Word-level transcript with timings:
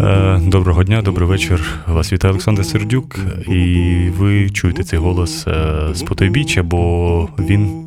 Е, 0.00 0.40
Доброго 0.46 0.84
дня, 0.84 1.02
добрий 1.02 1.28
вечір. 1.28 1.82
Вас 1.86 2.12
вітає 2.12 2.32
Олександр 2.32 2.64
Сердюк, 2.64 3.18
і 3.48 3.94
ви 4.18 4.50
чуєте 4.50 4.84
цей 4.84 4.98
голос 4.98 5.46
е, 5.46 5.88
з 5.92 6.02
потойбіччя, 6.02 6.62
бо 6.62 7.28
він 7.38 7.84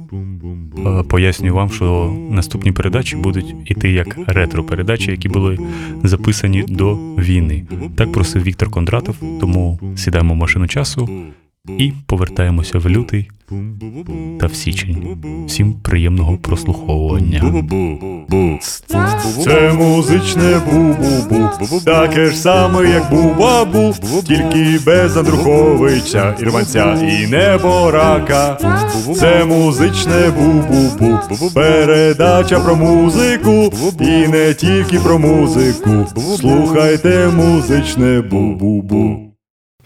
е, 0.87 1.03
пояснює 1.03 1.51
вам, 1.51 1.69
що 1.69 2.15
наступні 2.29 2.71
передачі 2.71 3.15
будуть 3.15 3.55
іти 3.65 3.91
як 3.91 4.17
ретро-передачі, 4.27 5.11
які 5.11 5.29
були 5.29 5.57
записані 6.03 6.63
до 6.67 6.95
війни. 6.95 7.65
Так 7.95 8.11
просив 8.11 8.43
Віктор 8.43 8.69
Кондратов, 8.69 9.15
тому 9.41 9.79
сідаємо 9.95 10.33
в 10.33 10.37
машину 10.37 10.67
часу 10.67 11.09
і 11.77 11.93
повертаємося 12.05 12.77
в 12.77 12.89
лютий 12.89 13.29
та 14.39 14.47
в 14.47 14.53
січень. 14.55 15.17
Всім 15.47 15.73
приємного 15.73 16.37
прослуховування. 16.37 17.63
Це 19.43 19.73
музичне 19.73 20.61
бу-бу-бу, 20.71 21.85
таке 21.85 22.25
ж 22.25 22.37
саме, 22.37 22.89
як 22.89 23.11
бу-ба-бу, 23.11 23.93
тільки 24.23 24.79
без 24.85 25.17
Андруховича, 25.17 26.35
Ірванця 26.39 26.93
і 26.93 27.27
неборака. 27.27 28.57
Це 29.15 29.45
музичне 29.45 30.31
бу-бу-бу, 30.39 31.53
передача 31.53 32.59
про 32.59 32.75
музику, 32.75 33.73
і 33.99 34.27
не 34.27 34.53
тільки 34.53 34.99
про 34.99 35.19
музику. 35.19 36.05
Слухайте 36.37 37.27
музичне 37.35 38.21
бу-бу-бу. 38.21 39.28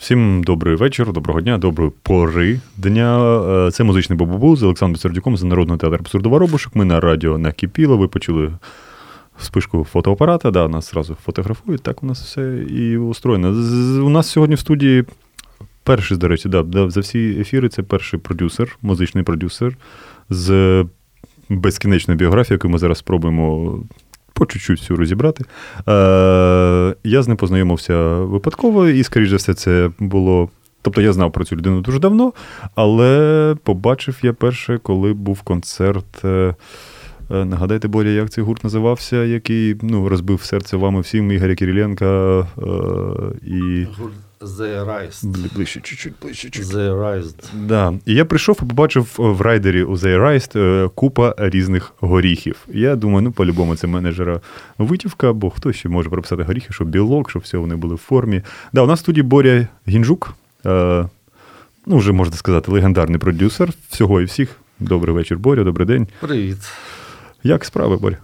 Всім 0.03 0.43
добрий 0.43 0.75
вечір, 0.75 1.13
доброго 1.13 1.41
дня, 1.41 1.57
доброї 1.57 1.91
пори 2.01 2.59
дня. 2.77 3.41
Е, 3.67 3.71
Це 3.71 3.83
музичний 3.83 4.19
бу-бу-бу 4.19 4.55
з 4.55 4.63
Олександром 4.63 4.99
Сердюком 4.99 5.37
з 5.37 5.43
Народного 5.43 5.77
театру 5.77 5.97
абсурду 5.99 6.29
Воробушок. 6.29 6.75
Ми 6.75 6.85
на 6.85 6.99
радіо 6.99 7.37
накипіло. 7.37 7.97
Ви 7.97 8.07
почули 8.07 8.51
спишку 9.37 9.83
фотоапарата. 9.83 10.51
Да, 10.51 10.67
нас 10.67 10.91
зразу 10.91 11.17
фотографують. 11.25 11.83
Так 11.83 12.03
у 12.03 12.05
нас 12.05 12.23
все 12.23 12.65
і 12.69 12.97
устроєно. 12.97 13.49
У 14.05 14.09
нас 14.09 14.29
сьогодні 14.29 14.55
в 14.55 14.59
студії 14.59 15.03
перший, 15.83 16.17
до 16.17 16.27
речі, 16.27 16.49
да, 16.49 16.89
за 16.89 16.99
всі 16.99 17.37
ефіри 17.39 17.69
це 17.69 17.83
перший 17.83 18.19
продюсер, 18.19 18.77
музичний 18.81 19.23
продюсер 19.23 19.77
з 20.29 20.85
безкінечною 21.49 22.17
біографією, 22.17 22.55
яку 22.55 22.69
ми 22.69 22.77
зараз 22.77 22.97
спробуємо 22.97 23.77
по 24.33 24.45
чуть-чуть 24.45 24.79
всю 24.79 24.97
розібрати. 24.97 25.45
Е, 25.87 26.95
я 27.03 27.23
з 27.23 27.27
ним 27.27 27.37
познайомився 27.37 27.95
випадково, 28.15 28.87
і, 28.87 29.03
скоріш 29.03 29.29
за 29.29 29.35
все, 29.35 29.53
це 29.53 29.89
було. 29.99 30.49
Тобто 30.81 31.01
я 31.01 31.13
знав 31.13 31.31
про 31.31 31.45
цю 31.45 31.55
людину 31.55 31.81
дуже 31.81 31.99
давно, 31.99 32.33
але 32.75 33.55
побачив 33.63 34.19
я 34.21 34.33
перше, 34.33 34.77
коли 34.83 35.13
був 35.13 35.41
концерт. 35.41 36.25
е, 36.25 36.55
е, 37.31 37.45
Нагадайте, 37.45 37.87
Боря, 37.87 38.09
як 38.09 38.29
цей 38.29 38.43
гурт 38.43 38.63
називався, 38.63 39.23
який 39.23 39.75
ну, 39.81 40.09
розбив 40.09 40.41
серце 40.41 40.77
вами 40.77 41.01
всім 41.01 41.31
Ігоря 41.31 41.55
Кириленка 41.55 42.39
е, 42.39 42.45
і 43.47 43.87
The 44.43 44.85
Rise. 44.85 45.25
Бли- 45.25 45.53
ближче, 45.55 45.81
чуть-чуть, 45.83 46.13
ближче, 46.21 46.49
чуть. 46.49 46.65
The 46.65 46.99
Rise. 46.99 47.33
Да. 47.53 47.93
І 48.05 48.13
я 48.13 48.25
прийшов 48.25 48.59
і 48.63 48.65
побачив 48.65 49.15
в 49.17 49.41
райдері 49.41 49.83
у 49.83 49.95
The 49.95 50.19
Rise 50.21 50.59
е, 50.59 50.89
купа 50.95 51.35
різних 51.37 51.93
горіхів. 51.99 52.55
Я 52.67 52.95
думаю, 52.95 53.21
ну 53.21 53.31
по-любому 53.31 53.75
це 53.75 53.87
менеджера 53.87 54.39
витівка, 54.77 55.33
бо 55.33 55.49
хто 55.49 55.73
ще 55.73 55.89
може 55.89 56.09
прописати 56.09 56.43
горіхи, 56.43 56.67
щоб 56.73 56.87
білок, 56.87 57.29
щоб 57.29 57.41
все 57.41 57.57
вони 57.57 57.75
були 57.75 57.95
в 57.95 57.97
формі. 57.97 58.41
Да, 58.73 58.81
у 58.81 58.87
нас 58.87 58.99
в 58.99 59.03
студії 59.03 59.23
Боря 59.23 59.67
Гінжук, 59.87 60.33
е, 60.65 61.05
ну 61.85 61.97
вже 61.97 62.11
можна 62.11 62.35
сказати, 62.35 62.71
легендарний 62.71 63.19
продюсер 63.19 63.69
всього 63.89 64.21
і 64.21 64.25
всіх. 64.25 64.49
Добрий 64.79 65.15
вечір, 65.15 65.37
Боря, 65.37 65.63
добрий 65.63 65.87
день. 65.87 66.07
Привіт. 66.19 66.57
Як 67.43 67.65
справи, 67.65 67.97
Боря? 67.97 68.17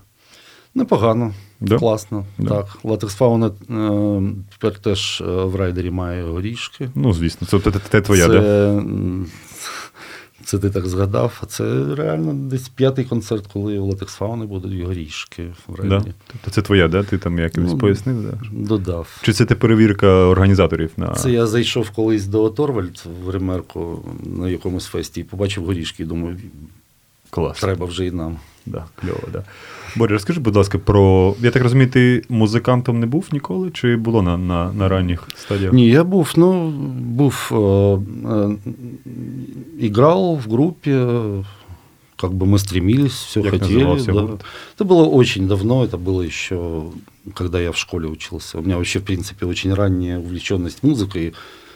Непогано, 0.80 1.34
Да? 1.60 1.78
класно. 1.78 2.26
Да. 2.38 2.50
Так, 2.50 2.66
Latexfauna 2.84 3.48
е, 3.48 3.52
тепер 4.52 4.80
теж 4.80 5.22
е, 5.22 5.26
в 5.44 5.56
райдері 5.56 5.92
має 5.92 6.24
горішки. 6.24 6.90
Ну, 6.96 7.14
звісно, 7.14 7.48
це, 7.48 7.60
це, 7.60 7.80
це 7.92 8.02
твоя, 8.02 8.28
це, 8.28 8.34
да? 8.34 8.84
це 10.46 10.58
ти 10.60 10.70
так 10.70 10.88
згадав, 10.88 11.40
а 11.44 11.46
це 11.46 11.96
реально 11.96 12.34
десь 12.34 12.70
п'ятий 12.70 13.06
концерт, 13.06 13.48
коли 13.54 13.80
у 13.80 13.86
Латекс 13.86 14.14
Фауни 14.14 14.46
будуть 14.46 14.82
горішки 14.82 15.44
в 15.68 15.76
Да? 15.76 15.82
райдері. 15.82 16.14
Тобто 16.28 16.52
це 16.52 16.62
твоя, 16.62 16.88
да? 16.88 17.04
Ти 17.04 17.18
там 17.18 17.40
якимось 17.40 17.72
Ну, 17.72 17.78
пояснив, 17.78 18.24
да? 18.24 18.38
Додав. 18.52 19.20
Чи 19.22 19.34
це 19.34 19.46
те 19.46 19.56
перевірка 19.56 20.08
організаторів 20.08 20.92
на 20.98 21.14
Це 21.14 21.32
я 21.32 21.48
зайшов 21.48 21.90
колись 21.90 22.26
до 22.28 22.50
Торвальд 22.50 23.04
в 23.26 23.30
гримерку 23.30 24.06
на 24.38 24.50
якомусь 24.50 24.86
фесті 24.86 25.22
і 25.22 25.24
побачив 25.24 25.66
горішки 25.66 26.04
і 26.04 26.06
думаю, 26.06 26.38
клас? 27.30 27.60
треба 27.60 27.86
вже 27.86 28.06
і 28.06 28.12
нам. 28.12 28.38
Да, 28.69 28.85
кльово, 28.97 29.29
да. 29.33 29.45
Боря, 29.97 30.13
розкажи, 30.13 30.41
будь 30.41 30.57
ласка, 30.57 30.79
про. 30.79 31.35
Я 31.41 31.51
так 31.51 31.63
розумію, 31.63 31.91
ти 31.91 32.23
музикантом 32.29 33.01
не 33.01 33.07
був 33.07 33.29
ніколи, 33.33 33.71
чи 33.71 33.97
було 33.97 34.23
на, 34.23 34.39
на, 34.39 34.73
на 34.73 34.89
ранніх 34.89 35.29
стадіях? 35.37 35.73
Ні, 35.73 35.89
я 35.89 36.05
був, 36.05 36.33
ну, 36.37 36.71
був, 36.99 37.49
э, 37.51 38.03
э, 38.25 38.57
играл 39.81 40.37
в 40.37 40.51
группе, 40.51 41.07
как 42.17 42.33
бы 42.33 42.47
мы 42.47 42.59
стремились, 42.59 43.13
все 43.13 43.41
Як 43.41 43.51
хотели. 43.51 43.85
назывался 43.85 44.13
да. 44.13 44.21
гурт? 44.21 44.45
Это 44.79 44.85
было 44.85 45.05
очень 45.05 45.47
давно, 45.49 45.85
это 45.85 45.99
было 45.99 46.23
еще, 46.23 46.83
когда 47.35 47.61
я 47.61 47.71
в 47.71 47.77
школе 47.77 48.09
учился. 48.09 48.59
У 48.59 48.63
меня 48.63 48.77
вообще, 48.77 48.99
в 48.99 49.05
принципе, 49.05 49.47
очень 49.47 49.75
ранняя 49.75 50.19
увлеченность 50.19 50.83
музыкой. 50.83 51.35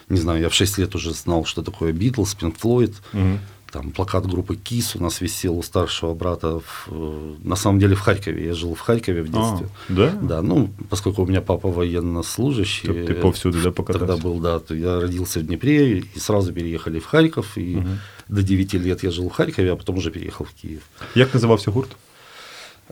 Не 0.09 0.17
знаю, 0.17 0.41
я 0.41 0.49
в 0.49 0.53
6 0.53 0.79
лет 0.79 0.95
уже 0.95 1.13
знал, 1.13 1.45
что 1.45 1.61
такое 1.61 1.93
Битлз, 1.93 2.35
Pink 2.41 2.55
Floyd. 2.63 2.93
Мгм. 3.13 3.39
Там 3.74 3.90
плакат 3.90 4.24
группы 4.26 4.54
Кис 4.54 4.94
у 4.94 5.02
нас 5.02 5.20
висел 5.20 5.58
у 5.58 5.62
старшего 5.62 6.14
брата. 6.14 6.60
В, 6.60 6.88
э, 6.92 7.34
на 7.42 7.56
самом 7.56 7.80
деле 7.80 7.96
в 7.96 8.00
Харькове. 8.00 8.46
Я 8.46 8.54
жил 8.54 8.76
в 8.76 8.80
Харькове 8.80 9.22
в 9.22 9.24
детстве. 9.24 9.66
А, 9.88 9.92
да? 9.92 10.10
Да, 10.22 10.42
ну, 10.42 10.70
поскольку 10.90 11.22
у 11.22 11.26
меня 11.26 11.40
папа 11.40 11.68
военнослужащий. 11.68 12.84
Чтоб 12.84 13.04
ты 13.04 13.14
повсюду, 13.14 13.60
да, 13.60 13.72
покатался? 13.72 14.06
Тогда 14.06 14.22
был, 14.22 14.38
да. 14.38 14.60
Я 14.68 15.00
родился 15.00 15.40
в 15.40 15.46
Днепре 15.46 15.98
и 15.98 16.18
сразу 16.20 16.52
переехали 16.52 17.00
в 17.00 17.06
Харьков. 17.06 17.58
И 17.58 17.82
до 18.28 18.44
9 18.44 18.74
лет 18.74 19.02
я 19.02 19.10
жил 19.10 19.28
в 19.28 19.32
Харькове, 19.32 19.72
а 19.72 19.76
потом 19.76 19.96
уже 19.96 20.12
переехал 20.12 20.46
в 20.46 20.52
Киев. 20.52 20.82
Як 21.16 21.34
називався 21.34 21.72
гурт? 21.72 21.90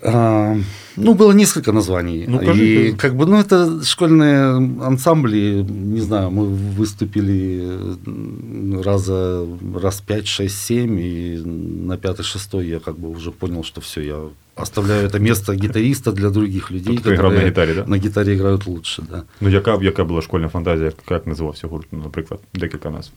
А, 0.03 0.55
ну, 0.95 1.13
было 1.15 1.31
несколько 1.31 1.71
названий. 1.71 2.25
Ну, 2.27 2.39
кажи, 2.39 2.65
и 2.65 2.75
кажи. 2.91 2.97
как 2.97 3.15
бы, 3.15 3.25
ну, 3.25 3.39
это 3.39 3.83
школьные 3.83 4.55
ансамбли, 4.85 5.65
не 5.69 6.01
знаю, 6.01 6.29
мы 6.29 6.45
выступили 6.45 7.61
м, 8.07 8.81
раза 8.85 9.45
раз 9.81 10.01
5, 10.01 10.27
6, 10.27 10.55
7, 10.55 10.99
и 10.99 11.41
на 11.87 11.97
пятый, 11.97 12.23
шестой 12.23 12.67
я 12.67 12.79
как 12.79 12.99
бы 12.99 13.09
уже 13.09 13.31
понял, 13.31 13.63
что 13.63 13.81
все, 13.81 14.01
я 14.01 14.19
оставляю 14.55 15.07
это 15.07 15.19
место 15.19 15.55
гитариста 15.55 16.11
для 16.11 16.29
других 16.29 16.71
людей, 16.71 16.95
Тобто 16.95 17.09
ти 17.09 17.15
грав 17.15 17.33
на 17.33 17.39
которые 17.39 17.47
гітарі, 17.47 17.73
да? 17.73 17.85
на 17.87 17.97
гитаре 17.97 18.33
играют 18.33 18.67
лучше, 18.67 19.03
да. 19.11 19.23
Ну, 19.41 19.49
яка, 19.49 19.79
яка 19.81 20.03
була 20.03 20.21
школьна 20.21 20.47
фантазія, 20.49 20.85
як, 20.85 20.95
як 21.11 21.27
називався 21.27 21.67
гурт, 21.67 21.87
ну, 21.91 21.99
наприклад, 22.03 22.39
декілька 22.53 22.89
назв. 22.89 23.11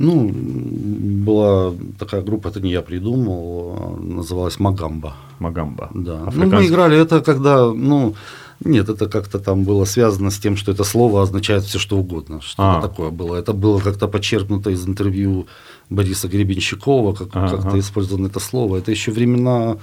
Ну, 0.00 0.30
была 0.32 1.74
такая 1.98 2.22
группа, 2.22 2.48
это 2.48 2.58
не 2.60 2.70
я 2.70 2.80
придумал, 2.80 3.76
а, 3.78 4.00
называлась 4.00 4.58
Магамба. 4.58 5.14
Магамба. 5.38 5.90
Да. 5.94 6.32
Ну, 6.34 6.46
мы 6.46 6.66
играли 6.66 6.98
это 6.98 7.20
когда, 7.20 7.70
ну, 7.70 8.14
нет, 8.64 8.88
это 8.88 9.08
как-то 9.08 9.38
там 9.38 9.64
было 9.64 9.84
связано 9.84 10.30
с 10.30 10.38
тем, 10.38 10.56
что 10.56 10.72
это 10.72 10.84
слово 10.84 11.22
означает 11.22 11.64
все 11.64 11.78
что 11.78 11.98
угодно. 11.98 12.40
Что 12.40 12.62
А. 12.62 12.80
такое 12.80 13.10
было. 13.10 13.36
Это 13.36 13.52
было 13.52 13.78
как-то 13.78 14.08
подчеркнуто 14.08 14.70
из 14.70 14.86
интервью 14.86 15.46
Бориса 15.90 16.28
Гребенщикова, 16.28 17.12
как, 17.14 17.28
Ага, 17.32 17.56
как-то 17.58 17.78
использовано 17.78 18.28
это 18.28 18.40
слово. 18.40 18.78
Это 18.78 18.90
еще 18.90 19.12
времена, 19.12 19.76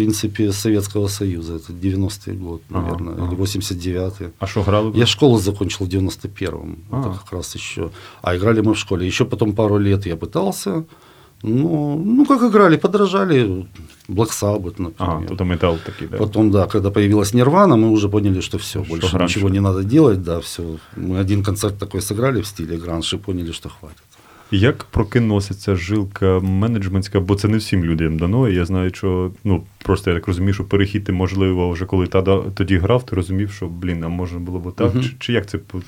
принципе, 0.00 0.52
Советского 0.52 1.08
Союза. 1.08 1.52
Это 1.54 1.72
90-й 1.72 2.32
год, 2.32 2.60
наверное, 2.70 3.14
ага. 3.14 3.26
или 3.26 3.36
89-й. 3.36 4.26
А 4.38 4.46
що 4.46 4.62
грали? 4.62 4.90
ви? 4.90 4.98
Я 4.98 5.06
школу 5.06 5.38
закончил 5.38 5.86
в 5.86 5.88
91-м. 5.88 6.76
А. 6.90 7.00
Это 7.00 7.18
как 7.18 7.32
раз 7.32 7.56
еще. 7.56 7.90
А 8.22 8.34
играли 8.34 8.60
мы 8.60 8.72
в 8.72 8.76
школе. 8.76 9.06
Еще 9.06 9.24
потом 9.24 9.52
пару 9.52 9.78
лет 9.78 10.06
я 10.06 10.16
пытался. 10.16 10.84
Ну, 11.42 12.02
ну 12.04 12.26
как 12.26 12.42
играли, 12.42 12.76
подражали 12.76 13.66
Black 14.08 14.30
Sabbath, 14.42 14.78
например. 14.78 14.94
Ага, 14.98 15.24
тобто 15.28 15.44
метал 15.44 15.78
такий, 15.84 16.08
да? 16.08 16.16
Потом, 16.16 16.50
да, 16.50 16.66
когда 16.66 16.90
появилась 16.90 17.34
Нирвана, 17.34 17.76
мы 17.76 17.90
уже 17.90 18.08
поняли, 18.08 18.40
что 18.40 18.58
все, 18.58 18.84
Что 18.84 18.94
больше 18.94 19.16
гранж. 19.16 19.36
ничего 19.36 19.50
не 19.50 19.60
надо 19.60 19.82
делать, 19.82 20.22
да, 20.22 20.40
все. 20.40 20.62
Мы 20.96 21.20
один 21.20 21.42
концерт 21.42 21.78
такой 21.78 22.00
сыграли 22.00 22.40
в 22.40 22.46
стиле 22.46 22.76
гранж 22.76 23.14
и 23.14 23.18
поняли, 23.18 23.52
что 23.52 23.68
хватит. 23.68 24.02
Як 24.51 24.83
прокинулася 24.83 25.53
ця 25.53 25.75
жилка 25.75 26.39
менеджментська, 26.39 27.19
бо 27.19 27.35
це 27.35 27.47
не 27.47 27.57
всім 27.57 27.85
людям 27.85 28.17
дано. 28.17 28.49
І 28.49 28.55
я 28.55 28.65
знаю, 28.65 28.91
що 28.93 29.31
ну 29.43 29.63
просто 29.83 30.09
я 30.09 30.15
так 30.15 30.27
розумію, 30.27 30.53
що 30.53 30.63
перехід 30.63 31.03
ти, 31.03 31.11
можливо, 31.11 31.69
вже 31.69 31.85
коли 31.85 32.07
тада, 32.07 32.41
тоді 32.55 32.77
грав, 32.77 33.05
ти 33.05 33.15
розумів, 33.15 33.51
що 33.51 33.67
блін, 33.67 34.03
а 34.03 34.07
можна 34.07 34.39
було 34.39 34.59
б 34.59 34.75
так. 34.75 34.93
Мгм. 34.95 35.03
Чи, 35.03 35.15
чи 35.19 35.33
як 35.33 35.45
це 35.49 35.57
по- 35.57 35.81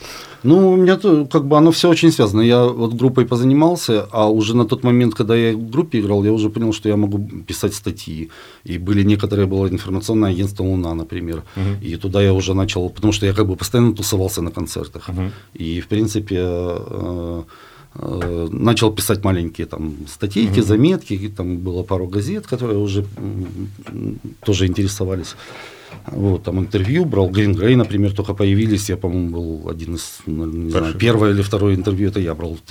Ну, 0.43 0.69
у 0.69 0.77
меня 0.77 0.95
то, 0.95 1.25
как 1.25 1.43
бы 1.43 1.55
оно 1.57 1.69
все 1.69 1.87
очень 1.89 2.11
связано. 2.11 2.43
Я 2.43 2.65
вот 2.65 2.99
группой 2.99 3.25
позанимался, 3.25 4.07
а 4.11 4.29
уже 4.29 4.55
на 4.55 4.65
тот 4.65 4.83
момент, 4.83 5.13
когда 5.13 5.35
я 5.35 5.55
в 5.55 5.69
группе 5.71 5.99
играл, 5.99 6.25
я 6.25 6.31
уже 6.31 6.49
понял, 6.49 6.73
что 6.73 6.89
я 6.89 6.95
могу 6.95 7.29
писать 7.45 7.73
статьи. 7.73 8.29
И 8.69 8.77
были 8.79 9.03
некоторые, 9.03 9.45
было 9.47 9.67
информационное 9.69 10.31
агентство 10.31 10.63
«Луна», 10.65 10.93
например. 10.95 11.41
Мгм. 11.55 11.75
И 11.93 11.97
туда 11.97 12.21
я 12.23 12.33
уже 12.33 12.53
начал, 12.53 12.89
потому 12.89 13.13
что 13.13 13.25
я 13.25 13.33
как 13.33 13.47
бы 13.47 13.55
постоянно 13.55 13.93
тусовался 13.93 14.41
на 14.41 14.51
концертах. 14.51 15.09
Мгм. 15.09 15.31
И, 15.59 15.79
в 15.79 15.85
принципе, 15.85 16.35
э, 16.35 16.77
э, 16.91 17.43
начал 18.51 18.91
писать 18.95 19.23
маленькие 19.23 19.65
там 19.67 19.93
статейки, 20.07 20.59
Мгм. 20.59 20.67
заметки, 20.67 21.13
и 21.13 21.27
там 21.29 21.57
было 21.57 21.83
пару 21.83 22.07
газет, 22.07 22.45
которые 22.47 22.77
уже 22.77 22.99
м, 23.17 23.47
м, 23.93 24.19
тоже 24.45 24.65
интересовались. 24.67 25.35
Вот, 26.11 26.43
там 26.43 26.57
интервью 26.59 27.05
брал. 27.05 27.29
Green 27.29 27.55
Grey, 27.55 27.75
например, 27.75 28.13
только 28.13 28.33
появились. 28.33 28.89
Я, 28.89 28.97
по-моему, 28.97 29.29
был 29.29 29.69
один 29.69 29.95
из, 29.95 30.19
ну, 30.27 30.45
не 30.45 30.69
знаю, 30.69 30.85
Перший. 30.85 30.99
первое 30.99 31.31
или 31.31 31.41
второе 31.41 31.73
интервью, 31.75 32.09
это 32.09 32.19
я 32.19 32.33
брал 32.35 32.53
в 32.55 32.61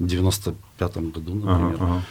1995 0.00 0.96
году, 1.14 1.34
например. 1.34 1.74
Ага, 1.74 1.76
ага. 1.80 2.02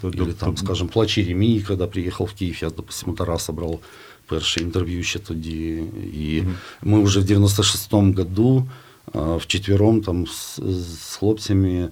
Тобто, 0.00 0.22
Или 0.24 0.32
там, 0.32 0.56
скажем, 0.56 0.88
Плач 0.88 1.18
Єремій, 1.18 1.60
когда 1.68 1.86
приехал 1.86 2.26
в 2.26 2.32
Киев, 2.32 2.58
я, 2.62 2.70
допустим, 2.70 3.10
у 3.12 3.16
Тараса 3.16 3.52
брал 3.52 3.80
перше 4.26 4.60
інтерв'ю 4.60 5.02
ще 5.02 5.18
тоді. 5.18 5.82
І 6.14 6.42
ми 6.82 7.02
вже 7.02 7.20
в 7.20 7.24
96-му 7.24 8.12
году 8.12 8.64
а, 8.64 8.64
вчетвером 9.13 10.01
там 10.01 10.27
з, 10.27 10.59
з 10.65 11.15
хлопцями 11.15 11.89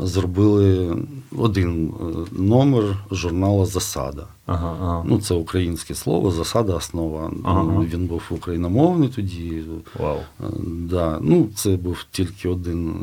зробили 0.00 0.96
один 1.36 1.94
е, 2.00 2.04
номер 2.32 2.84
журналу 3.10 3.66
Засада. 3.66 4.26
Ага, 4.46 4.76
ага. 4.82 5.04
Ну, 5.06 5.20
це 5.20 5.34
українське 5.34 5.94
слово, 5.94 6.30
засада, 6.30 6.74
основа. 6.74 7.30
Ага. 7.44 7.62
Ну, 7.62 7.80
Він 7.84 8.06
був 8.06 8.22
україномовний 8.30 9.08
тоді. 9.08 9.62
Вау. 10.00 10.16
Е, 10.16 10.44
Да. 10.66 11.18
Ну, 11.22 11.48
це 11.54 11.76
був 11.76 12.06
тільки 12.10 12.48
один 12.48 12.94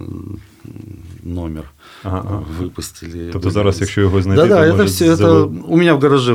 номер. 1.23 1.63
Ага, 2.03 2.23
ага. 2.27 2.43
Выпустили. 2.59 3.29
Тобто 3.33 3.49
зараз, 3.49 3.81
якщо 3.81 4.01
його 4.01 4.21
знайти, 4.21 4.43
Да, 4.43 4.47
да, 4.49 4.55
то 4.61 4.67
это 4.67 4.71
може 4.71 4.83
все, 4.83 5.05
это 5.05 5.15
завод- 5.15 5.51
у 5.67 5.77
меня 5.77 5.93
в 5.93 5.99
гараже 5.99 6.33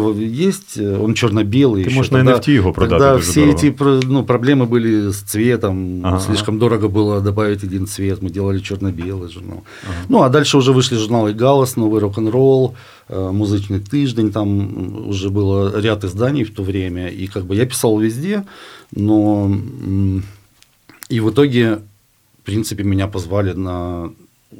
есть, 0.48 0.78
э, 0.78 1.04
он 1.04 1.14
черно-белый. 1.14 1.84
Ты 1.84 1.94
можешь 1.94 2.12
на 2.12 2.18
NFT 2.18 2.50
его 2.50 2.72
продать, 2.72 2.98
Тогда 2.98 3.14
это 3.14 3.22
здорово. 3.22 3.52
эти 3.52 3.70
про- 3.70 4.00
ну, 4.06 4.24
проблемы 4.24 4.66
были 4.66 5.10
с 5.10 5.16
цветом, 5.22 6.00
Ага, 6.06 6.20
слишком 6.20 6.58
дорого 6.58 6.88
было 6.88 7.20
добавить 7.20 7.64
один 7.64 7.86
цвет, 7.86 8.22
мы 8.22 8.30
делали 8.30 8.60
черно-белый 8.60 9.28
журнал. 9.30 9.62
Ну, 10.08 10.22
а 10.22 10.28
дальше 10.28 10.56
уже 10.58 10.72
вышли 10.72 10.96
журналы 10.98 11.32
«Галас», 11.32 11.76
«Новый 11.76 12.00
рок-н-ролл», 12.00 12.74
э, 13.08 13.30
«Музычный 13.32 13.80
тыждень», 13.80 14.30
там 14.32 15.08
уже 15.08 15.28
было 15.30 15.80
ряд 15.80 16.04
изданий 16.04 16.44
в 16.44 16.50
то 16.54 16.62
время, 16.62 17.08
и 17.08 17.26
как 17.26 17.44
бы 17.44 17.54
я 17.56 17.66
писал 17.66 17.98
везде, 17.98 18.42
но 18.96 19.50
и 21.10 21.20
в 21.20 21.30
итоге, 21.30 21.78
принципе, 22.48 22.82
меня 22.82 23.06
позвали 23.06 23.52
на 23.52 24.10
э, 24.50 24.56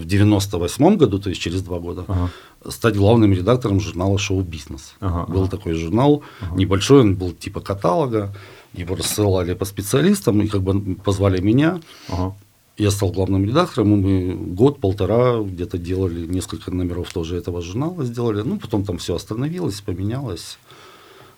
в 0.00 0.04
98 0.04 0.96
году, 0.96 1.18
то 1.18 1.30
есть 1.30 1.40
через 1.40 1.62
два 1.62 1.78
года, 1.80 2.04
Ага. 2.06 2.30
стать 2.68 2.96
главным 2.96 3.32
редактором 3.32 3.80
журнала 3.80 4.18
«Шоу-бизнес». 4.18 4.94
Ага, 5.00 5.32
был 5.32 5.42
ага. 5.42 5.50
такой 5.50 5.74
журнал, 5.74 6.22
небольшой, 6.56 7.00
он 7.00 7.14
был 7.16 7.32
типа 7.32 7.60
каталога, 7.60 8.32
его 8.72 8.94
рассылали 8.94 9.54
по 9.54 9.64
специалистам, 9.64 10.40
и 10.42 10.46
как 10.46 10.62
бы 10.62 10.94
позвали 10.94 11.40
меня. 11.40 11.80
Ага. 12.08 12.34
Я 12.76 12.90
стал 12.90 13.10
главным 13.12 13.44
редактором, 13.44 13.94
и 13.94 13.96
мы 13.96 14.54
год-полтора 14.54 15.40
где-то 15.42 15.78
делали 15.78 16.26
несколько 16.26 16.70
номеров 16.70 17.12
тоже 17.12 17.36
этого 17.36 17.62
журнала 17.62 18.04
сделали. 18.04 18.42
Ну, 18.42 18.58
потом 18.58 18.84
там 18.84 18.98
все 18.98 19.14
остановилось, 19.14 19.80
поменялось. 19.80 20.58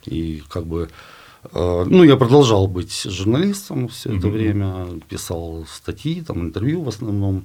И 0.05 0.43
как 0.49 0.67
бы... 0.67 0.89
э, 1.55 1.85
ну, 1.91 2.05
я 2.05 2.17
продолжал 2.17 2.67
быть 2.69 3.05
журналистом 3.11 3.89
все 3.89 4.09
это 4.11 4.27
Мгм. 4.29 4.37
время, 4.37 4.87
писал 5.09 5.65
статьи, 5.69 6.23
там, 6.27 6.41
интервью 6.41 6.83
в 6.83 6.89
основном. 6.89 7.43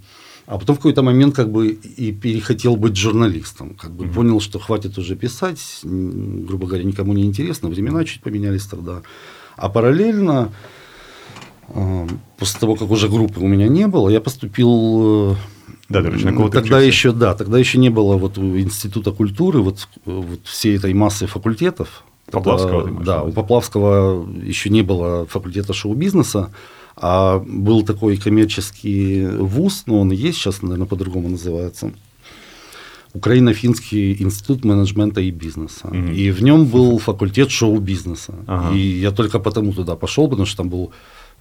А 0.48 0.58
потом 0.58 0.76
в 0.76 0.80
какой-то 0.80 1.04
момент 1.04 1.36
как 1.36 1.48
бы 1.52 1.68
и 1.98 2.12
перехотел 2.12 2.76
быть 2.76 2.96
журналистом. 2.98 3.76
Как 3.82 3.92
бы 3.92 4.08
понял, 4.08 4.40
что 4.42 4.60
хватит 4.60 4.98
уже 4.98 5.16
писать, 5.16 5.80
грубо 6.48 6.66
говоря, 6.68 6.84
никому 6.84 7.14
не 7.14 7.24
интересно. 7.24 7.70
Времена 7.70 8.04
чуть 8.06 8.22
поменялись 8.22 8.66
тогда. 8.66 9.02
А 9.58 9.70
параллельно, 9.70 10.50
э, 11.70 12.08
после 12.38 12.60
того, 12.60 12.76
как 12.76 12.92
уже 12.92 13.08
группы 13.08 13.40
у 13.40 13.48
меня 13.48 13.68
не 13.68 13.88
было, 13.88 14.10
я 14.10 14.20
поступил... 14.22 15.32
э, 15.32 15.36
Да, 15.90 16.02
речі, 16.02 16.26
на 16.26 16.32
кого 16.34 16.50
ти 16.50 16.54
тогда 16.54 16.80
еще, 16.82 17.12
да, 17.12 17.34
тогда 17.34 17.60
еще 17.60 17.78
не 17.78 17.90
было 17.90 18.18
вот 18.18 18.38
Института 18.38 19.12
культуры 19.12 19.60
вот, 19.62 19.88
вот 20.06 20.40
всей 20.44 20.78
этой 20.78 20.94
массы 20.94 21.28
факультетов. 21.28 22.04
Поплавского 22.32 22.84
ты 22.84 22.90
имеешь 22.90 23.06
Да, 23.06 23.24
у? 23.24 23.32
Поплавского 23.32 24.28
еще 24.44 24.70
не 24.70 24.82
было 24.82 25.26
факультета 25.26 25.74
шоу-бизнеса, 25.74 26.52
а 26.96 27.40
был 27.40 27.84
такой 27.84 28.18
коммерческий 28.18 29.26
вуз, 29.26 29.84
но 29.86 30.02
он 30.02 30.12
и 30.12 30.16
есть 30.16 30.38
сейчас, 30.38 30.62
наверное, 30.62 30.88
по-другому 30.88 31.30
называется. 31.30 31.92
Украино-финский 33.14 34.22
институт 34.22 34.64
менеджмента 34.64 35.20
и 35.20 35.32
бизнеса. 35.32 35.88
Мгм. 35.88 36.14
И 36.14 36.32
в 36.32 36.42
нем 36.42 36.66
был 36.66 36.98
факультет 36.98 37.52
шоу-бизнеса. 37.52 38.34
Ага. 38.48 38.76
И 38.76 38.80
я 38.80 39.12
только 39.12 39.40
потому 39.40 39.74
туда 39.74 39.96
пошел, 39.96 40.30
потому 40.30 40.46
что 40.46 40.58
там 40.58 40.70
был 40.70 40.86
э, 40.88 40.94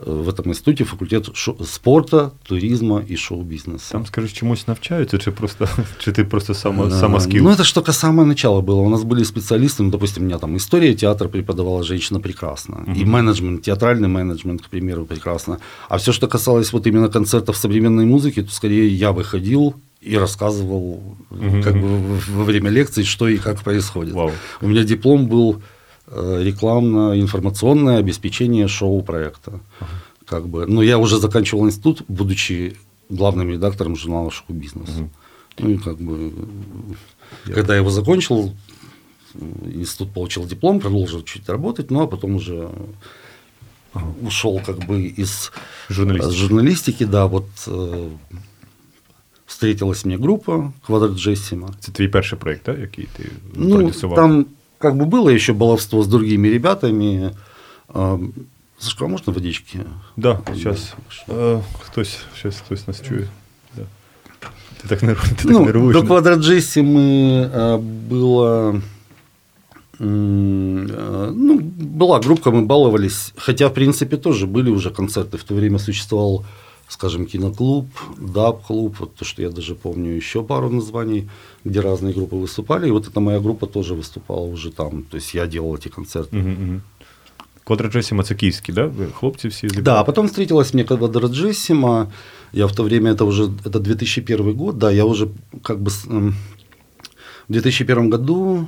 в 0.07 0.29
этом 0.29 0.49
институте 0.49 0.85
факультет 0.85 1.29
спорта, 1.65 2.31
туризма 2.49 3.03
и 3.09 3.17
шоу-бизнеса. 3.17 3.93
Там, 3.93 4.07
скажи, 4.07 4.29
чомусь 4.29 4.67
навчаються, 4.67 5.19
чи 5.19 5.31
просто 5.31 5.69
чи 5.99 6.13
ти 6.13 6.25
просто 6.25 6.55
сама, 6.55 6.87
А, 6.87 6.91
сама 6.91 7.21
скіл? 7.21 7.43
Ну, 7.45 7.51
это 7.51 7.65
ж 7.65 7.75
только 7.75 7.93
самое 7.93 8.29
начало 8.29 8.61
было. 8.63 8.81
У 8.81 8.89
нас 8.89 9.03
были 9.03 9.23
специалисты, 9.25 9.83
ну, 9.83 9.91
допустим, 9.91 10.23
у 10.23 10.27
меня 10.27 10.39
там 10.39 10.57
история 10.57 10.95
театра 10.95 11.29
преподавала 11.29 11.83
женщина 11.83 12.21
прекрасно. 12.21 12.85
И 12.97 13.05
менеджмент, 13.05 13.63
театральный 13.63 14.09
менеджмент, 14.09 14.63
к 14.63 14.69
примеру, 14.69 15.05
прекрасно. 15.07 15.59
А 15.89 15.97
все, 15.97 16.13
что 16.13 16.29
касалось 16.29 16.73
вот 16.73 16.87
именно 16.87 17.09
концертов 17.09 17.57
современной 17.57 18.07
музыки, 18.07 18.43
то 18.43 18.51
скорее 18.51 18.89
я 18.89 19.11
выходил 19.13 19.75
и 20.01 20.17
рассказывал 20.19 21.01
Мгм. 21.31 21.63
как 21.63 21.75
бы 21.75 21.99
во 22.37 22.45
время 22.45 22.71
лекций, 22.71 23.05
что 23.05 23.29
и 23.29 23.37
как 23.37 23.61
происходит. 23.63 24.15
Вау. 24.15 24.31
У 24.63 24.69
меня 24.69 24.83
диплом 24.85 25.27
был 25.29 25.57
рекламно-информационное 26.15 27.99
обеспечение 27.99 28.69
шоу-проекта. 28.69 29.61
Как 30.27 30.47
бы. 30.49 30.67
Но 30.67 30.83
я 30.83 30.99
уже 30.99 31.19
заканчивал 31.19 31.67
институт, 31.67 32.03
будучи 32.09 32.77
главным 33.09 33.51
редактором 33.51 33.97
журнала 33.97 34.31
«Шоу-бизнес». 34.31 34.89
Ну 35.59 35.71
и 35.71 35.77
как 35.79 35.97
бы, 35.99 36.33
когда 37.55 37.75
я 37.75 37.81
его 37.81 37.91
закончил, 37.91 38.53
институт 39.75 40.13
получил 40.13 40.47
диплом, 40.47 40.81
продолжил 40.81 41.23
чуть 41.23 41.49
работать, 41.49 41.91
ну 41.91 42.01
а 42.03 42.07
потом 42.07 42.37
уже 42.37 42.69
ушел 44.23 44.61
как 44.67 44.79
бы 44.87 45.03
из 45.03 45.53
Журналистики. 45.89 46.33
э, 46.35 46.37
журналистики, 46.39 47.05
да, 47.05 47.27
вот 47.27 47.47
э, 47.67 48.11
встретилась 49.47 50.05
мне 50.05 50.17
группа 50.17 50.73
Квадрат 50.87 51.13
Джессима. 51.19 51.69
Це 51.81 51.93
твій 51.93 52.09
перший 52.09 52.39
проєкт, 52.39 52.63
так, 52.63 52.79
який 52.79 53.09
ти 53.17 53.29
Ну, 53.55 53.75
продюсував? 53.75 54.17
там 54.17 54.47
как 54.81 54.97
бы 54.97 55.05
было 55.05 55.29
еще 55.29 55.53
баловство 55.53 56.03
с 56.03 56.09
другими 56.09 56.49
ребятами. 56.49 57.35
Сашка, 58.79 59.05
а 59.05 59.09
можно 59.09 59.33
водички? 59.33 59.81
Да, 60.17 60.41
зараз. 60.55 60.95
Е, 61.29 61.61
хтось, 61.81 62.19
щас 62.39 62.57
хтось 62.61 62.89
нас. 62.89 63.03
Да. 63.77 63.83
Ти 64.83 64.89
так, 64.89 65.03
нерв... 65.03 65.29
ти 65.29 65.35
так 65.35 65.53
Ну, 65.53 65.65
нервуєш. 65.65 65.97
до 65.97 66.07
Квадроджессимы 66.07 67.51
а, 67.55 67.77
было... 68.11 68.81
а, 70.01 71.33
Ну, 71.37 71.61
была 71.61 72.21
группа, 72.21 72.51
мы 72.51 72.63
баловались. 72.63 73.33
Хотя, 73.37 73.69
в 73.69 73.75
принципе, 73.75 74.17
тоже 74.17 74.47
были 74.47 74.71
уже 74.71 74.91
концерты. 74.91 75.37
В 75.37 75.45
то 75.45 75.55
время 75.55 75.79
существовал, 75.79 76.45
скажем, 76.90 77.26
киноклуб, 77.26 77.86
даб-клуб, 78.18 78.96
вот 79.00 79.16
то, 79.16 79.26
что 79.26 79.42
я 79.42 79.50
даже 79.50 79.76
помню, 79.76 80.16
еще 80.18 80.44
пару 80.44 80.70
названий, 80.70 81.28
где 81.66 81.82
разные 81.82 82.14
группы 82.14 82.36
выступали. 82.36 82.88
И 82.88 82.92
вот 82.92 83.08
эта 83.08 83.20
моя 83.20 83.40
группа 83.40 83.68
тоже 83.68 83.94
выступала 83.96 84.46
уже 84.54 84.72
там. 84.72 85.04
То 85.04 85.18
есть 85.18 85.36
я 85.36 85.48
делал 85.48 85.76
эти 85.76 85.90
концерты. 85.90 86.40
Угу, 86.40 86.50
угу. 86.50 86.82
Квадроджесіма 87.64 88.24
це 88.24 88.36
київський, 88.36 88.76
да? 88.76 88.86
Ви 88.86 89.08
Хлопці 89.20 89.48
всі 89.48 89.70
з 89.70 89.74
Да, 89.74 89.96
а 90.00 90.04
потом 90.04 90.26
встретилась 90.28 90.74
мне 90.74 90.84
Квадроджессима. 90.84 92.08
Я 92.54 92.66
в 92.66 92.72
то 92.76 92.84
время, 92.84 93.12
это 93.14 93.26
уже 93.26 93.44
это 93.44 93.80
2001 93.80 94.54
год, 94.54 94.78
да, 94.78 94.92
я 94.92 95.04
уже 95.04 95.28
как 95.62 95.80
бы 95.80 95.88
с- 95.90 96.08
м, 96.12 96.36
в 97.50 97.54
2001 97.54 98.10
году 98.10 98.68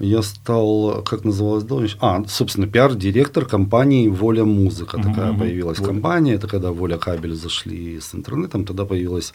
я 0.00 0.22
стал, 0.22 1.02
как 1.02 1.24
называлась 1.24 1.64
должность? 1.64 1.96
А, 2.00 2.22
собственно, 2.26 2.66
пиар-директор 2.66 3.46
компании 3.46 4.08
«Воля 4.08 4.44
Музыка». 4.44 4.98
Мгм, 4.98 5.14
Такая 5.14 5.30
мгм. 5.30 5.40
появилась 5.40 5.78
«Воля». 5.78 5.92
компания. 5.92 6.34
Это 6.36 6.48
когда 6.50 6.70
«Воля 6.70 6.96
Кабель» 6.98 7.34
зашли 7.34 7.96
с 8.00 8.14
интернетом, 8.14 8.64
тогда 8.64 8.84
появилась 8.84 9.34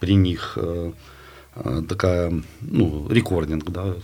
при 0.00 0.14
них 0.16 0.58
э, 0.62 0.92
э, 1.56 1.82
такая, 1.88 2.32
ну, 2.60 3.06
рекординг, 3.10 3.64
да, 3.70 3.94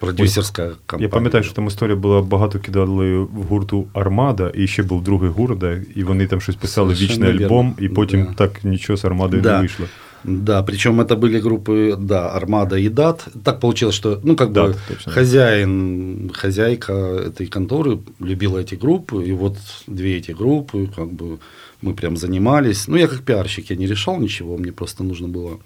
продюсерская 0.00 0.72
компания. 0.86 1.02
Я 1.02 1.08
пам'ятаю, 1.08 1.44
що 1.44 1.52
там 1.54 1.66
історія 1.66 1.96
була 1.96 2.22
багато 2.22 2.58
кидали 2.58 3.18
в 3.18 3.42
гурту 3.48 3.86
Армада, 3.92 4.52
і 4.54 4.66
ще 4.66 4.82
був 4.82 5.02
другий 5.04 5.30
гурт, 5.30 5.58
де- 5.58 5.82
і 5.94 6.04
вони 6.04 6.26
там 6.26 6.40
щось 6.40 6.56
писали 6.56 6.94
Совершенно 6.94 7.26
вічний 7.26 7.44
альбом, 7.46 7.74
вірно. 7.78 7.86
і 7.86 7.94
потім 7.94 8.24
Да. 8.24 8.32
так 8.32 8.64
нічого 8.64 8.96
з 8.96 9.04
Армадою 9.04 9.42
Да. 9.42 9.52
не 9.54 9.58
вийшло. 9.60 9.86
Да, 10.23 10.63
причем 10.63 10.99
это 11.01 11.15
были 11.15 11.39
группы, 11.39 11.95
да, 11.97 12.29
Армада 12.31 12.77
и 12.77 12.89
Дат. 12.89 13.25
Так 13.43 13.59
получилось, 13.59 13.95
что, 13.95 14.19
ну, 14.23 14.35
как 14.35 14.51
Дат, 14.51 14.71
бы 14.71 14.77
точно. 14.87 15.11
хозяин, 15.11 16.31
хозяйка 16.33 16.93
этой 16.93 17.47
конторы 17.47 17.99
любила 18.19 18.59
эти 18.59 18.75
группы, 18.75 19.23
и 19.23 19.31
вот 19.31 19.57
две 19.87 20.17
эти 20.17 20.31
группы, 20.31 20.89
как 20.95 21.11
бы 21.11 21.39
мы 21.81 21.93
прям 21.93 22.17
занимались. 22.17 22.87
Ну, 22.87 22.97
я 22.97 23.07
как 23.07 23.21
пиарщик, 23.23 23.69
я 23.69 23.75
не 23.75 23.87
решал 23.87 24.19
ничего, 24.19 24.57
мне 24.57 24.71
просто 24.71 25.03
нужно 25.03 25.27
было 25.27 25.59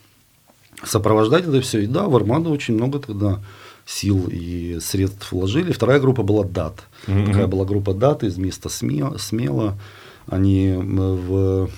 сопровождать 0.83 1.47
это 1.47 1.61
все. 1.61 1.79
И 1.83 1.87
да, 1.87 2.07
в 2.07 2.15
Армаду 2.15 2.51
очень 2.51 2.75
много 2.75 2.99
тогда 2.99 3.41
сил 3.85 4.27
и 4.31 4.77
средств 4.81 5.31
вложили. 5.31 5.71
Вторая 5.71 5.99
группа 5.99 6.23
была 6.23 6.43
Дат. 6.43 6.83
Мгм. 7.07 7.25
Такая 7.25 7.47
была 7.47 7.65
группа 7.65 7.93
Дат 7.93 8.23
из 8.23 8.37
места 8.37 8.69
Сме- 8.69 9.17
Смело. 9.17 9.77
Они 10.27 10.73
в 10.73 11.65
в 11.65 11.69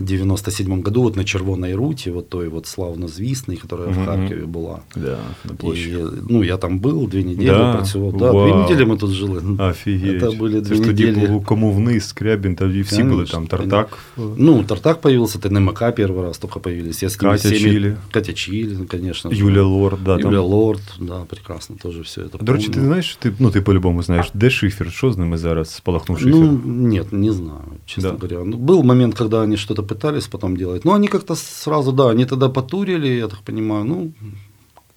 97 0.00 0.82
году 0.82 1.02
вот 1.02 1.16
на 1.16 1.24
Червоной 1.24 1.74
руте, 1.74 2.10
вот 2.12 2.28
той 2.28 2.48
вот 2.48 2.66
славнозвісний, 2.66 3.56
которая 3.56 3.88
Мгм. 3.90 4.02
в 4.02 4.06
Харкові 4.06 4.42
була. 4.46 4.78
Да, 4.96 5.16
на 5.44 5.54
площі. 5.56 5.90
І, 5.90 5.96
ну, 6.30 6.44
я 6.44 6.56
там 6.56 6.78
був 6.78 7.08
дві 7.08 7.24
неділі, 7.24 7.46
Да? 7.46 7.72
працював. 7.74 8.16
Да, 8.16 8.30
Вау. 8.30 8.46
дві 8.48 8.54
неділі 8.72 8.86
ми 8.88 8.96
тут 8.96 9.10
жили. 9.10 9.42
Офігеть. 9.58 10.20
Це 10.20 10.30
були 10.30 10.52
Це 10.52 10.60
дві 10.60 10.74
ж 10.76 10.82
тоді 10.82 11.04
неділі. 11.06 11.26
було 11.26 11.40
кому 11.40 11.72
вниз, 11.72 12.08
Скрябін, 12.08 12.56
тоді 12.56 12.80
всі 12.80 13.02
були 13.02 13.10
Конечно, 13.14 13.38
там, 13.38 13.46
Тартак. 13.46 13.98
Ну, 14.36 14.64
Тартак 14.64 15.00
появился, 15.00 15.38
ТНМК 15.38 15.82
первый 15.82 16.22
раз 16.22 16.38
только 16.38 16.60
появились. 16.60 17.02
Я 17.02 17.08
с 17.08 17.20
ними 17.22 17.32
Катя 17.34 17.48
всеми- 17.48 17.58
Чили. 17.72 17.96
Катя 18.10 18.32
Чили, 18.32 18.76
ну, 18.78 18.86
конечно. 18.90 19.30
же. 19.30 19.36
Юля 19.36 19.62
Лорд, 19.62 19.98
да, 20.04 20.12
Юля 20.18 20.22
там. 20.30 20.44
Лорд, 20.44 20.82
да, 21.00 21.20
прекрасно, 21.28 21.76
тоже 21.82 22.00
все 22.00 22.20
это 22.20 22.44
До 22.44 22.52
речі, 22.52 22.66
ти 22.66 22.72
помню. 22.72 22.86
знаєш, 22.86 23.16
ти, 23.16 23.32
ну 23.38 23.50
ти 23.50 23.60
по-любому 23.60 24.02
знаєш, 24.02 24.30
де 24.34 24.50
шифер? 24.50 24.92
Що 24.92 25.12
з 25.12 25.18
ними 25.18 25.38
зараз 25.38 25.70
спалахнув 25.70 26.18
шифер? 26.18 26.34
Ну, 26.34 26.60
нет, 26.66 27.12
не 27.12 27.32
знаю, 27.32 27.60
честно 27.86 28.10
Да. 28.10 28.16
говоря. 28.16 28.44
Ну, 28.50 28.56
был 28.56 28.82
момент, 28.84 29.14
когда 29.18 29.42
они 29.42 29.56
что-то 29.83 29.95
пытались 29.95 30.27
потом 30.27 30.55
делать. 30.55 30.85
Но 30.85 30.91
они 30.93 31.07
как-то 31.07 31.35
сразу, 31.35 31.91
да, 31.91 32.11
они 32.11 32.25
тогда 32.25 32.49
потурили, 32.49 33.19
я 33.19 33.27
так 33.27 33.39
понимаю, 33.39 33.85
ну, 33.85 34.11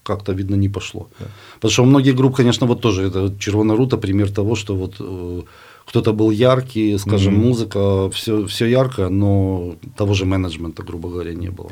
как-то, 0.02 0.33
видно, 0.33 0.57
не 0.57 0.69
пошло. 0.69 1.07
Да. 1.21 1.26
Потому 1.55 1.73
что 1.73 1.83
у 1.83 1.87
многих 1.87 2.14
групп, 2.14 2.37
конечно, 2.37 2.66
вот 2.66 2.81
тоже, 2.81 3.02
это 3.02 3.21
вот 3.21 3.38
Червона 3.38 3.76
Рута 3.76 3.97
пример 3.97 4.31
того, 4.31 4.55
что 4.55 4.75
вот 4.75 4.95
э, 5.00 5.43
кто-то 5.87 6.12
был 6.12 6.33
яркий, 6.33 6.99
скажем, 6.99 7.35
Мгм. 7.35 7.47
музыка, 7.47 8.09
все, 8.11 8.47
все 8.47 8.66
ярко, 8.66 9.09
но 9.09 9.75
того 9.97 10.14
же 10.14 10.25
менеджмента, 10.25 10.83
грубо 10.83 11.09
говоря, 11.09 11.35
не 11.35 11.50
было. 11.50 11.71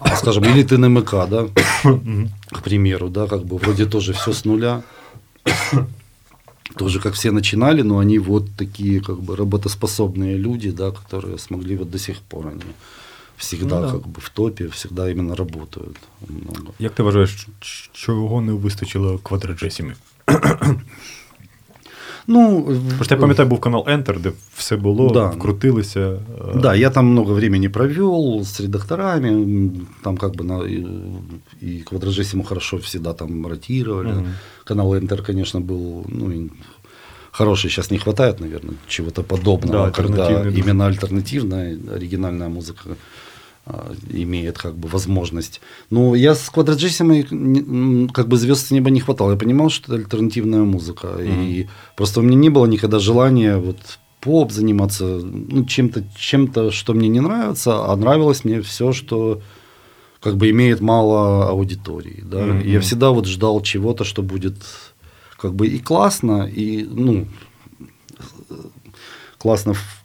А, 0.00 0.16
скажем, 0.16 0.44
или 0.44 0.62
ты 0.62 0.78
на 0.78 0.88
МК, 0.88 1.26
да, 1.26 1.46
к 2.50 2.62
примеру, 2.62 3.08
да, 3.08 3.26
как 3.26 3.44
бы 3.44 3.56
вроде 3.58 3.86
тоже 3.86 4.12
все 4.12 4.32
с 4.32 4.44
нуля 4.44 4.82
Тоже 6.77 6.99
как 6.99 7.13
все 7.13 7.31
начинали, 7.31 7.83
но 7.83 7.97
они 7.99 8.19
вот 8.19 8.45
такие 8.57 9.01
как 9.01 9.19
бы 9.19 9.35
работоспособные 9.35 10.37
люди, 10.37 10.71
да, 10.71 10.91
которые 10.91 11.37
смогли 11.37 11.75
вот 11.77 11.91
до 11.91 11.97
сих 11.99 12.17
пор 12.19 12.47
они 12.47 12.63
всегда 13.37 13.79
Ну 13.79 13.85
да. 13.85 13.91
как 13.91 14.07
бы 14.07 14.21
в 14.21 14.29
топе, 14.29 14.67
всегда 14.67 15.11
именно 15.11 15.35
работают 15.35 15.97
много. 16.29 16.71
Як 16.79 16.93
ти 16.95 17.03
вважаєш, 17.03 17.47
ч- 17.59 17.89
чого 17.93 18.41
не 18.41 18.53
вистачило 18.53 19.17
квадроджесімі? 19.17 19.93
Ну, 22.28 22.66
Просто 22.96 23.14
я 23.14 23.20
пам'ятаю, 23.20 23.48
був 23.48 23.60
канал 23.60 23.86
Enter, 23.88 24.20
де 24.20 24.32
все 24.56 24.76
було, 24.76 25.10
Да. 25.10 25.26
вкрутилися. 25.26 26.00
е, 26.00 26.18
Да, 26.60 26.74
я 26.74 26.90
там 26.90 27.06
много 27.06 27.32
времени 27.34 27.68
провел 27.68 28.40
с 28.44 28.60
редакторами, 28.60 29.70
там 30.02 30.16
как 30.16 30.32
бы 30.36 30.44
на, 30.44 30.64
и, 30.66 30.86
и 31.62 31.82
Квадрожесиму 31.82 32.44
хорошо 32.44 32.76
всегда 32.76 33.12
там 33.12 33.46
ротировали. 33.46 34.12
Мгм. 34.12 34.26
Канал 34.64 34.94
Интер, 34.96 35.22
конечно, 35.22 35.60
был 35.60 36.04
ну, 36.08 36.48
хороший, 37.30 37.70
сейчас 37.70 37.90
не 37.90 37.98
хватает, 37.98 38.40
наверное, 38.40 38.74
чего-то 38.88 39.22
подобного, 39.22 39.86
Да, 39.86 39.90
когда 39.90 40.42
именно 40.48 40.86
альтернативная, 40.86 41.78
оригинальная 41.94 42.48
музыка 42.48 42.80
имеет 44.10 44.58
как 44.58 44.76
бы 44.76 44.88
возможность. 44.88 45.60
Но 45.90 46.14
я 46.14 46.34
с 46.34 46.48
Квадроджесимой 46.50 47.26
м, 47.30 48.08
как 48.10 48.28
бы 48.28 48.36
звезд 48.36 48.66
с 48.68 48.70
неба 48.70 48.90
не 48.90 49.00
хватало. 49.00 49.32
Я 49.32 49.36
понимал, 49.36 49.70
что 49.70 49.92
это 49.94 50.02
альтернативная 50.04 50.62
музыка. 50.62 51.08
И 51.20 51.66
просто 51.96 52.20
у 52.20 52.22
меня 52.22 52.36
не 52.36 52.48
было 52.50 52.66
никогда 52.66 52.98
желания 52.98 53.56
вот 53.58 53.78
поп 54.20 54.52
заниматься, 54.52 55.04
ну, 55.04 55.64
чем-то, 55.64 56.04
чем-то, 56.16 56.70
что 56.70 56.94
мне 56.94 57.08
не 57.08 57.20
нравится, 57.20 57.84
а 57.92 57.96
нравилось 57.96 58.44
мне 58.44 58.60
все, 58.60 58.92
что 58.92 59.40
как 60.20 60.36
бы 60.36 60.50
имеет 60.50 60.80
мало 60.80 61.48
аудитории. 61.48 62.22
Да? 62.24 62.60
И 62.60 62.70
Я 62.70 62.80
всегда 62.80 63.10
вот 63.10 63.26
ждал 63.26 63.60
чего-то, 63.62 64.04
что 64.04 64.22
будет 64.22 64.56
как 65.36 65.54
бы 65.54 65.66
и 65.68 65.78
классно, 65.78 66.46
и, 66.48 66.82
ну, 66.84 67.26
классно 69.38 69.74
в- 69.74 70.04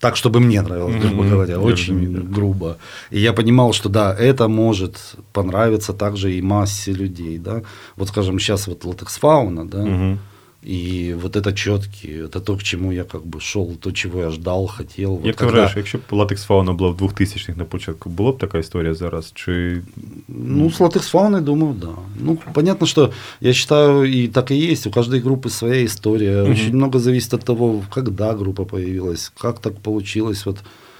так, 0.00 0.16
чтобы 0.16 0.40
мне 0.40 0.62
нравилось, 0.62 0.96
грубо 0.96 1.22
Мгм. 1.22 1.30
говоря, 1.30 1.58
очень 1.60 1.94
разумею, 1.94 2.22
да. 2.22 2.34
грубо. 2.34 2.78
И 3.10 3.18
я 3.20 3.32
понимал, 3.32 3.72
что 3.72 3.88
да, 3.88 4.14
это 4.14 4.48
может 4.48 5.16
понравиться 5.32 5.92
также 5.92 6.32
и 6.34 6.42
массе 6.42 6.92
людей, 6.92 7.38
да. 7.38 7.62
Вот, 7.96 8.08
скажем, 8.08 8.38
сейчас 8.38 8.68
вот 8.68 8.84
латекс 8.84 9.18
фауна, 9.18 9.66
да, 9.66 9.82
Мгм. 9.82 10.18
и 10.63 11.15
вот 11.21 11.35
это 11.35 11.53
четкие, 11.53 12.25
это 12.25 12.39
то, 12.39 12.55
к 12.57 12.63
чему 12.63 12.91
я 12.91 13.03
как 13.03 13.21
бы 13.25 13.39
шел, 13.39 13.75
то, 13.79 13.91
чего 13.91 14.19
я 14.21 14.31
ждал, 14.31 14.67
хотел. 14.67 15.11
Вот 15.15 15.25
Як 15.25 15.35
ти 15.35 15.39
когда- 15.39 15.51
вважаєш, 15.53 15.77
якщо 15.77 15.97
б 15.97 16.01
латекс 16.11 16.43
фауна 16.43 16.73
була 16.73 16.89
в 16.89 16.95
2000-х 16.97 17.57
на 17.57 17.65
початку, 17.65 18.09
була 18.09 18.31
б 18.31 18.37
така 18.37 18.57
історія 18.57 18.93
зараз? 18.93 19.31
Чи 19.35 19.81
Ну, 20.27 20.67
с 20.71 20.79
латекс 20.79 21.07
фауной, 21.07 21.41
думаю, 21.41 21.73
да. 21.73 21.89
Ну, 22.19 22.37
понятно, 22.53 22.87
что 22.87 23.11
я 23.41 23.53
считаю, 23.53 24.03
и 24.23 24.27
так 24.27 24.51
и 24.51 24.55
есть. 24.71 24.87
У 24.87 24.91
каждой 24.91 25.21
группы 25.21 25.49
своя 25.49 25.85
история. 25.85 26.41
Мгм. 26.43 26.51
Очень 26.51 26.73
много 26.75 26.99
зависит 26.99 27.33
от 27.33 27.43
того, 27.43 27.83
когда 27.93 28.33
группа 28.33 28.65
появилась, 28.65 29.31
как 29.41 29.59
так 29.59 29.73
получилось. 29.79 30.45
Вот 30.45 30.57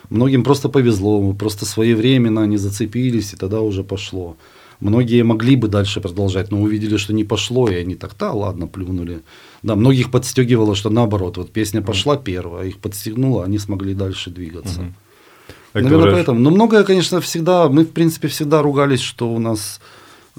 многим 0.09 0.43
просто 0.43 0.69
повезло, 0.69 1.33
просто 1.33 1.65
своевременно 1.65 2.41
они 2.43 2.57
зацепились, 2.57 3.33
и 3.33 3.37
тогда 3.37 3.59
уже 3.59 3.83
пошло. 3.83 4.35
Многие 4.81 5.23
могли 5.23 5.55
бы 5.55 5.67
дальше 5.67 6.01
продолжать, 6.01 6.51
но 6.51 6.61
увидели, 6.61 6.97
что 6.97 7.13
не 7.13 7.23
пошло, 7.23 7.67
и 7.69 7.81
они 7.81 7.95
так, 7.95 8.11
да, 8.19 8.31
ладно, 8.31 8.67
плюнули. 8.67 9.17
Да, 9.62 9.74
многих 9.76 10.10
подстегивало, 10.10 10.74
что 10.74 10.90
наоборот, 10.90 11.36
вот 11.36 11.52
песня 11.52 11.82
пошла 11.82 12.16
первая, 12.16 12.68
их 12.68 12.78
подстегнула, 12.78 13.44
они 13.44 13.58
смогли 13.58 13.94
дальше 13.94 14.30
двигаться. 14.30 14.80
Як 15.74 15.84
ти 15.84 15.90
Наверное, 15.90 15.98
вважаєш? 15.98 16.26
поэтому. 16.26 16.38
Но 16.40 16.50
многое, 16.50 16.84
конечно, 16.84 17.18
всегда, 17.20 17.68
мы, 17.68 17.82
в 17.82 17.92
принципе, 17.92 18.28
всегда 18.28 18.62
ругались, 18.62 19.00
что 19.00 19.28
у 19.28 19.38
нас 19.38 19.80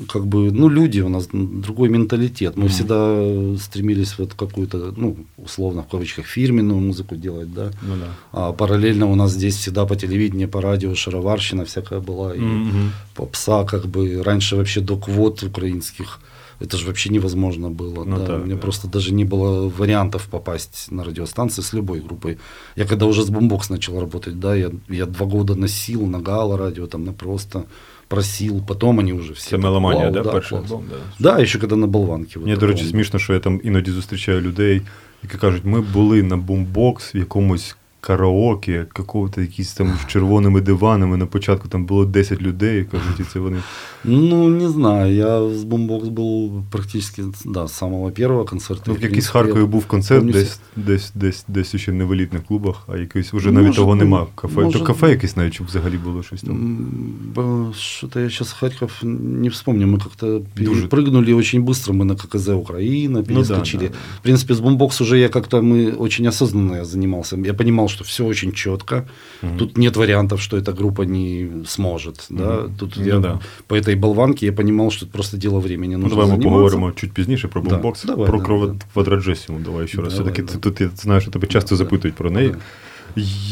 как 0.07 0.25
бы, 0.25 0.51
ну, 0.51 0.69
люди, 0.69 1.01
у 1.01 1.09
нас 1.09 1.27
другой 1.33 1.89
менталитет. 1.89 2.57
Мы 2.57 2.63
Мгм. 2.63 2.69
всегда 2.69 3.57
стремились 3.59 4.19
вот 4.19 4.33
какую-то, 4.33 4.93
ну, 4.97 5.15
условно, 5.37 5.81
в 5.81 5.87
кавычках, 5.87 6.25
фирменную 6.25 6.79
музыку 6.79 7.15
делать, 7.15 7.53
да. 7.53 7.71
Ну, 7.81 7.95
да. 7.95 8.07
А 8.31 8.51
параллельно 8.53 9.11
у 9.11 9.15
нас 9.15 9.31
здесь 9.31 9.55
всегда 9.55 9.85
по 9.85 9.95
телевидению, 9.95 10.49
по 10.49 10.61
радио 10.61 10.95
шароварщина 10.95 11.63
всякая 11.63 11.99
была. 11.99 12.35
И 12.35 12.39
Мгм. 12.39 12.91
попса, 13.15 13.63
как 13.63 13.85
бы, 13.85 14.23
раньше 14.23 14.55
вообще 14.55 14.81
до 14.81 14.97
квот 14.97 15.43
украинских, 15.43 16.19
это 16.62 16.76
же 16.76 16.86
вообще 16.86 17.10
невозможно 17.10 17.70
было. 17.70 18.04
Ну 18.04 18.18
да. 18.18 18.26
так, 18.26 18.42
У 18.42 18.44
меня 18.44 18.54
да. 18.54 18.60
просто 18.60 18.88
даже 18.88 19.14
не 19.14 19.24
было 19.24 19.68
вариантов 19.78 20.26
попасть 20.30 20.90
на 20.90 21.04
радиостанции 21.04 21.62
с 21.62 21.72
любой 21.72 22.00
группой. 22.00 22.38
Я 22.76 22.84
когда 22.84 23.06
уже 23.06 23.22
с 23.22 23.30
Бомбокс 23.30 23.70
начал 23.70 24.00
работать, 24.00 24.40
да, 24.40 24.56
я, 24.56 24.70
я 24.88 25.06
два 25.06 25.26
года 25.26 25.54
носил 25.54 26.06
на 26.06 26.20
Гала 26.20 26.58
радио, 26.58 26.86
там, 26.86 27.04
на 27.04 27.12
просто 27.12 27.64
просил, 28.08 28.62
потом 28.66 28.98
они 28.98 29.12
уже 29.12 29.32
все... 29.32 29.44
Це 29.44 29.56
так, 29.56 29.60
меломанія, 29.60 30.10
«Вау, 30.10 30.24
да, 30.24 30.32
перший 30.32 30.58
класс». 30.58 30.70
альбом? 30.70 30.84
Да. 30.90 31.32
Да, 31.36 31.42
еще 31.42 31.58
когда 31.58 31.76
на 31.76 31.86
болванке. 31.86 32.38
вот 32.38 32.44
Мені, 32.46 32.56
до 32.60 32.66
речі, 32.66 32.78
таком. 32.78 32.90
смішно, 32.90 33.18
що 33.18 33.32
я 33.32 33.40
там 33.40 33.60
іноді 33.64 33.90
зустрічаю 33.90 34.40
людей, 34.40 34.82
які 35.22 35.36
кажуть, 35.38 35.64
ми 35.64 35.80
були 35.80 36.22
на 36.22 36.36
бумбокс 36.36 37.14
в 37.14 37.16
якомусь 37.16 37.76
караоке, 38.02 38.86
какого-то 38.92 39.40
якісь 39.40 39.72
там 39.72 39.98
з 40.04 40.06
червоними 40.12 40.60
диванами. 40.60 41.16
На 41.16 41.26
початку 41.26 41.68
там 41.68 41.84
було 41.84 42.04
10 42.04 42.42
людей, 42.42 42.84
кажуть, 42.84 43.20
і 43.20 43.22
це 43.32 43.38
вони. 43.40 43.56
Ну, 44.04 44.48
не 44.48 44.68
знаю, 44.68 45.14
я 45.14 45.40
с 45.50 45.64
Бомбокс 45.64 46.08
был 46.08 46.62
практически, 46.70 47.22
да, 47.44 47.64
с 47.64 47.72
самого 47.72 48.10
первого 48.10 48.44
концерта. 48.44 48.82
Ну, 48.86 48.92
И, 48.94 48.96
в 48.96 49.00
в 49.00 49.02
якійсь 49.02 49.10
принципе, 49.10 49.38
Харкові 49.38 49.64
був 49.64 49.86
концерт, 49.86 50.20
помню 50.20 50.32
десь, 50.32 50.60
десь, 50.76 51.12
десь, 51.14 51.44
десь 51.48 51.76
ще 51.76 51.92
не 51.92 52.04
в 52.04 52.12
елітних 52.12 52.44
клубах, 52.44 52.76
а 52.88 52.96
якийсь 52.96 53.32
вже 53.32 53.50
Може 53.50 53.52
навіть 53.62 53.76
того 53.76 53.92
бути, 53.92 54.04
нема. 54.04 54.26
Кафе. 54.34 54.60
може 54.60 54.78
То 54.78 54.84
кафе 54.84 55.00
бути. 55.00 55.12
якесь 55.12 55.36
навіть 55.36 55.54
чи 55.54 55.64
взагалі 55.64 55.96
було 55.96 56.22
щось 56.22 56.40
там. 56.42 56.54
М, 56.56 56.86
б- 57.34 57.74
Что-то 57.74 58.20
я 58.20 58.30
сейчас 58.30 58.52
Харьков 58.52 58.92
не 59.02 59.48
вспомню. 59.48 59.86
Мы 59.86 59.98
как-то 60.02 60.42
Дуже. 60.56 60.86
перепрыгнули 60.86 61.36
очень 61.36 61.64
быстро. 61.64 61.92
Мы 61.92 62.04
на 62.04 62.14
ККЗ 62.16 62.48
Украина 62.48 63.18
Ну 63.18 63.22
да, 63.24 63.28
перескочили. 63.34 63.82
да, 63.82 63.88
да. 63.88 63.94
В 64.18 64.22
принципе, 64.22 64.54
с 64.54 64.60
Бумбокс 64.60 65.00
уже 65.00 65.18
я 65.18 65.28
как-то 65.28 65.56
мы 65.62 65.96
очень 65.98 66.26
осознанно 66.28 66.76
я 66.76 66.84
занимался. 66.84 67.36
Я 67.36 67.54
понимал, 67.54 67.88
что 67.92 68.04
все 68.04 68.24
очень 68.24 68.52
четко. 68.52 69.04
Мгм. 69.42 69.58
Тут 69.58 69.78
нет 69.78 69.96
вариантов, 69.96 70.40
что 70.40 70.56
эта 70.56 70.72
группа 70.76 71.02
не 71.04 71.48
сможет. 71.66 72.26
Да? 72.30 72.44
Мгм. 72.62 72.74
Тут 72.78 72.94
Ну 72.96 73.04
я 73.06 73.18
да. 73.18 73.40
по 73.66 73.74
этой 73.74 73.96
болванке 73.96 74.46
я 74.46 74.52
понимал, 74.52 74.90
что 74.90 75.06
это 75.06 75.12
просто 75.12 75.36
дело 75.36 75.60
времени. 75.60 75.96
Ну, 75.96 76.02
Нужно 76.02 76.16
давай 76.16 76.24
ми 76.26 76.30
заниматься. 76.30 76.48
поговоримо 76.48 76.92
чуть 76.92 77.12
пізніше 77.12 77.48
про 77.48 77.62
Да, 77.62 77.70
бумбокс, 77.70 78.04
давай, 78.04 78.26
про 78.26 78.38
да, 78.38 78.44
крово- 78.44 78.66
да. 78.66 78.74
квадраджесіму. 78.92 79.58
Давай 79.64 79.88
ще 79.88 79.96
раз. 80.02 80.14
Давай, 80.14 80.32
Все-таки 80.32 80.42
да. 80.42 80.52
ти- 80.52 80.58
тут 80.58 80.80
я 80.80 80.90
знаю, 80.96 81.20
що 81.20 81.30
тебе 81.30 81.46
часто 81.46 81.70
Да, 81.70 81.76
запитують 81.76 82.16
про 82.16 82.30
неї. 82.30 82.48
Да. 82.48 82.56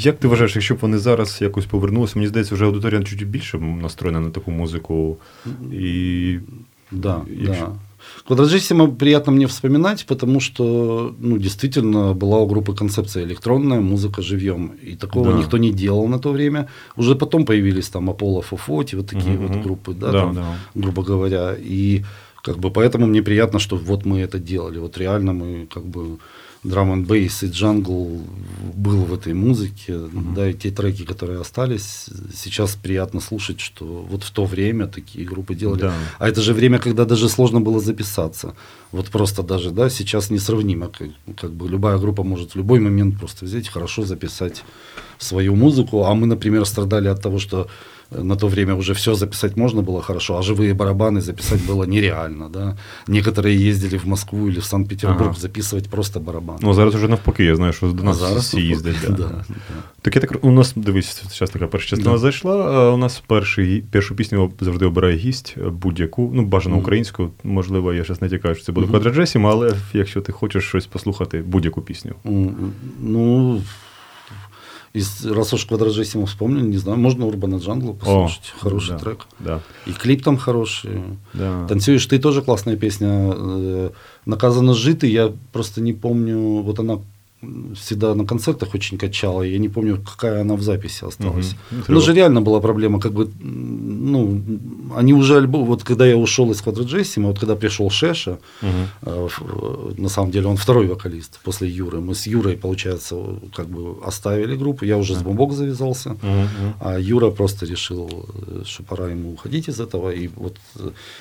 Як 0.02 0.18
ти 0.18 0.28
вважаєш, 0.28 0.54
якщо 0.56 0.74
б 0.74 0.78
вони 0.80 0.98
зараз 0.98 1.38
якось 1.40 1.66
повернулися, 1.66 2.12
мені 2.16 2.28
здається, 2.28 2.54
вже 2.54 2.64
аудиторія 2.64 3.02
чуть 3.02 3.26
більше 3.28 3.58
настроєна 3.58 4.20
на 4.20 4.30
таку 4.30 4.50
музику. 4.50 5.16
І 5.72 6.38
Да, 6.90 7.20
Якщо- 7.40 7.64
да. 7.66 7.72
Квадроджессима 8.27 8.87
приятно 8.91 9.31
мне 9.31 9.45
вспоминать, 9.47 10.05
потому 10.05 10.39
что, 10.39 11.15
ну, 11.19 11.37
действительно, 11.37 12.13
была 12.13 12.37
у 12.39 12.47
группы 12.47 12.73
концепция 12.75 13.23
электронная 13.23 13.81
музыка 13.81 14.21
живьем. 14.21 14.71
И 14.81 14.95
такого 14.95 15.31
Да. 15.31 15.37
никто 15.37 15.57
не 15.57 15.71
делал 15.71 16.07
на 16.07 16.19
то 16.19 16.31
время. 16.31 16.67
Уже 16.97 17.15
потом 17.15 17.45
появились 17.45 17.89
там 17.89 18.09
Аполло, 18.09 18.41
Фофоти, 18.41 18.95
вот 18.95 19.07
такие 19.07 19.33
Мгм, 19.37 19.47
вот 19.47 19.63
группы, 19.63 19.93
да, 19.93 20.11
Да, 20.11 20.19
там, 20.21 20.35
да. 20.35 20.55
грубо 20.75 21.03
говоря. 21.03 21.55
И 21.59 22.03
Как 22.43 22.57
бы 22.57 22.71
поэтому 22.71 23.05
мне 23.05 23.21
приятно, 23.21 23.59
что 23.59 23.75
вот 23.77 24.03
мы 24.05 24.17
это 24.21 24.39
делали. 24.39 24.79
Вот 24.79 24.97
реально 24.97 25.33
мы 25.33 25.67
как 25.73 25.83
бы 25.83 26.17
драм 26.63 26.91
н 26.91 27.03
бейс 27.03 27.43
и 27.43 27.47
джангл 27.47 28.21
был 28.75 29.03
в 29.05 29.13
этой 29.13 29.33
музыке, 29.33 29.93
mm-hmm. 29.93 30.33
да, 30.35 30.49
и 30.49 30.53
те 30.53 30.69
треки, 30.69 31.03
которые 31.03 31.39
остались, 31.41 32.09
сейчас 32.35 32.75
приятно 32.75 33.19
слушать, 33.19 33.59
что 33.59 33.85
вот 33.85 34.23
в 34.23 34.31
то 34.31 34.45
время 34.45 34.87
такие 34.87 35.25
группы 35.25 35.55
делали. 35.55 35.81
Да. 35.81 35.93
А 36.19 36.27
это 36.27 36.41
же 36.41 36.53
время, 36.53 36.79
когда 36.79 37.05
даже 37.05 37.29
сложно 37.29 37.61
было 37.61 37.79
записаться. 37.79 38.53
Вот 38.91 39.07
просто 39.09 39.43
даже, 39.43 39.71
да, 39.71 39.89
сейчас 39.89 40.29
несравнимо. 40.29 40.89
Как, 40.89 41.09
как 41.35 41.51
бы 41.51 41.67
любая 41.67 41.97
группа 41.97 42.23
может 42.23 42.51
в 42.51 42.55
любой 42.57 42.79
момент 42.79 43.17
просто 43.17 43.45
взять 43.45 43.67
и 43.67 43.71
хорошо 43.71 44.03
записать 44.03 44.63
свою 45.17 45.55
музыку, 45.55 46.05
а 46.05 46.13
мы, 46.13 46.27
например, 46.27 46.65
страдали 46.65 47.07
от 47.07 47.21
того, 47.21 47.39
что 47.39 47.67
на 48.10 48.36
то 48.36 48.48
время 48.48 48.74
уже 48.74 48.92
все 48.92 49.14
записать 49.14 49.56
можно 49.56 49.82
было 49.82 50.02
хорошо, 50.02 50.38
а 50.38 50.42
живые 50.42 50.74
барабаны 50.74 51.20
записать 51.20 51.60
было 51.66 51.84
нереально. 51.84 52.48
Да? 52.48 52.76
Некоторые 53.08 53.68
ездили 53.68 53.98
в 53.98 54.06
Москву 54.06 54.48
или 54.48 54.60
в 54.60 54.64
Санкт-Петербург 54.64 55.30
ага. 55.30 55.40
записывать 55.40 55.88
просто 55.88 56.20
барабани. 56.20 56.58
Ну, 56.62 56.74
зараз 56.74 56.94
уже 56.94 57.08
навпаки, 57.08 57.44
я 57.44 57.56
знаю, 57.56 57.72
що 57.72 57.86
до 57.86 58.02
нас 58.02 58.16
зараз 58.16 58.44
всі 58.44 58.60
їздять. 58.60 58.96
Да. 59.02 59.08
Да, 59.08 59.16
да. 59.16 59.44
Так 60.02 60.14
я 60.14 60.20
так, 60.20 60.44
у 60.44 60.50
нас, 60.50 60.72
дивись, 60.76 61.24
зараз 61.38 61.50
така 61.50 61.66
перша 61.66 61.88
частина 61.88 62.12
да. 62.12 62.18
зайшла, 62.18 62.56
а 62.56 62.90
у 62.90 62.96
нас 62.96 63.22
перший, 63.26 63.84
першу 63.90 64.14
пісню 64.14 64.52
завжди 64.60 64.86
обирає 64.86 65.16
гість, 65.16 65.56
будь-яку, 65.58 66.30
ну, 66.34 66.44
бажано 66.44 66.76
українську, 66.76 67.30
можливо, 67.44 67.94
я 67.94 68.02
зараз 68.02 68.22
не 68.22 68.28
тікаю, 68.28 68.54
що 68.54 68.64
це 68.64 68.72
буде 68.72 68.86
квадраджесім, 68.86 69.46
але 69.46 69.74
якщо 69.92 70.20
ти 70.20 70.32
хочеш 70.32 70.64
щось 70.64 70.86
послухати, 70.86 71.42
будь-яку 71.46 71.82
пісню. 71.82 72.12
Ну, 73.00 73.62
Из, 74.93 75.25
раз 75.25 75.53
уж 75.53 75.65
Квадроджессимо 75.65 76.25
вспомнили, 76.25 76.65
не 76.65 76.77
знаю, 76.77 76.99
можно 76.99 77.25
Урбана 77.25 77.57
Джангла 77.57 77.93
послушать. 77.93 78.53
О, 78.57 78.63
Хороший 78.63 78.91
да, 78.91 78.97
трек. 78.99 79.27
Да. 79.39 79.59
И 79.85 79.93
клип 79.93 80.23
там 80.23 80.37
хороший. 80.37 80.91
Да. 81.33 81.65
Танцуешь 81.67 82.05
ты 82.05 82.19
тоже 82.19 82.41
классная 82.41 82.75
песня. 82.75 83.31
Э, 83.33 83.89
Наказано 84.25 84.73
житы, 84.73 85.07
я 85.07 85.31
просто 85.51 85.81
не 85.81 85.93
помню, 85.93 86.61
вот 86.61 86.79
она 86.79 86.99
всегда 87.74 88.14
на 88.14 88.24
концертах 88.24 88.74
очень 88.74 88.98
качала. 88.98 89.42
Я 89.42 89.58
не 89.58 89.68
помню, 89.68 89.98
какая 89.98 90.40
она 90.40 90.54
в 90.54 90.62
записи 90.62 91.04
осталась. 91.04 91.54
Угу. 91.70 91.84
Ну, 91.88 92.00
же 92.00 92.14
реально 92.14 92.40
была 92.40 92.60
проблема, 92.60 92.98
как 93.00 93.12
бы, 93.12 93.30
ну, 93.40 94.42
они 94.96 95.12
уже 95.12 95.36
альбом, 95.36 95.64
вот 95.64 95.82
когда 95.82 96.06
я 96.06 96.16
ушел 96.16 96.50
из 96.50 96.60
Квадроджессима, 96.60 97.28
вот 97.28 97.38
когда 97.38 97.54
пришел 97.54 97.90
Шеша, 97.90 98.38
угу. 98.62 98.70
э, 99.02 99.28
на 99.98 100.08
самом 100.08 100.30
деле 100.30 100.46
он 100.46 100.56
второй 100.56 100.86
вокалист 100.86 101.40
после 101.44 101.68
Юры. 101.68 102.00
Мы 102.00 102.14
с 102.14 102.26
Юрой, 102.26 102.56
получается, 102.56 103.16
как 103.54 103.66
бы 103.66 103.96
оставили 104.06 104.56
группу. 104.56 104.84
Я 104.84 104.96
уже 104.96 105.14
с 105.14 105.22
Бомбок 105.22 105.52
завязался, 105.52 106.10
угу. 106.10 106.74
а 106.80 106.98
Юра 106.98 107.30
просто 107.30 107.66
решил, 107.66 108.08
что 108.64 108.82
пора 108.82 109.10
ему 109.10 109.32
уходить 109.32 109.68
из 109.68 109.80
этого. 109.80 110.12
І 110.12 110.30
от 110.36 110.56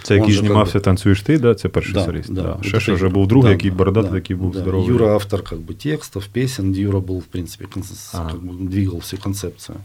Це 0.03 0.15
який 0.15 0.33
знімався 0.33 0.73
как 0.73 0.81
бы... 0.81 0.85
танцюєш 0.85 1.21
ти, 1.21 1.37
да? 1.37 1.55
Це 1.55 1.69
перший 1.69 1.93
да, 1.93 2.05
соліст. 2.05 2.33
Да. 2.33 2.41
Да. 2.41 2.69
Шеша 2.69 2.93
вже 2.93 3.09
був 3.09 3.27
другий, 3.27 3.49
да, 3.49 3.51
який 3.51 3.71
бородатий, 3.71 4.09
да, 4.09 4.15
який 4.15 4.35
був 4.35 4.51
да. 4.51 4.59
здоровий. 4.59 4.87
Юра 4.87 5.13
автор 5.13 5.43
как 5.43 5.59
бы 5.59 5.73
текст 5.73 6.08
текстов, 6.10 6.28
песен, 6.28 6.72
Юра 6.72 7.00
был, 7.00 7.20
в 7.20 7.24
принципе, 7.24 7.66
ага. 8.12 8.30
как 8.30 8.40
бы 8.40 8.68
двигал 8.68 9.00
всю 9.00 9.16
концепцию. 9.16 9.76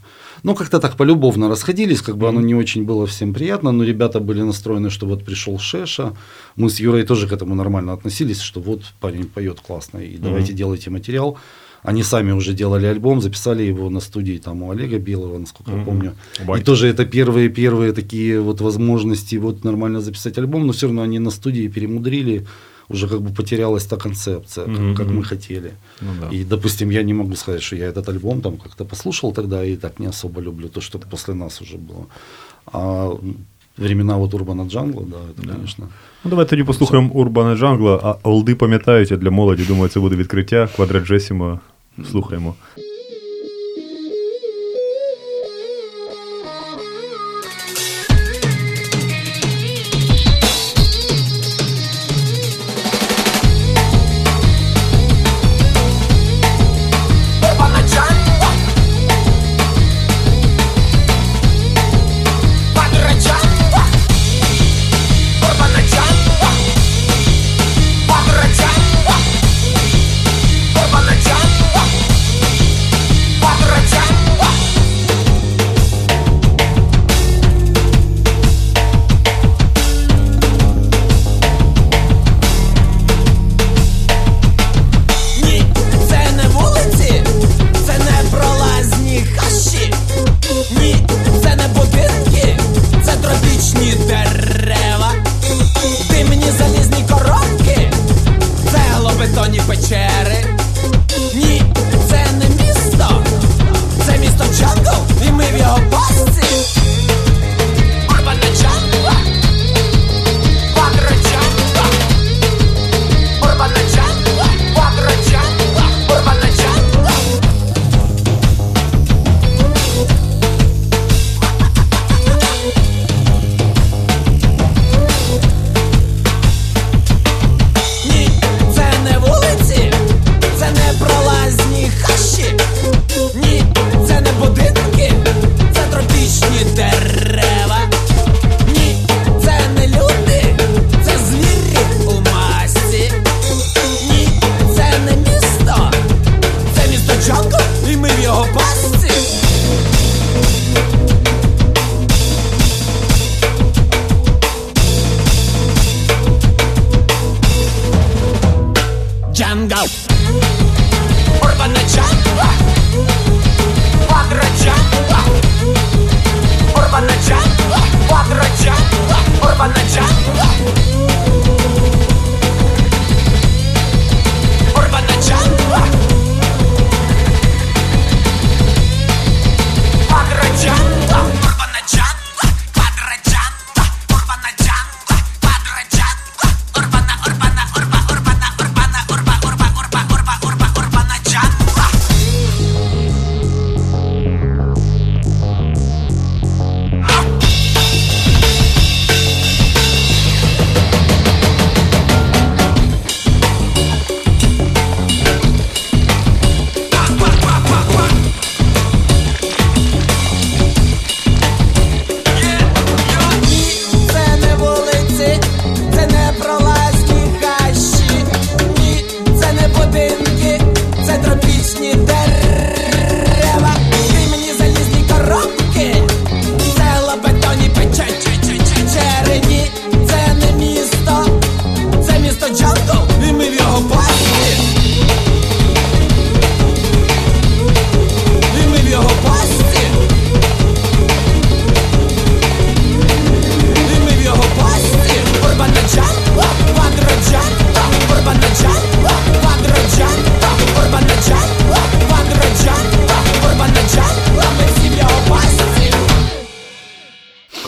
Ну, 0.43 0.55
как-то 0.55 0.79
так 0.79 0.97
полюбовно 0.97 1.49
расходились, 1.49 2.01
как 2.01 2.17
бы 2.17 2.27
оно 2.27 2.41
не 2.41 2.55
очень 2.55 2.85
было 2.85 3.05
всем 3.05 3.33
приятно, 3.33 3.71
но 3.71 3.83
ребята 3.83 4.19
были 4.19 4.43
настроены, 4.43 4.89
что 4.89 5.05
вот 5.05 5.23
пришел 5.23 5.59
Шеша, 5.59 6.13
мы 6.55 6.69
с 6.69 6.79
Юрой 6.79 7.03
тоже 7.03 7.27
к 7.27 7.33
этому 7.33 7.55
нормально 7.55 7.93
относились, 7.93 8.41
что 8.41 8.61
вот 8.61 8.81
парень 8.99 9.25
поет 9.25 9.59
классно, 9.59 9.99
и 9.99 10.17
давайте 10.17 10.53
mm 10.53 10.55
делайте 10.55 10.89
материал. 10.89 11.37
Они 11.83 12.03
сами 12.03 12.31
уже 12.31 12.53
делали 12.53 12.87
альбом, 12.87 13.21
записали 13.21 13.63
его 13.63 13.89
на 13.89 13.99
студии 13.99 14.39
там 14.39 14.63
у 14.63 14.71
Олега 14.71 14.97
Белого, 14.97 15.37
насколько 15.37 15.71
mm-hmm. 15.71 15.79
я 15.79 15.85
помню. 15.85 16.13
Байт. 16.47 16.61
И 16.61 16.63
тоже 16.63 16.87
это 16.87 17.05
первые 17.05 17.49
первые 17.49 17.91
такие 17.91 18.39
вот 18.39 18.61
возможности 18.61 19.37
вот 19.37 19.63
нормально 19.63 20.01
записать 20.01 20.37
альбом, 20.37 20.65
но 20.65 20.73
все 20.73 20.87
равно 20.87 21.01
они 21.01 21.19
на 21.19 21.31
студии 21.31 21.67
перемудрили 21.67 22.45
уже 22.90 23.08
как 23.08 23.20
бы 23.20 23.30
потерялась 23.30 23.86
та 23.86 23.96
концепция, 23.96 24.66
как, 24.66 24.74
mm-hmm. 24.74 24.96
как 24.96 25.06
мы 25.06 25.22
хотели. 25.22 25.72
Ну, 26.00 26.08
да. 26.20 26.36
И, 26.36 26.44
допустим, 26.44 26.90
я 26.90 27.02
не 27.02 27.14
могу 27.14 27.36
сказать, 27.36 27.62
что 27.62 27.76
я 27.76 27.86
этот 27.86 28.08
альбом 28.08 28.40
там 28.40 28.56
как-то 28.56 28.84
послушал 28.84 29.32
тогда 29.32 29.64
и 29.64 29.76
так 29.76 30.00
не 30.00 30.08
особо 30.08 30.40
люблю 30.40 30.68
то, 30.68 30.80
что 30.80 30.98
после 30.98 31.34
нас 31.34 31.62
уже 31.62 31.76
было. 31.76 32.06
А 32.72 33.10
времена 33.76 34.16
вот 34.16 34.34
Урбана 34.34 34.68
Джангла, 34.68 35.04
да, 35.04 35.16
это, 35.16 35.46
да. 35.46 35.52
конечно. 35.52 35.88
Ну, 36.24 36.30
давайте 36.30 36.50
тоді 36.50 36.62
послухаємо 36.62 37.10
Урбана 37.12 37.56
Джангла, 37.56 38.00
а 38.02 38.28
олди 38.28 38.54
пам'ятають, 38.54 39.12
а 39.12 39.16
для 39.16 39.30
молоді, 39.30 39.62
думаю, 39.62 39.88
це 39.88 40.00
буде 40.00 40.16
відкриття. 40.16 40.68
Квадраджесімо. 40.76 41.60
Слухаємо. 42.10 42.54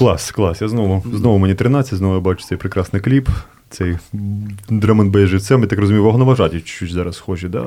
Клас, 0.08 0.32
клас. 0.32 0.62
Я 0.62 0.68
знову, 0.68 1.04
знову 1.14 1.38
мені 1.38 1.56
13, 1.56 1.96
знову 1.96 2.14
я 2.14 2.20
бачу 2.20 2.46
цей 2.46 2.58
прекрасний 2.58 3.02
кліп. 3.02 3.30
Цей 3.70 3.98
драмонбей 4.70 5.26
живцем, 5.26 5.62
я 5.62 5.68
так 5.68 5.80
розумію, 5.80 6.04
вогноважаті 6.04 6.56
чуть-чуть 6.56 6.92
зараз 6.92 7.16
схожі, 7.16 7.48
да? 7.48 7.64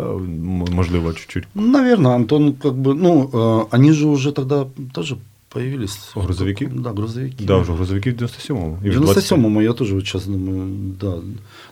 Можливо, 0.73 1.13
чуть-чуть. 1.13 1.45
Наверное, 1.55 2.15
Антон, 2.15 2.53
как 2.53 2.73
бы, 2.73 2.95
ну, 2.95 3.31
они 3.71 3.93
же 3.93 4.07
уже 4.07 4.33
тогда 4.33 4.67
тоже 4.93 5.17
появились. 5.49 6.13
Грузовики? 6.17 6.67
Да, 6.67 6.91
грузовики. 6.91 7.45
Да, 7.45 7.57
вже 7.57 7.73
грузовики 7.73 8.11
в 8.11 8.15
97-му. 8.15 8.79
В 8.83 8.87
і 8.87 8.91
в 8.91 9.01
97-му 9.01 9.63
я 9.63 9.73
тоже 9.73 9.95
вот 9.95 10.05
сейчас 10.05 10.27
думаю, 10.27 10.69
да. 11.01 11.15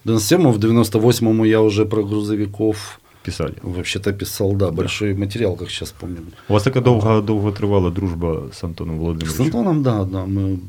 В 0.04 0.10
97-му, 0.10 0.50
в 0.52 0.58
98-му 0.58 1.46
я 1.46 1.60
уже 1.60 1.84
про 1.84 2.04
грузовиков 2.04 2.98
Писали. 3.30 3.54
вообще-то 3.62 4.12
писал, 4.12 4.52
да, 4.52 4.70
большой 4.70 5.14
материал, 5.14 5.56
как 5.56 5.70
сейчас 5.70 5.92
помню. 6.00 6.18
У 6.48 6.52
вас 6.52 6.62
така 6.62 6.80
довга, 6.80 7.20
довготривала 7.20 7.90
дружба 7.90 8.50
з 8.52 8.64
Антоном 8.64 8.96
С 8.96 9.00
Володимировичем? 9.00 9.44
Антоном, 9.44 9.82
да, 9.82 10.04
да, 10.04 10.26
мы 10.26 10.60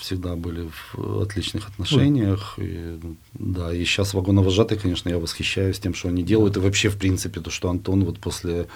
всегда 0.00 0.34
были 0.36 0.68
в 0.94 1.22
отличных 1.22 1.68
отношениях. 1.68 2.58
И, 2.58 2.98
да, 3.34 3.72
и 3.74 3.84
сейчас 3.84 4.14
вагоновожатый, 4.14 4.78
конечно, 4.78 5.10
я 5.10 5.18
восхищаюсь 5.18 5.78
тем, 5.78 5.94
что 5.94 6.08
они 6.08 6.22
делают. 6.22 6.56
И 6.56 6.60
вообще, 6.60 6.88
в 6.88 6.96
принципе, 6.96 7.40
то, 7.40 7.50
что 7.50 7.68
Антон 7.68 8.04
вот 8.04 8.18
после 8.18 8.66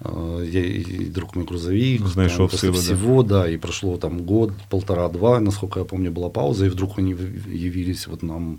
э, 0.00 0.46
я 0.52 0.60
и 0.64 1.06
друг 1.06 1.36
мой 1.36 1.44
грузовик, 1.44 2.00
Ну, 2.00 2.06
знаешь, 2.08 2.32
там, 2.36 2.48
после 2.48 2.70
всего, 2.72 2.76
да. 2.76 2.82
всего, 2.96 3.22
да. 3.22 3.48
и 3.50 3.56
прошло 3.56 3.96
там 3.96 4.22
год, 4.22 4.50
полтора-два, 4.70 5.40
насколько 5.40 5.80
я 5.80 5.84
помню, 5.84 6.10
была 6.10 6.28
пауза, 6.28 6.66
и 6.66 6.68
вдруг 6.68 6.98
они 6.98 7.12
явились 7.12 8.06
вот 8.06 8.22
нам 8.22 8.58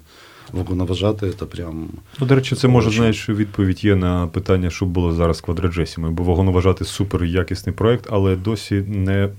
вагоновожатые, 0.53 1.31
это 1.31 1.45
прям... 1.45 1.89
Ну, 2.19 2.27
до 2.27 2.35
речі, 2.35 2.55
це 2.55 2.67
може, 2.67 2.89
знаєш, 2.89 3.29
відповідь 3.29 3.83
є 3.83 3.95
на 3.95 4.27
питання, 4.27 4.69
що 4.69 4.85
було 4.85 5.13
зараз 5.13 5.37
з 5.37 5.41
квадроджесіми, 5.41 6.11
бо 6.11 6.23
вагоноважати 6.23 6.85
супер 6.85 7.23
якісний 7.23 7.75
проект, 7.75 8.07
але 8.11 8.35
досі 8.35 8.75
не. 8.87 9.29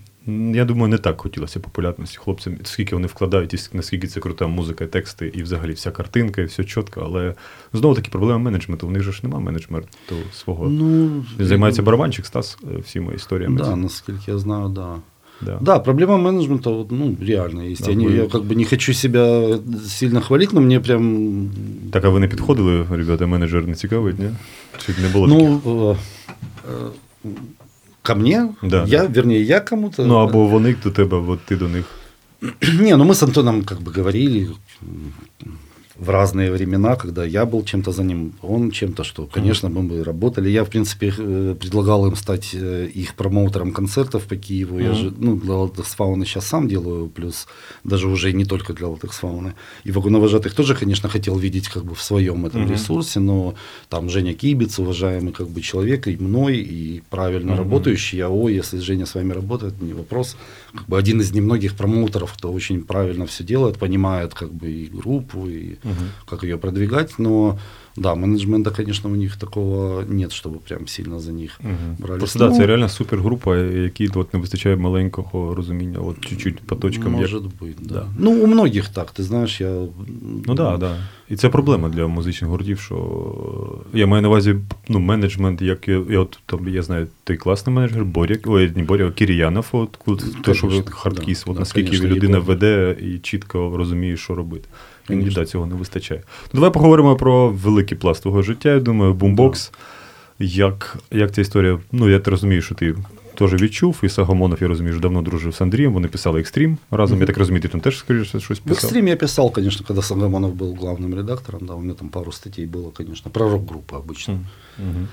Я 0.55 0.65
думаю, 0.65 0.89
не 0.89 0.99
так 0.99 1.21
хотілося 1.21 1.61
популярності 1.61 2.19
хлопцям, 2.19 2.57
скільки 2.63 2.95
вони 2.95 3.07
вкладають, 3.07 3.55
і 3.55 3.59
наскільки 3.73 4.07
це 4.07 4.21
крута 4.21 4.47
музика, 4.47 4.87
тексти, 4.87 5.33
і 5.35 5.43
взагалі 5.43 5.73
вся 5.73 5.91
картинка, 5.91 6.43
і 6.43 6.45
все 6.45 6.65
чітко. 6.65 7.03
Але 7.05 7.35
знову 7.73 7.95
таки 7.95 8.11
проблема 8.11 8.39
менеджменту. 8.39 8.89
У 8.89 8.91
них 8.91 9.03
же 9.03 9.13
ж 9.13 9.21
немає 9.23 9.45
менеджменту 9.45 10.15
свого. 10.33 10.69
Ну, 10.69 11.25
займається 11.39 11.83
барабанчик 11.83 12.27
Стас 12.27 12.59
е, 12.75 12.79
всіма 12.79 13.13
історіями. 13.13 13.61
Да, 13.61 13.77
насколько 13.77 14.23
я 14.27 14.39
знаю, 14.39 14.69
да. 14.69 14.97
Да. 15.42 15.58
Да, 15.62 15.80
проблема 15.80 16.18
менеджмента, 16.18 16.70
вот, 16.70 16.92
ну, 16.92 17.16
реально 17.22 17.62
есть. 17.62 17.84
Да, 17.86 17.92
Я, 17.92 17.96
не- 17.98 18.06
вы- 18.08 18.16
я 18.24 18.28
как 18.28 18.42
бы 18.44 18.56
не 18.56 18.66
хочу 18.66 18.94
себя 18.94 19.58
сильно 19.88 20.22
хвалить, 20.22 20.54
но 20.54 20.62
мне 20.62 20.80
прям... 20.80 21.50
Так, 21.92 22.06
а 22.06 22.10
ви 22.10 22.20
не 22.20 22.28
підходили, 22.28 22.86
ребята, 22.92 23.28
менеджер 23.28 23.68
не 23.68 23.74
цікавить, 23.76 24.20
ні? 24.20 24.30
Чи 24.86 24.94
не 25.02 25.10
було 25.10 25.28
таких? 25.28 25.48
Ну, 25.50 25.62
э, 25.66 25.96
э, 27.26 27.30
ко 28.02 28.16
мне? 28.16 28.50
Да, 28.64 28.86
я, 28.88 29.08
да. 29.08 29.08
вернее, 29.08 29.42
я 29.44 29.60
кому-то... 29.60 30.06
Ну, 30.06 30.16
або 30.16 30.48
вони 30.48 30.76
до 30.84 30.92
тебе, 30.92 31.18
от 31.18 31.40
ти 31.40 31.56
до 31.56 31.68
них. 31.68 31.86
Не, 32.82 32.96
ну 32.98 33.04
мы 33.06 33.12
с 33.14 33.24
Антоном 33.24 33.64
как 33.64 33.80
бы 33.82 33.92
говорили 33.98 34.48
м, 34.82 35.14
в 35.97 36.11
разные 36.11 36.51
времена, 36.51 36.97
когда 36.97 37.25
я 37.25 37.47
был 37.47 37.65
чем-то 37.65 37.93
за 37.93 38.03
ним, 38.03 38.33
он 38.43 38.71
чем-то, 38.71 39.05
что, 39.05 39.27
конечно, 39.27 39.69
мы 39.69 39.83
бы 39.83 40.05
работали. 40.05 40.49
Я, 40.49 40.65
в 40.65 40.69
принципе, 40.69 41.13
э, 41.17 41.55
предлагал 41.61 42.07
им 42.07 42.17
стать 42.17 42.51
э, 42.53 42.89
их 42.93 43.15
промоутером 43.15 43.73
концертов 43.73 44.25
по 44.25 44.37
Киеву. 44.37 44.81
Я 44.81 44.95
же, 44.95 45.15
ну, 45.17 45.37
для 45.37 45.55
Латексфауны 45.55 46.27
сейчас 46.27 46.47
сам 46.47 46.69
делаю, 46.69 47.09
плюс 47.09 47.47
даже 47.85 48.09
уже 48.09 48.33
не 48.33 48.45
только 48.45 48.73
для 48.73 48.89
Латексфауны. 48.89 49.55
И 49.85 49.93
Вагоновожатых 49.93 50.55
тоже, 50.55 50.75
конечно, 50.75 51.09
хотел 51.09 51.39
видеть 51.39 51.69
как 51.69 51.85
бы 51.85 51.95
в 51.95 52.03
своем 52.03 52.47
этом 52.47 52.69
ресурсе, 52.71 53.21
но 53.21 53.55
там 53.89 54.09
Женя 54.09 54.35
Кибиц, 54.35 54.79
уважаемый 54.79 55.33
как 55.33 55.49
бы 55.49 55.61
человек, 55.61 56.09
и 56.09 56.17
мной, 56.17 56.57
и 56.57 57.03
правильно 57.09 57.57
работающий. 57.57 58.19
Я, 58.19 58.31
о, 58.31 58.49
если 58.49 58.81
Женя 58.81 59.07
с 59.07 59.15
вами 59.15 59.33
работает, 59.33 59.81
не 59.81 59.93
вопрос. 59.93 60.37
Как 60.73 60.87
бы 60.89 60.99
один 60.99 61.21
из 61.21 61.33
немногих 61.33 61.77
промоутеров, 61.77 62.33
кто 62.33 62.53
очень 62.53 62.83
правильно 62.83 63.27
все 63.27 63.45
делает, 63.45 63.79
понимает 63.79 64.35
как 64.35 64.53
бы 64.53 64.71
и 64.71 64.87
группу, 64.87 65.47
и 65.49 65.77
как 66.30 66.44
ее 66.44 66.58
продвигать, 66.58 67.20
но 67.20 67.58
да, 67.96 68.16
менеджмента, 68.16 68.72
конечно, 68.72 69.10
у 69.10 69.16
них 69.16 69.38
такого 69.38 70.04
нет, 70.10 70.32
чтобы 70.32 70.60
прям 70.60 70.88
сильно 70.88 71.20
за 71.20 71.32
них 71.32 71.60
брались. 72.00 72.20
Просто 72.20 72.40
да, 72.40 72.50
Ну, 72.50 72.56
це 72.58 72.66
реально 72.66 72.90
супергрупа, 72.90 73.58
якій 73.58 74.08
от 74.16 74.34
не 74.34 74.40
вистачає 74.40 74.76
маленького 74.76 75.56
розуміння, 75.56 76.00
от 76.00 76.26
чуть-чуть 76.26 76.60
по 76.60 76.76
точкам. 76.76 77.12
як- 77.14 77.22
Может 77.22 77.44
быть, 77.44 77.76
да. 77.82 77.94
Да. 77.94 78.06
Ну, 78.18 78.32
у 78.32 78.48
многих 78.48 78.90
так, 78.90 79.14
ты 79.20 79.22
знаешь, 79.22 79.62
я... 79.62 79.70
Ну 80.46 80.56
так, 80.56 80.56
да, 80.56 80.78
да. 80.78 80.96
І 81.30 81.36
це 81.36 81.50
проблема 81.50 81.90
для 81.90 82.08
музичних 82.08 82.52
гуртів, 82.52 82.80
що 82.80 82.96
я 83.94 84.08
маю 84.08 84.22
на 84.22 84.28
увазі 84.28 84.56
ну, 84.90 85.00
менеджмент, 85.00 85.62
як 85.62 85.88
я, 85.88 86.02
я, 86.10 86.20
от, 86.20 86.40
там, 86.46 86.68
я 86.68 86.82
знаю, 86.84 87.08
той 87.24 87.38
класний 87.38 87.76
менеджер, 87.76 88.06
Боря, 88.06 88.36
ой, 88.46 88.72
не 88.76 88.84
Боря, 88.84 89.08
а 89.08 89.12
Кіріянов, 89.12 89.68
от, 89.72 90.00
от, 90.06 90.24
то, 90.42 90.54
що 90.54 90.68
Конечно, 90.68 90.92
хардкіс, 90.92 91.44
да, 91.46 91.52
от, 91.52 91.56
да, 91.56 91.60
наскільки 91.60 91.88
конечно, 91.90 92.10
людина 92.10 92.38
Єгор. 92.38 92.48
веде 92.48 92.96
і 93.02 93.18
чітко 93.20 93.78
розуміє, 93.78 94.18
що 94.18 94.36
робити. 94.36 94.68
Іноді 95.10 95.22
Конечно. 95.22 95.42
да, 95.42 95.46
цього 95.46 95.66
не 95.66 95.76
вистачає. 95.76 96.22
Ну, 96.44 96.50
давай 96.54 96.72
поговоримо 96.72 97.16
про 97.16 97.50
великий 97.50 97.98
пласт 97.98 98.22
твого 98.22 98.42
життя. 98.42 98.70
Я 98.70 98.80
думаю, 98.80 99.14
бумбокс. 99.14 99.72
Як, 100.40 100.98
як 101.12 101.32
ця 101.32 101.42
історія? 101.42 101.80
Ну, 101.92 102.10
я 102.10 102.22
розумію, 102.26 102.62
що 102.62 102.76
ти 102.76 102.96
теж 103.36 103.54
відчув, 103.54 104.00
і 104.04 104.10
Сагамонов, 104.10 104.58
я 104.62 104.68
розумію, 104.68 104.94
що 104.94 105.02
давно 105.02 105.22
дружив 105.22 105.54
з 105.54 105.62
Андрієм, 105.62 105.94
вони 105.94 106.08
писали 106.08 106.40
екстрім 106.40 106.78
разом. 106.92 107.20
Я 107.20 107.26
так 107.26 107.38
розумію, 107.38 107.62
ти 107.62 107.68
там 107.68 107.82
теж 107.82 107.98
скоріше 107.98 108.40
щось 108.40 108.60
В 108.60 108.62
писав. 108.62 108.92
экстриме 108.92 109.08
я 109.10 109.16
писал, 109.16 109.54
конечно, 109.54 109.86
когда 109.88 110.02
Сагамонов 110.02 110.54
был 110.56 110.76
главным 110.82 111.16
редактором, 111.16 111.62
да, 111.68 111.74
у 111.74 111.80
меня 111.82 111.94
там 111.94 112.10
пару 112.10 112.32
статей 112.32 112.66
было, 112.68 112.92
конечно, 112.98 113.32
про 113.32 113.50
рок-группы 113.50 113.96
обычно. 114.06 114.38
Мгм. 114.80 115.08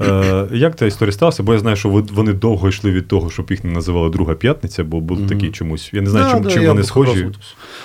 Е, 0.00 0.48
як 0.52 0.78
ця 0.78 0.86
історія 0.86 1.12
сталася? 1.12 1.42
Бо 1.42 1.52
я 1.52 1.58
знаю, 1.58 1.76
що 1.76 1.88
ви- 1.88 2.00
вони 2.12 2.32
довго 2.32 2.68
йшли 2.68 2.90
від 2.90 3.08
того, 3.08 3.30
щоб 3.30 3.46
їх 3.50 3.64
не 3.64 3.70
називали 3.72 4.10
Друга 4.10 4.34
п'ятниця, 4.34 4.84
бо 4.84 5.00
були 5.00 5.20
Мгм. 5.20 5.28
такі 5.28 5.48
чомусь. 5.50 5.90
Я 5.92 6.02
не 6.02 6.10
знаю, 6.10 6.26
Да, 6.26 6.32
чим, 6.34 6.42
да, 6.42 6.50
чим 6.50 6.62
я 6.62 6.68
вони 6.68 6.80
бы 6.80 6.84
схожі. 6.84 7.10
как 7.12 7.22
раз 7.22 7.26
вот- 7.26 7.38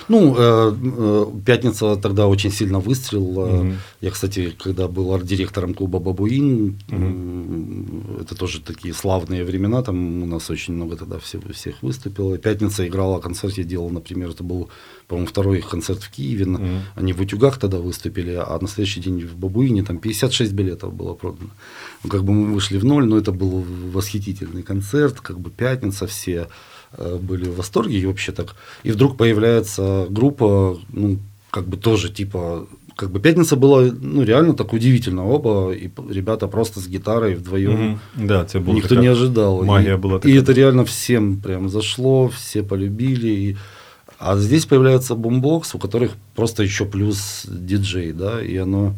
Ну, 0.09 0.33
э, 0.33 0.71
э, 0.97 1.25
Пятница 1.45 1.95
тогда 1.95 2.25
очень 2.25 2.51
сильно 2.51 2.79
выстрелила. 2.79 3.55
Мгм. 3.55 3.73
Я, 4.01 4.09
кстати, 4.11 4.51
когда 4.63 4.85
был 4.85 5.13
арт-директором 5.13 5.73
клуба 5.73 5.99
Бабуин, 5.99 6.75
Мгм. 6.89 7.85
Это 8.22 8.34
тоже 8.34 8.60
такие 8.60 8.94
славные 8.94 9.44
времена, 9.44 9.82
там 9.82 10.22
у 10.22 10.26
нас 10.26 10.50
очень 10.50 10.74
много 10.74 10.96
тогда 10.96 11.18
всех, 11.18 11.42
всех 11.52 11.82
выступило. 11.82 12.38
Пятница 12.38 12.86
играла 12.86 13.20
концерт, 13.20 13.58
я 13.58 13.64
делал, 13.64 13.90
например, 13.90 14.30
это 14.30 14.42
был, 14.42 14.68
по-моему, 15.08 15.28
второй 15.28 15.58
их 15.58 15.68
концерт 15.68 16.02
в 16.02 16.10
Киеве. 16.10 16.46
Мгм. 16.46 16.82
Они 16.94 17.12
в 17.12 17.20
Утюгах 17.20 17.58
тогда 17.58 17.78
выступили, 17.78 18.32
а 18.34 18.58
на 18.60 18.68
следующий 18.68 19.00
день 19.00 19.20
в 19.26 19.36
Бабуине 19.36 19.82
там 19.82 19.98
56 19.98 20.52
билетов 20.52 20.94
было 20.94 21.14
продано. 21.14 21.50
Ну, 22.04 22.10
как 22.10 22.24
бы 22.24 22.32
мы 22.32 22.54
вышли 22.54 22.78
в 22.78 22.84
ноль, 22.84 23.06
но 23.06 23.18
это 23.18 23.32
был 23.32 23.64
восхитительный 23.92 24.62
концерт, 24.62 25.20
как 25.20 25.38
бы 25.38 25.50
пятница, 25.50 26.06
все 26.06 26.48
э, 26.92 27.18
были 27.20 27.48
в 27.48 27.56
восторге 27.56 27.98
и 27.98 28.06
вообще 28.06 28.32
так. 28.32 28.56
И 28.84 28.90
вдруг 28.90 29.16
появляется 29.16 30.06
группа, 30.08 30.78
ну, 30.92 31.18
как 31.50 31.68
бы 31.68 31.76
тоже 31.76 32.08
типа, 32.08 32.66
как 32.96 33.10
бы 33.10 33.20
пятница 33.20 33.56
была, 33.56 33.90
ну, 34.00 34.24
реально 34.24 34.54
так 34.54 34.72
удивительно. 34.72 35.26
Оба, 35.26 35.72
и 35.72 35.90
ребята 36.10 36.48
просто 36.48 36.80
с 36.80 36.88
гитарой 36.88 37.34
вдвоем. 37.34 37.72
Мгм. 37.72 38.26
Да, 38.26 38.44
це 38.44 38.58
була 38.58 38.76
Никто 38.76 38.94
не 38.94 39.10
ожидал. 39.10 39.64
Магія 39.64 39.94
и, 39.94 39.96
була 39.96 40.16
и 40.16 40.18
така. 40.18 40.34
это 40.34 40.54
реально 40.54 40.82
всем 40.82 41.36
прям 41.36 41.68
зашло, 41.68 42.26
все 42.26 42.62
полюбили. 42.62 43.28
И... 43.28 43.56
А 44.18 44.36
здесь 44.36 44.66
появляется 44.66 45.14
бумбокс, 45.14 45.74
у 45.74 45.78
которых 45.78 46.10
просто 46.34 46.62
еще 46.62 46.84
плюс 46.84 47.46
диджей, 47.48 48.12
да, 48.12 48.40
и 48.42 48.56
оно 48.56 48.94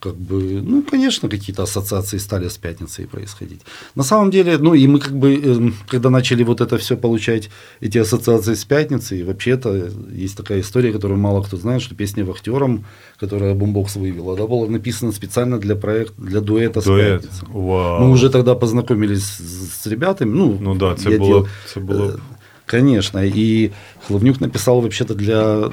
как 0.00 0.14
бы, 0.14 0.62
ну, 0.62 0.82
конечно, 0.90 1.28
какие-то 1.28 1.62
ассоциации 1.62 2.18
стали 2.18 2.48
с 2.48 2.58
пятницей 2.58 3.06
происходить. 3.06 3.60
На 3.94 4.02
самом 4.04 4.30
деле, 4.30 4.58
ну, 4.58 4.74
и 4.74 4.86
мы 4.86 4.98
как 4.98 5.12
бы, 5.18 5.34
эм, 5.34 5.74
когда 5.88 6.10
начали 6.10 6.44
вот 6.44 6.60
это 6.60 6.76
все 6.76 6.96
получать, 6.96 7.50
эти 7.80 7.98
ассоциации 7.98 8.54
с 8.54 8.64
пятницей, 8.64 9.22
вообще-то 9.24 9.88
есть 10.22 10.36
такая 10.36 10.60
история, 10.60 10.92
которую 10.92 11.18
мало 11.20 11.42
кто 11.42 11.56
знает, 11.56 11.82
что 11.82 11.94
песня 11.94 12.24
«Вахтером», 12.24 12.84
которая 13.20 13.54
бумбокс 13.54 13.96
вывела, 13.96 14.34
она 14.34 14.46
была 14.46 14.68
написана 14.68 15.12
специально 15.12 15.58
для 15.58 15.74
проекта, 15.76 16.14
для 16.22 16.40
дуэта 16.40 16.80
с 16.80 16.84
дует. 16.84 17.22
пятницей. 17.22 17.48
Вау. 17.48 18.04
Мы 18.04 18.10
уже 18.10 18.30
тогда 18.30 18.54
познакомились 18.54 19.24
с, 19.24 19.82
с 19.82 19.86
ребятами. 19.86 20.32
Ну, 20.34 20.58
Ну 20.60 20.74
да, 20.74 20.94
це 20.94 21.10
я 21.10 21.18
було, 21.18 21.38
дел- 21.40 21.46
це 21.74 21.80
було 21.80 22.04
Э, 22.06 22.18
Конечно. 22.66 23.24
И 23.24 23.70
Хловнюк 24.06 24.40
написал 24.40 24.80
вообще-то 24.80 25.14
для... 25.14 25.70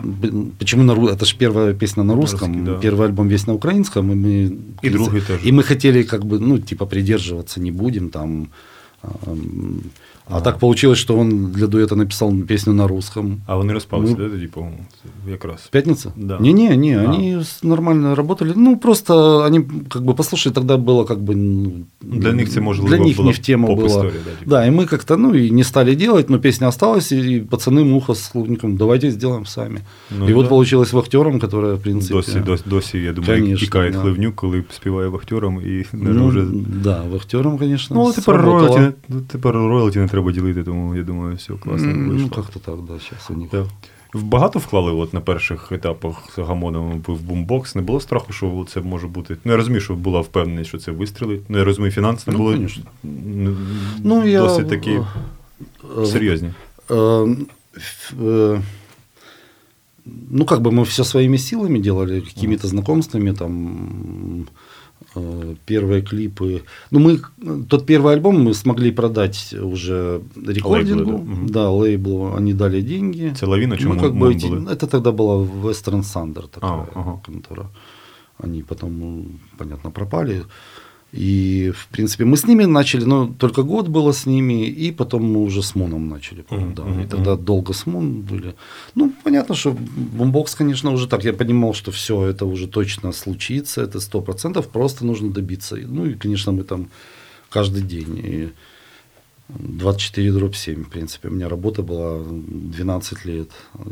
Почему 0.59 0.83
на 0.83 1.11
Это 1.11 1.25
же 1.25 1.35
первая 1.35 1.73
песня 1.73 2.03
на 2.03 2.13
русском, 2.13 2.63
да. 2.65 2.79
первый 2.79 3.07
альбом 3.07 3.27
весь 3.27 3.47
на 3.47 3.53
украинском, 3.55 4.11
и 4.11 4.15
мы... 4.15 4.57
И 4.83 4.89
другой 4.89 5.21
тоже. 5.21 5.43
И 5.43 5.51
мы 5.51 5.63
хотели 5.63 6.03
как 6.03 6.25
бы, 6.25 6.39
ну, 6.39 6.59
типа, 6.59 6.85
придерживаться 6.85 7.59
не 7.59 7.71
будем 7.71 8.09
там... 8.09 8.49
ам, 10.26 10.34
А, 10.34 10.38
А. 10.38 10.40
так 10.40 10.58
получилось, 10.58 10.98
что 10.98 11.18
он 11.18 11.46
для 11.52 11.66
дуэта 11.66 11.96
написал 11.96 12.34
песню 12.48 12.72
на 12.74 12.86
русском. 12.88 13.36
А 13.46 13.56
вони 13.56 13.72
розпалися, 13.72 14.12
Ми- 14.18 14.24
да, 14.24 14.30
тоді, 14.30 14.46
по-моєму, 14.46 14.78
Це 15.24 15.30
якраз. 15.30 15.68
Пятница? 15.70 16.12
Да. 16.16 16.38
Не-не, 16.40 16.76
не, 16.76 16.98
А. 16.98 17.04
они 17.04 17.38
с- 17.40 17.62
нормально 17.64 18.14
работали. 18.14 18.52
Ну, 18.56 18.76
просто 18.76 19.38
они 19.46 19.60
как 19.88 20.02
бы, 20.02 20.14
послушай, 20.14 20.52
тогда 20.52 20.76
было 20.76 21.04
как 21.06 21.18
бы, 21.18 21.34
ну, 21.36 21.70
Для 22.02 22.32
них 22.32 22.50
це 22.50 22.60
можливо 22.60 22.88
для 22.96 22.98
них 23.04 23.16
була 23.16 23.26
не 23.26 23.32
в 23.32 23.38
тему 23.38 23.66
было. 23.68 23.76
поп-історія, 23.76 24.12
да, 24.24 24.30
типу. 24.30 24.50
Да, 24.50 24.66
и 24.66 24.70
мы 24.70 24.86
как-то, 24.86 25.16
ну, 25.16 25.34
и 25.34 25.50
не 25.50 25.64
стали 25.64 25.94
делать, 25.94 26.30
но 26.30 26.38
песня 26.38 26.68
осталась, 26.68 27.12
и 27.12 27.40
пацаны 27.50 27.84
Муха 27.84 28.12
с 28.14 28.28
Клубником, 28.28 28.76
давайте 28.76 29.10
сделаем 29.10 29.46
сами. 29.46 29.80
Ну, 30.18 30.28
и 30.28 30.32
вот 30.32 30.42
да. 30.42 30.48
получилось 30.48 30.92
вахтером, 30.92 31.40
которая, 31.40 31.74
в 31.74 31.80
принципе... 31.82 32.14
Досі, 32.14 32.40
досі, 32.46 32.64
досі, 32.66 32.98
я 32.98 33.12
думаю, 33.12 33.34
Конечно, 33.40 33.66
тікає 33.66 33.90
да. 33.90 33.98
Хливнюк, 33.98 34.34
коли 34.34 34.64
співає 34.76 35.08
вахтером 35.08 35.60
і 35.66 35.96
не 35.96 36.10
Ну, 36.10 36.28
вже. 36.28 36.44
Да, 36.84 37.02
вахтером, 37.12 37.58
конечно, 37.58 37.96
Ну, 37.96 38.02
а 38.02 38.12
тепер 38.12 38.22
сработало. 38.34 38.76
роялті, 38.76 38.96
ну, 39.08 39.20
тепер 39.32 39.54
роялті 39.54 39.98
не 39.98 40.08
треба 40.12 40.32
ділити, 40.32 40.62
тому 40.62 40.94
я 40.96 41.02
думаю, 41.02 41.36
все 41.36 41.52
класно 41.54 41.90
М, 41.90 42.08
вийшло. 42.08 42.28
Ну, 42.36 42.42
как-то 42.42 42.58
так, 42.60 42.80
да, 42.84 42.92
сейчас 43.00 43.30
у 43.30 43.34
них. 43.34 43.50
Так. 43.50 43.66
Багато 44.14 44.58
вклали 44.58 44.92
от 44.92 45.14
на 45.14 45.20
перших 45.20 45.72
етапах 45.72 46.14
з 46.36 46.38
гамоном 46.38 47.02
в 47.06 47.20
бумбокс. 47.22 47.74
Не 47.74 47.82
було 47.82 48.00
страху, 48.00 48.32
що 48.32 48.66
це 48.68 48.80
може 48.80 49.06
бути. 49.06 49.36
Ну, 49.44 49.52
я 49.52 49.56
розумію, 49.56 49.80
що 49.80 49.94
була 49.94 50.20
впевненість, 50.20 50.68
що 50.68 50.78
це 50.78 50.92
вистрілить. 50.92 51.40
Ну, 51.48 51.58
я 51.58 51.64
розумію, 51.64 51.92
фінанси 51.92 52.30
не 52.30 52.32
Ну, 52.36 52.38
були 52.42 52.54
конечно. 52.54 52.84
м, 53.04 53.56
Ну, 54.04 54.26
я... 54.26 54.40
досить 54.42 54.68
такі 54.68 55.00
э, 55.96 56.06
серйозні. 56.06 56.50
Э, 56.88 57.36
ф- 57.76 58.14
э, 58.22 58.60
Ну, 60.30 60.44
как 60.46 60.60
бы 60.60 60.70
мы 60.70 60.82
все 60.84 61.04
своими 61.04 61.38
силами 61.38 61.78
делали, 61.78 62.20
какими-то 62.20 62.68
знакомствами, 62.68 63.32
там, 63.34 63.78
э, 64.46 64.50
первые 65.65 66.01
клипы. 66.01 66.61
Ну, 66.91 66.99
мы, 66.99 67.19
тот 67.67 67.85
первый 67.85 68.13
альбом 68.13 68.43
мы 68.43 68.53
смогли 68.53 68.91
продать 68.91 69.55
уже 69.61 70.21
рекордингу, 70.47 71.11
Лейблу, 71.11 71.47
да? 71.49 71.69
Лейблу, 71.69 72.33
они 72.37 72.53
дали 72.53 72.81
деньги. 72.81 73.33
Це 73.35 73.45
лавіна 73.45 73.77
чи 73.77 73.87
Мы 73.87 73.99
как 74.01 74.13
бы 74.13 74.27
эти- 74.27 74.67
это 74.67 74.87
тогда 74.87 75.09
была 75.11 75.47
Western 75.61 76.01
Thunder 76.03 76.47
такая 76.47 76.71
А, 76.71 76.85
ага. 76.95 77.19
контора. 77.25 77.69
Они 78.43 78.61
потом, 78.63 78.99
ну, 78.99 79.25
понятно, 79.57 79.91
пропали. 79.91 80.41
И, 81.13 81.71
в 81.75 81.87
принципе, 81.89 82.25
мы 82.25 82.37
с 82.37 82.47
ними 82.47 82.65
начали, 82.65 83.05
но 83.05 83.27
только 83.27 83.61
год 83.61 83.87
было 83.87 84.13
с 84.13 84.25
ними, 84.25 84.65
и 84.65 84.91
потом 84.91 85.23
мы 85.23 85.43
уже 85.43 85.61
с 85.61 85.75
Моном 85.75 86.09
начали. 86.09 86.43
Мгм, 86.49 86.73
да, 86.73 87.03
и 87.03 87.07
тогда 87.07 87.35
долго 87.35 87.73
с 87.73 87.85
Мон 87.85 88.21
были. 88.21 88.55
Ну, 88.95 89.13
понятно, 89.23 89.55
что 89.55 89.77
бомбокс, 90.17 90.55
конечно, 90.55 90.91
уже 90.91 91.07
так. 91.07 91.23
Я 91.23 91.33
понимал, 91.33 91.75
что 91.75 91.91
все 91.91 92.25
это 92.25 92.45
уже 92.47 92.67
точно 92.67 93.11
случится, 93.11 93.83
это 93.83 93.99
сто 93.99 94.21
процентов, 94.21 94.67
просто 94.69 95.05
нужно 95.05 95.29
добиться. 95.29 95.75
Ну, 95.75 96.07
и, 96.07 96.15
конечно, 96.15 96.51
мы 96.51 96.63
там 96.63 96.87
каждый 97.49 97.83
день. 97.83 98.21
И 98.25 98.49
24 99.49 100.31
дробь 100.31 100.55
7, 100.55 100.83
в 100.83 100.89
принципе. 100.89 101.27
У 101.27 101.31
меня 101.31 101.49
работа 101.49 101.83
была 101.83 102.23
12 102.25 103.25
лет. 103.25 103.49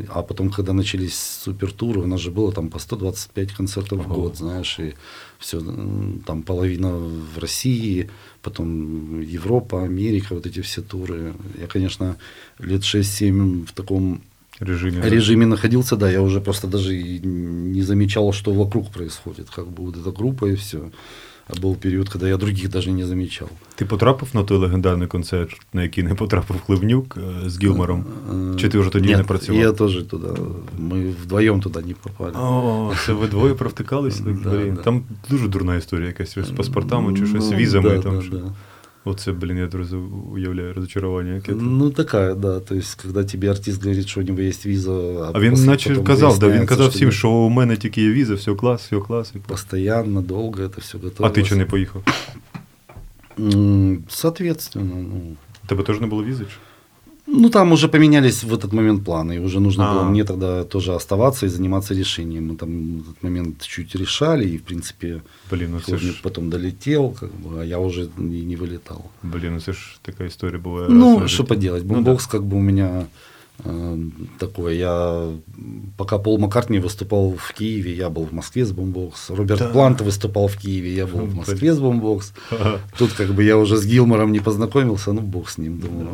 А 0.08 0.22
потом, 0.22 0.50
когда 0.50 0.72
начались 0.72 1.14
супертуры, 1.44 2.00
у 2.00 2.06
нас 2.06 2.20
же 2.20 2.30
было 2.30 2.52
там 2.52 2.68
по 2.68 2.78
125 2.78 3.52
концертов 3.52 4.04
в 4.04 4.08
год, 4.08 4.36
знаешь, 4.36 4.78
и 4.80 4.94
все, 5.42 5.60
там 6.26 6.42
половина 6.42 6.96
в 7.34 7.38
России, 7.38 8.08
потом 8.42 9.20
Европа, 9.20 9.84
Америка, 9.84 10.34
вот 10.34 10.46
эти 10.46 10.60
все 10.60 10.82
туры. 10.82 11.34
Я, 11.60 11.66
конечно, 11.66 12.16
лет 12.58 12.82
6-7 12.82 13.66
в 13.66 13.72
таком 13.72 14.20
Режимі. 14.60 15.00
да. 15.02 15.08
режиме 15.08 15.46
находился, 15.46 15.96
да, 15.96 16.10
я 16.10 16.20
уже 16.20 16.40
просто 16.40 16.66
даже 16.68 16.96
не 16.96 17.82
замечал, 17.82 18.32
что 18.32 18.52
вокруг 18.52 18.90
происходит, 18.90 19.50
как 19.50 19.66
бы 19.66 19.84
вот 19.84 19.96
эта 19.96 20.10
группа 20.12 20.46
и 20.46 20.54
все. 20.54 20.90
А 21.49 21.53
был 21.61 21.75
период, 21.75 22.09
когда 22.09 22.27
я 22.27 22.37
других 22.37 22.69
даже 22.69 22.91
не 22.91 23.05
замечал. 23.05 23.47
Ти 23.75 23.85
потрапив 23.85 24.29
на 24.33 24.43
той 24.43 24.57
легендарний 24.57 25.07
концерт, 25.07 25.49
на 25.73 25.83
який 25.83 26.03
не 26.03 26.15
потрапив 26.15 26.61
Хливнюк 26.65 27.17
е, 27.45 27.49
з 27.49 27.59
Гілмором? 27.63 28.05
Э, 28.31 28.55
Чи 28.55 28.69
ти 28.69 28.79
вже 28.79 28.89
тоді 28.89 29.07
нет, 29.09 29.17
не 29.17 29.23
працював? 29.23 29.61
Я 29.61 29.71
тоже 29.71 30.03
туда. 30.03 30.27
Мы 30.79 31.13
вдвоем 31.23 31.61
туда 31.61 31.81
не 31.81 31.93
попали. 31.93 32.31
О, 32.35 32.93
це 33.05 33.13
ви 33.13 33.27
двоє 33.27 33.53
провтикалися? 33.53 34.23
Да, 34.43 34.49
Блін, 34.49 34.73
да. 34.75 34.81
Там 34.81 35.03
дуже 35.29 35.47
дурна 35.47 35.75
історія 35.75 36.07
якась 36.07 36.37
з 36.37 36.51
паспортами 36.51 37.19
чи 37.19 37.25
щось, 37.27 37.43
з 37.43 37.51
Ну, 37.51 37.57
візами. 37.57 37.89
да, 37.89 37.99
там, 38.01 38.15
да, 38.15 38.21
що- 38.21 38.31
да. 38.31 38.43
Оце, 39.05 39.31
блін, 39.31 39.57
я 39.57 39.67
дуже 39.67 39.97
уявляю 40.33 40.73
розчарування. 40.73 41.33
Яке 41.33 41.51
там. 41.51 41.77
Ну, 41.77 41.89
такая, 41.91 42.35
да. 42.35 42.59
То 42.59 42.75
есть, 42.75 43.01
когда 43.01 43.23
тебе 43.23 43.49
артист 43.49 43.83
говорит, 43.83 44.07
что 44.09 44.19
у 44.21 44.23
него 44.23 44.39
есть 44.39 44.65
виза, 44.65 44.91
А 45.33 45.39
він 45.39 45.51
после 45.51 45.65
наче 45.65 45.89
потом 45.89 46.03
казав, 46.05 46.39
да, 46.39 46.47
він 46.47 46.53
выясняется, 46.53 46.65
казав 46.65 46.85
что 46.85 46.95
всім, 46.97 47.07
нет. 47.07 47.17
що 47.17 47.29
у 47.29 47.49
мене 47.49 47.77
тільки 47.77 48.01
є 48.01 48.09
віза, 48.11 48.33
все 48.35 48.55
клас, 48.55 48.81
все 48.81 48.99
клас. 48.99 49.31
І 49.35 49.39
по- 49.39 49.47
Постоянно, 49.49 50.21
долго 50.21 50.61
это 50.63 50.79
все 50.79 50.97
А 50.97 51.01
готовилось. 51.01 51.35
ти 51.35 51.43
чого 51.43 51.59
не 51.59 51.65
поїхав? 51.65 52.03
М, 53.39 54.03
Соответственно, 54.09 54.95
ну, 54.95 55.21
У 55.63 55.67
тебе 55.67 55.83
теж 55.83 55.99
не 56.01 56.07
було 56.07 56.23
візи? 56.23 56.43
чи? 56.43 56.55
Ну, 57.31 57.49
там 57.49 57.71
уже 57.71 57.87
поменялись 57.87 58.43
в 58.43 58.53
этот 58.53 58.73
момент 58.73 59.03
планы, 59.03 59.35
и 59.35 59.39
уже 59.39 59.59
нужно 59.59 59.83
А. 59.83 59.93
было 59.93 60.03
мне 60.09 60.23
тогда 60.23 60.63
тоже 60.63 60.93
оставаться 60.95 61.45
и 61.45 61.49
заниматься 61.49 61.93
решением. 61.93 62.47
Мы 62.51 62.55
там 62.55 62.69
в 62.69 63.01
этот 63.01 63.23
момент 63.23 63.61
чуть 63.67 63.95
решали, 63.95 64.45
и, 64.45 64.57
в 64.57 64.61
принципе, 64.61 65.21
Блін, 65.51 65.69
ну 65.71 65.79
це 65.79 65.85
Хлопник 65.85 66.13
ж, 66.13 66.19
потом 66.23 66.49
долетел, 66.49 67.13
как 67.19 67.29
бы, 67.29 67.59
а 67.59 67.63
я 67.65 67.77
уже 67.79 68.01
и 68.03 68.45
не 68.45 68.55
вылетал. 68.55 69.01
блін, 69.23 69.53
ну 69.53 69.59
це 69.59 69.73
ж 69.73 69.99
така 70.01 70.23
історія 70.23 70.59
буває. 70.59 70.87
Ну, 70.89 71.19
раз 71.19 71.25
в 71.31 71.33
что 71.33 71.43
житті. 71.43 71.49
поделать, 71.49 71.83
Ну, 71.85 71.93
бумбокс 71.93 72.25
как 72.27 72.41
бы 72.41 72.55
у 72.55 72.61
меня 72.61 73.05
э, 73.64 73.98
такой, 74.38 74.76
я 74.76 75.30
пока 75.96 76.18
Пол 76.18 76.38
Маккартни 76.38 76.78
выступал 76.78 77.34
в 77.36 77.52
Киеве, 77.52 77.92
я 77.92 78.08
был 78.08 78.24
в 78.24 78.32
Москве 78.32 78.64
с 78.64 78.72
бумбокс, 78.72 79.30
Роберт 79.30 79.58
Да. 79.58 79.68
Плант 79.68 80.00
выступал 80.00 80.48
в 80.48 80.56
Киеве, 80.56 80.94
я 80.94 81.06
был 81.06 81.26
в. 81.26 81.34
Москве 81.34 81.72
с 81.72 81.78
бумбокс. 81.78 82.32
Ага. 82.50 82.80
Тут 82.98 83.12
как 83.12 83.34
бы 83.34 83.44
я 83.44 83.56
уже 83.56 83.76
с 83.76 83.84
Гилмором 83.84 84.32
не 84.32 84.40
познакомился, 84.40 85.12
ну 85.12 85.20
бог 85.20 85.48
с 85.48 85.58
ним, 85.58 85.78
думаю, 85.78 86.08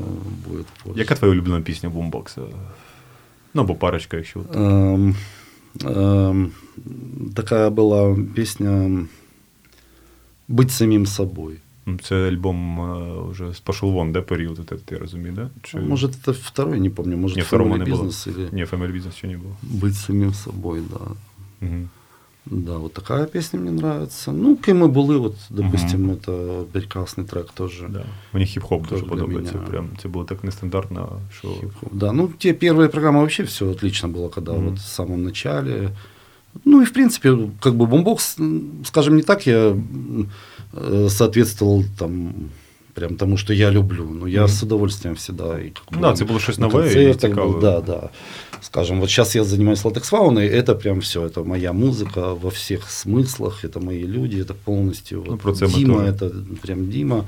будет 0.46 0.66
позже. 0.84 0.98
Яка 0.98 1.14
твоя 1.14 1.32
улюблена 1.32 1.60
пісня 1.62 1.90
бумбокса? 1.90 2.42
Ну, 3.54 3.62
або 3.62 3.74
парочка, 3.74 4.16
якщо. 4.16 4.40
от. 4.40 4.56
Эм, 4.56 5.16
эм, 5.80 6.52
такая 7.34 7.70
была 7.70 8.16
песня 8.36 9.06
«Быть 10.48 10.70
самим 10.70 11.06
собой». 11.06 11.60
М, 11.87 11.99
Це 11.99 12.27
альбом 12.29 12.79
е, 12.79 13.13
вже 13.31 13.53
з 13.53 13.59
пошел 13.59 13.91
вон, 13.91 14.11
де 14.11 14.21
період, 14.21 14.65
ти, 14.65 14.75
ти 14.75 14.97
розумієш, 14.97 15.35
да? 15.35 15.49
Чи... 15.63 15.77
Может, 15.77 16.11
это 16.11 16.31
второй, 16.31 16.79
не 16.79 16.89
помню, 16.89 17.17
может, 17.17 17.37
Ні, 17.37 17.43
второго 17.43 17.75
Family 17.75 17.77
не 17.77 17.85
було. 17.85 18.03
Business 18.03 18.29
или 18.29 18.49
Ні, 18.51 18.65
Family 18.65 18.91
Business 19.01 19.11
ще 19.11 19.27
не 19.27 19.37
було. 19.37 19.55
«Быть 19.81 19.93
самим 19.93 20.33
собой», 20.33 20.81
да. 20.89 20.99
Угу. 21.67 21.75
Да, 22.45 22.77
вот 22.77 22.93
такая 22.93 23.25
песня 23.25 23.59
мне 23.59 23.69
нравится. 23.71 24.31
Ну, 24.31 24.55
кем 24.57 24.83
мы 24.83 24.87
были, 24.87 25.17
вот, 25.17 25.35
допустим, 25.49 26.11
это 26.11 26.63
прекрасный 26.73 27.23
трек 27.25 27.51
тоже. 27.53 27.87
Да. 27.89 28.03
Мені 28.33 28.45
хіп-хоп 28.45 28.81
дуже 28.81 28.89
Тоже 28.89 29.03
для 29.03 29.09
подобається. 29.09 29.55
мене. 29.55 29.67
Прям 29.67 29.89
це 30.01 30.07
було 30.09 30.25
так 30.25 30.43
нестандартно, 30.43 31.19
що. 31.39 31.47
Хип-хоп. 31.47 31.89
Да, 31.91 32.11
ну, 32.11 32.27
те 32.27 32.53
первые 32.53 32.87
программы 32.87 33.13
вообще 33.19 33.43
все 33.43 33.65
отлично 33.65 34.09
было, 34.09 34.29
когда 34.29 34.51
Мгм. 34.53 34.65
вот 34.69 34.79
в 34.79 34.85
самом 34.85 35.23
начале. 35.23 35.89
Ну 36.65 36.81
и 36.81 36.85
в 36.85 36.93
принципе, 36.93 37.37
как 37.59 37.73
бы 37.73 37.85
бомбокс, 37.87 38.39
м, 38.39 38.61
скажем, 38.83 39.15
не 39.15 39.21
так 39.21 39.47
я 39.47 39.57
м, 39.69 39.77
э, 40.19 40.25
соответствовал 41.09 41.83
там 41.97 42.33
прям 42.93 43.15
тому, 43.15 43.37
что 43.37 43.53
я 43.53 43.71
люблю. 43.71 44.05
Но 44.19 44.27
я 44.27 44.39
Мгм. 44.41 44.49
с 44.49 44.63
удовольствием 44.63 45.15
всегда. 45.15 45.59
И, 45.59 45.69
как 45.71 45.97
бы, 45.97 46.01
Да, 46.01 46.13
це 46.13 46.25
було 46.25 46.39
щось 46.39 46.59
на 46.59 46.67
нове 46.67 46.79
і 46.91 46.93
концертах 46.93 47.29
цікаве. 47.31 47.51
был, 47.51 47.59
Да, 47.61 47.81
да. 47.81 48.09
Скажем, 48.61 48.99
вот 48.99 49.09
сейчас 49.09 49.35
я 49.35 49.43
занимаюсь 49.43 49.85
латекс-фауной, 49.85 50.49
это 50.55 50.75
прям 50.75 50.99
все, 50.99 51.21
это 51.27 51.43
моя 51.43 51.73
музыка 51.73 52.33
во 52.41 52.49
всех 52.49 52.79
смыслах, 52.89 53.65
это 53.65 53.83
мои 53.83 54.03
люди, 54.07 54.37
это 54.41 54.53
полностью 54.63 55.23
Ну, 55.25 55.31
вот, 55.31 55.39
про 55.41 55.51
це 55.53 55.67
ми 55.67 55.73
Дима, 55.73 56.11
теж. 56.11 56.13
это 56.31 56.31
прям 56.61 56.85
Дима. 56.85 57.23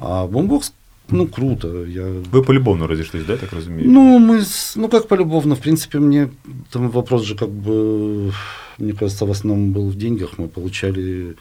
А 0.00 0.26
бомбокс, 0.26 0.72
ну 1.08 1.26
круто, 1.26 1.86
я 1.86 2.04
Ви 2.32 2.42
полюбовно 2.42 2.86
розійшлись, 2.86 3.24
да, 3.26 3.32
я 3.32 3.38
так 3.38 3.52
розумію? 3.52 3.90
ну, 3.90 4.18
мы, 4.18 4.40
с- 4.40 4.76
ну, 4.76 4.88
как 4.88 5.08
полюбовно, 5.08 5.54
в 5.54 5.58
принципе, 5.58 5.98
мне 5.98 6.28
там 6.70 6.88
вопрос 6.90 7.22
же 7.22 7.34
как 7.34 7.48
бы, 7.48 8.32
мне 8.78 8.92
кажется, 8.92 9.24
в 9.24 9.30
основном 9.30 9.72
был 9.72 9.88
в 9.90 9.94
деньгах, 9.94 10.28
мы 10.38 10.48
получали 10.48 11.20
м, 11.20 11.34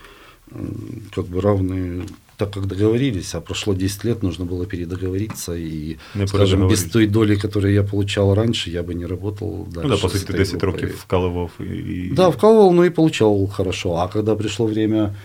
как 1.15 1.25
бы 1.25 1.41
равные, 1.41 2.03
так 2.37 2.51
как 2.51 2.65
договорились, 2.67 3.35
а 3.35 3.41
прошло 3.41 3.73
10 3.73 4.05
лет, 4.05 4.23
нужно 4.23 4.45
было 4.45 4.65
передоговориться, 4.65 5.53
и, 5.55 5.97
Не 6.15 6.27
скажем, 6.27 6.67
без 6.67 6.79
передоговорились. 6.79 6.83
той 6.91 7.07
доли, 7.07 7.35
которую 7.35 7.73
я 7.73 7.83
получал 7.83 8.35
раньше, 8.35 8.69
я 8.69 8.81
бы 8.83 8.93
не 8.93 9.05
работал 9.07 9.67
дальше. 9.73 9.89
Ну 9.89 9.95
да, 9.95 10.01
по 10.01 10.07
с 10.09 10.11
суті, 10.13 10.25
ти 10.25 10.33
этой 10.33 10.37
10 10.37 10.61
группой. 10.61 10.81
років 10.81 10.97
вкалував 10.99 11.51
і. 11.59 11.63
і- 11.63 12.11
Да, 12.15 12.29
вкалывал, 12.29 12.71
ну 12.73 12.83
и 12.83 12.89
получал 12.89 13.47
хорошо, 13.47 13.93
а 13.93 14.07
когда 14.07 14.35
пришло 14.35 14.65
время 14.65 15.15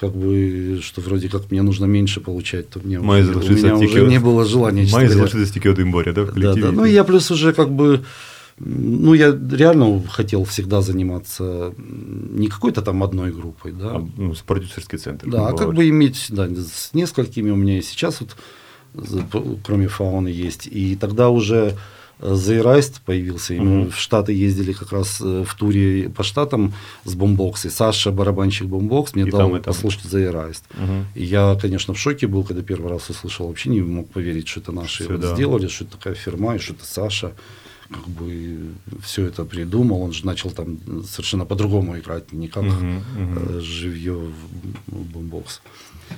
как 0.00 0.10
бы, 0.12 0.80
что 0.82 1.02
вроде 1.02 1.28
как 1.28 1.42
мне 1.50 1.62
нужно 1.62 1.86
меньше 1.86 2.20
получать, 2.20 2.70
то 2.70 2.80
мне 2.84 3.00
Має 3.00 3.22
уже, 3.22 3.30
у 3.30 3.34
залишитися 3.34 3.66
меня 3.66 3.78
тільки- 3.78 3.92
уже 4.02 4.06
не 4.06 4.18
было 4.20 4.44
желания. 4.44 4.82
честно 4.84 4.98
Має 4.98 5.08
говоря. 5.08 5.18
залишитися 5.28 5.54
тільки 5.54 5.70
один 5.70 5.90
боря, 5.90 6.12
да, 6.12 6.22
в 6.22 6.26
Да, 6.26 6.32
колективі? 6.32 6.62
да. 6.64 6.72
Ну, 6.72 6.86
я 6.86 7.04
плюс 7.04 7.30
уже 7.30 7.52
как 7.52 7.68
бы, 7.68 7.98
ну, 8.65 9.13
я 9.13 9.37
реально 9.51 10.01
хотел 10.07 10.43
всегда 10.45 10.81
заниматься 10.81 11.73
не 11.77 12.47
какой-то 12.47 12.81
там 12.81 13.03
одной 13.03 13.31
группой, 13.31 13.71
да. 13.71 13.95
А, 13.95 14.07
ну, 14.17 14.33
продюсерський 14.45 14.97
центр. 14.97 15.29
да, 15.29 15.47
а 15.49 15.53
как 15.53 15.73
бы 15.73 15.87
иметь, 15.89 16.27
да, 16.29 16.47
с 16.47 16.93
несколькими 16.93 17.51
у 17.51 17.55
меня 17.55 17.77
и 17.77 17.81
сейчас 17.81 18.21
вот, 18.21 18.35
кроме 19.63 19.87
фауны 19.87 20.27
есть. 20.27 20.67
И 20.67 20.95
тогда 20.95 21.29
уже 21.29 21.75
The 22.19 22.61
Erased 22.63 23.01
появился, 23.05 23.53
и 23.55 23.59
мы 23.59 23.81
Мгм. 23.81 23.91
в 23.91 23.97
Штаты 23.97 24.31
ездили 24.33 24.71
как 24.71 24.91
раз 24.93 25.19
э, 25.19 25.43
в 25.45 25.55
туре 25.55 26.09
по 26.09 26.23
Штатам 26.23 26.73
с 27.03 27.15
бомбокс, 27.15 27.65
и 27.65 27.69
Саша, 27.69 28.11
барабанщик 28.11 28.67
бомбокс, 28.67 29.15
мне 29.15 29.25
И 29.27 29.31
дал 29.31 29.39
там, 29.41 29.49
и 29.57 29.59
там. 29.59 29.63
послушать 29.73 30.05
The 30.05 30.31
Erased. 30.31 30.61
Мгм. 30.73 31.05
И 31.15 31.23
я, 31.23 31.57
конечно, 31.59 31.93
в 31.93 31.99
шоке 31.99 32.27
был, 32.27 32.43
когда 32.43 32.61
первый 32.61 32.91
раз 32.91 33.09
услышал. 33.09 33.47
Вообще 33.47 33.69
не 33.69 33.81
мог 33.81 34.09
поверить, 34.09 34.47
что 34.47 34.61
это 34.61 34.71
наши 34.71 35.05
да. 35.17 35.33
сделали, 35.33 35.67
что 35.67 35.83
это 35.85 35.97
такая 35.97 36.13
фирма, 36.13 36.55
и 36.55 36.59
что 36.59 36.73
это 36.73 36.85
Саша. 36.85 37.33
Как 37.93 38.07
бы 38.07 38.73
все 39.01 39.25
это 39.25 39.45
придумал. 39.45 40.01
Он 40.01 40.11
же 40.11 40.25
начал 40.25 40.51
там 40.51 40.77
совершенно 41.05 41.45
по-другому 41.45 41.97
играть, 41.97 42.33
не 42.33 42.47
как 42.47 42.63
мгм. 42.63 43.03
э, 43.17 43.59
живье 43.61 44.13
в 44.87 45.11
бумбокс. 45.13 45.61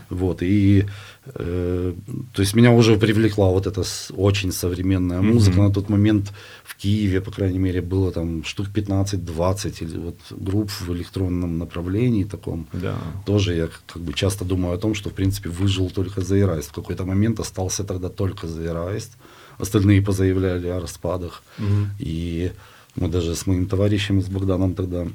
Вот, 0.10 0.42
и 0.42 0.86
э, 1.26 1.94
то 2.34 2.42
есть 2.42 2.56
меня 2.56 2.72
уже 2.72 2.98
привлекла 2.98 3.50
вот 3.50 3.68
эта 3.68 3.84
очень 4.16 4.52
современная 4.52 5.22
музыка. 5.22 5.58
Мгм. 5.58 5.68
На 5.68 5.74
тот 5.74 5.90
момент 5.90 6.32
в 6.64 6.76
Киеве, 6.76 7.22
по 7.22 7.32
крайней 7.32 7.60
мере, 7.60 7.82
было 7.82 8.12
там 8.12 8.44
штук 8.44 8.68
15-20 8.74 9.84
или 9.84 9.98
вот 9.98 10.18
групп 10.32 10.70
в 10.70 10.94
электронном 10.94 11.58
направлении 11.58 12.24
таком. 12.24 12.68
Да. 12.74 12.96
Тоже 13.26 13.56
я 13.56 13.70
как 13.88 14.02
бы 14.02 14.14
часто 14.14 14.46
думаю 14.46 14.76
о 14.76 14.78
том, 14.78 14.96
что 14.96 15.10
в 15.10 15.14
принципе 15.14 15.50
выжил 15.50 15.90
только 15.90 16.22
Заирайст. 16.22 16.70
В 16.70 16.74
какой-то 16.74 17.06
момент 17.06 17.40
остался 17.40 17.84
тогда 17.84 18.10
только 18.10 18.48
Заирайст 18.48 19.12
Остальные 19.59 20.03
позаявляли 20.03 20.69
о 20.69 20.81
распадах. 20.81 21.43
Мгм. 21.59 21.91
И 21.99 22.51
мы 22.97 23.09
даже 23.09 23.31
с 23.35 23.47
моим 23.47 23.67
товарищем, 23.67 24.21
с 24.21 24.29
Богданом 24.29 24.75
тогда, 24.75 25.07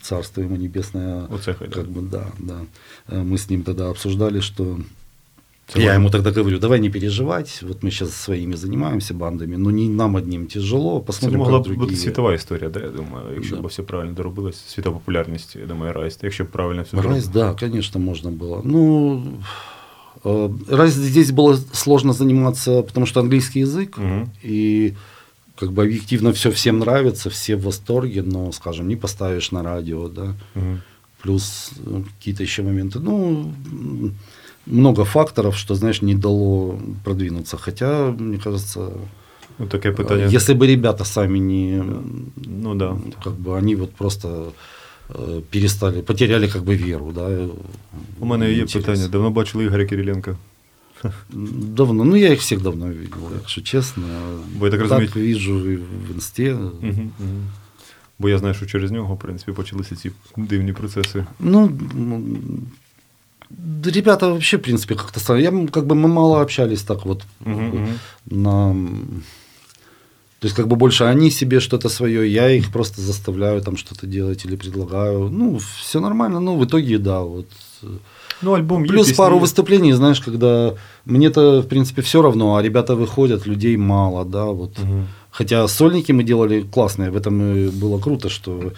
царство 0.00 0.42
ему 0.42 0.56
небесное, 0.56 1.26
Оце 1.30 1.54
хай, 1.54 1.68
да. 1.68 1.74
как 1.74 1.86
бы, 1.86 2.02
да, 2.10 2.26
да. 2.38 2.60
Э, 3.08 3.22
Мы 3.22 3.34
с 3.38 3.50
ним 3.50 3.62
тогда 3.62 3.88
обсуждали, 3.90 4.40
что 4.40 4.78
Це 5.68 5.78
я 5.80 5.84
ладно. 5.86 6.00
ему 6.00 6.10
тогда 6.10 6.30
говорю, 6.30 6.58
давай 6.58 6.80
не 6.80 6.90
переживать, 6.90 7.62
вот 7.62 7.82
мы 7.84 7.90
сейчас 7.90 8.14
своими 8.14 8.56
занимаемся 8.56 9.14
бандами, 9.14 9.56
но 9.56 9.70
не 9.70 9.88
нам 9.88 10.16
одним 10.16 10.46
тяжело, 10.46 10.98
Це 11.00 11.06
посмотрим, 11.06 11.38
могла 11.40 11.58
как 11.58 11.62
б 11.62 11.68
бути 11.68 11.78
другие. 11.78 11.96
світова 12.00 12.34
історія, 12.34 12.70
да, 12.70 12.80
я 12.80 12.88
думаю, 12.88 13.24
якщо 13.34 13.56
Да. 13.56 13.62
б 13.62 13.66
все 13.66 13.82
правильно 13.82 14.12
доробилось. 14.14 14.64
Світова 14.68 14.94
популярність, 14.98 15.56
я 15.56 15.66
думаю, 15.66 15.92
Райст, 15.92 16.20
якщо 16.24 16.44
б 16.44 16.46
правильно 16.46 16.82
все 16.82 17.00
Райс, 17.02 17.26
да, 17.26 17.54
конечно, 17.60 18.00
можно 18.00 18.30
было. 18.30 18.60
Ну, 18.64 19.22
э, 20.23 20.49
Райс 20.69 20.93
здесь 20.93 21.31
было 21.31 21.57
сложно 21.73 22.13
заниматься, 22.13 22.81
потому 22.81 23.05
что 23.05 23.19
английский 23.19 23.61
язык, 23.61 23.97
Мгм. 23.97 24.29
и 24.43 24.93
как 25.55 25.71
бы 25.71 25.83
объективно 25.83 26.31
все 26.31 26.49
всем 26.51 26.79
нравится, 26.79 27.29
все 27.29 27.55
в 27.55 27.63
восторге, 27.63 28.23
но, 28.23 28.51
скажем, 28.51 28.87
не 28.87 28.95
поставишь 28.95 29.51
на 29.51 29.63
радио, 29.63 30.07
да, 30.09 30.33
Мгм. 30.55 30.81
плюс 31.21 31.71
э, 31.85 32.01
какие-то 32.17 32.43
еще 32.43 32.63
моменты. 32.63 32.99
Ну, 32.99 33.51
много 34.65 35.03
факторов, 35.05 35.55
что, 35.57 35.75
знаешь, 35.75 36.01
не 36.01 36.15
дало 36.15 36.79
продвинуться. 37.03 37.57
Хотя, 37.57 38.11
мне 38.19 38.37
кажется, 38.37 38.91
Ну, 39.59 39.67
таке 39.67 39.91
питання. 39.91 40.25
э, 40.25 40.29
если 40.35 40.53
бы 40.53 40.67
ребята 40.67 41.03
сами 41.03 41.39
не, 41.39 41.83
Ну 42.47 42.75
да. 42.75 42.97
как 43.23 43.33
бы 43.33 43.57
они 43.57 43.75
вот 43.75 43.91
просто 43.91 44.27
перестали, 45.50 46.02
потеряли 46.02 46.48
как 46.48 46.62
бы 46.62 46.76
веру, 46.86 47.12
да. 47.14 47.46
У 48.20 48.26
мене 48.26 48.46
є 48.52 48.52
интерес. 48.62 48.72
питання. 48.72 49.08
Давно 49.08 49.30
бачили 49.30 49.64
Ігоря 49.64 49.84
Кириленка? 49.84 50.36
Давно, 51.76 52.04
ну 52.04 52.16
я 52.16 52.32
их 52.32 52.40
всех 52.40 52.60
давно 52.62 52.86
видел, 52.86 53.30
якщо 53.40 53.62
чесно. 53.62 54.02
Бо 54.56 54.64
я 54.66 54.70
так 54.72 54.80
розумію- 54.80 55.10
вижу 55.14 55.70
і 55.72 55.76
в 55.76 56.14
інсті. 56.14 56.50
Угу, 56.50 56.70
угу. 56.82 57.28
Бо 58.18 58.28
я 58.28 58.38
знаю, 58.38 58.54
що 58.54 58.66
через 58.66 58.90
нього, 58.90 59.14
в 59.14 59.18
принципі, 59.18 59.52
почалися 59.52 59.96
ці 59.96 60.10
дивні 60.36 60.72
процеси. 60.72 61.24
Ну, 61.40 61.64
м, 61.64 62.38
да 63.50 63.90
ребята 63.90 64.28
вообще, 64.28 64.56
в 64.56 64.62
принципе, 64.62 64.94
как-то 64.94 65.20
стали. 65.20 65.42
Я, 65.42 65.48
м, 65.48 65.68
как 65.68 65.84
бы, 65.84 65.94
мы 65.94 66.06
мало 66.08 66.40
общались 66.42 66.82
так 66.82 67.06
вот 67.06 67.22
Мгм, 67.46 67.66
мгм. 67.66 67.88
на... 68.26 68.70
м, 68.70 69.22
То 70.42 70.46
есть, 70.46 70.56
как 70.56 70.66
бы 70.66 70.76
больше 70.76 71.04
они 71.04 71.30
себе 71.30 71.60
что-то 71.60 71.88
свое, 71.88 72.32
я 72.32 72.50
их 72.50 72.70
просто 72.70 73.00
заставляю 73.00 73.60
там 73.60 73.76
что-то 73.76 74.06
делать 74.06 74.44
или 74.44 74.56
предлагаю. 74.56 75.28
Ну, 75.32 75.58
все 75.80 76.00
нормально, 76.00 76.40
но 76.40 76.56
в 76.56 76.64
итоге, 76.64 76.98
да, 76.98 77.20
вот. 77.22 77.46
э, 77.82 77.86
Ну, 78.42 78.52
альбом 78.52 78.86
є. 78.86 78.92
Плюс 78.92 79.06
пісні 79.06 79.16
пару 79.16 79.36
є. 79.36 79.42
выступлений, 79.42 79.94
знаешь, 79.94 80.20
когда 80.20 80.72
мне-то, 81.06 81.60
в 81.60 81.64
принципе, 81.68 82.02
все 82.02 82.22
равно, 82.22 82.54
а 82.54 82.62
ребята 82.62 82.94
выходят, 82.94 83.46
людей 83.46 83.76
мало, 83.76 84.24
да, 84.24 84.44
вот. 84.44 84.78
Мгм. 84.78 85.06
Хотя 85.35 85.67
сольники 85.67 86.11
мы 86.13 86.23
делали 86.23 86.61
классные, 86.61 87.09
в 87.09 87.15
этом 87.17 87.41
и 87.41 87.69
было 87.69 87.99
круто, 87.99 88.29
что 88.29 88.71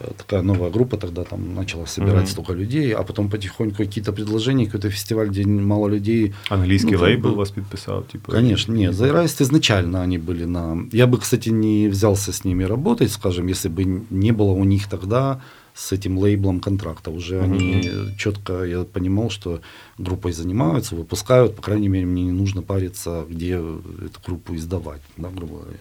э, 0.00 0.10
такая 0.16 0.42
новая 0.42 0.70
группа 0.70 0.96
тогда 0.96 1.22
там 1.24 1.54
начала 1.54 1.86
собирать 1.86 2.22
Мгм. 2.24 2.26
столько 2.26 2.52
людей, 2.52 2.94
а 2.94 3.02
потом 3.02 3.28
потихоньку 3.30 3.76
какие-то 3.76 4.12
предложения, 4.12 4.66
какой-то 4.66 4.90
фестиваль, 4.90 5.28
где 5.28 5.46
мало 5.46 5.88
людей. 5.88 6.32
Англійський 6.50 6.92
Ну, 6.92 6.98
лейбл 7.02 7.28
бы- 7.28 7.34
вас 7.36 7.50
підписав, 7.50 8.04
типу. 8.12 8.32
Конечно, 8.32 8.74
нет, 8.74 8.94
Зайрайст 8.94 9.40
изначально 9.40 10.02
они 10.02 10.18
были 10.18 10.44
на... 10.46 10.78
Я 10.92 11.06
бы, 11.06 11.18
кстати, 11.18 11.50
не 11.52 11.88
взялся 11.88 12.30
с 12.32 12.44
ними 12.44 12.64
работать, 12.64 13.10
скажем, 13.12 13.48
если 13.48 13.70
бы 13.70 14.02
не 14.10 14.32
было 14.32 14.52
у 14.52 14.64
них 14.64 14.86
тогда 14.88 15.40
с 15.74 15.92
этим 15.92 16.18
лейблом 16.18 16.60
контракта. 16.60 17.10
Уже 17.10 17.40
Мгм. 17.40 17.52
они 17.52 18.16
четко, 18.18 18.64
я 18.64 18.84
понимал, 18.84 19.30
что 19.30 19.60
группой 19.98 20.32
занимаются, 20.32 20.94
выпускают, 20.96 21.56
по 21.56 21.62
крайней 21.62 21.88
мере, 21.88 22.06
мне 22.06 22.24
не 22.24 22.32
нужно 22.32 22.62
париться, 22.62 23.24
где 23.28 23.54
эту 23.54 24.20
группу 24.26 24.54
издавать, 24.54 25.02
да, 25.16 25.30
грубо 25.30 25.58
говоря. 25.60 25.78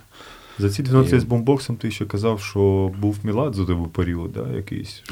За 0.59 0.71
ці 0.71 0.83
12 0.83 1.15
І- 1.15 1.21
з 1.21 1.25
бомбоксом 1.25 1.77
ти 1.77 1.91
ще 1.91 2.05
казав, 2.05 2.41
що 2.41 2.91
був 3.01 3.17
Міладзе 3.23 3.65
тебе 3.65 3.87
період, 3.93 4.33
да, 4.33 4.57
якийсь. 4.57 5.03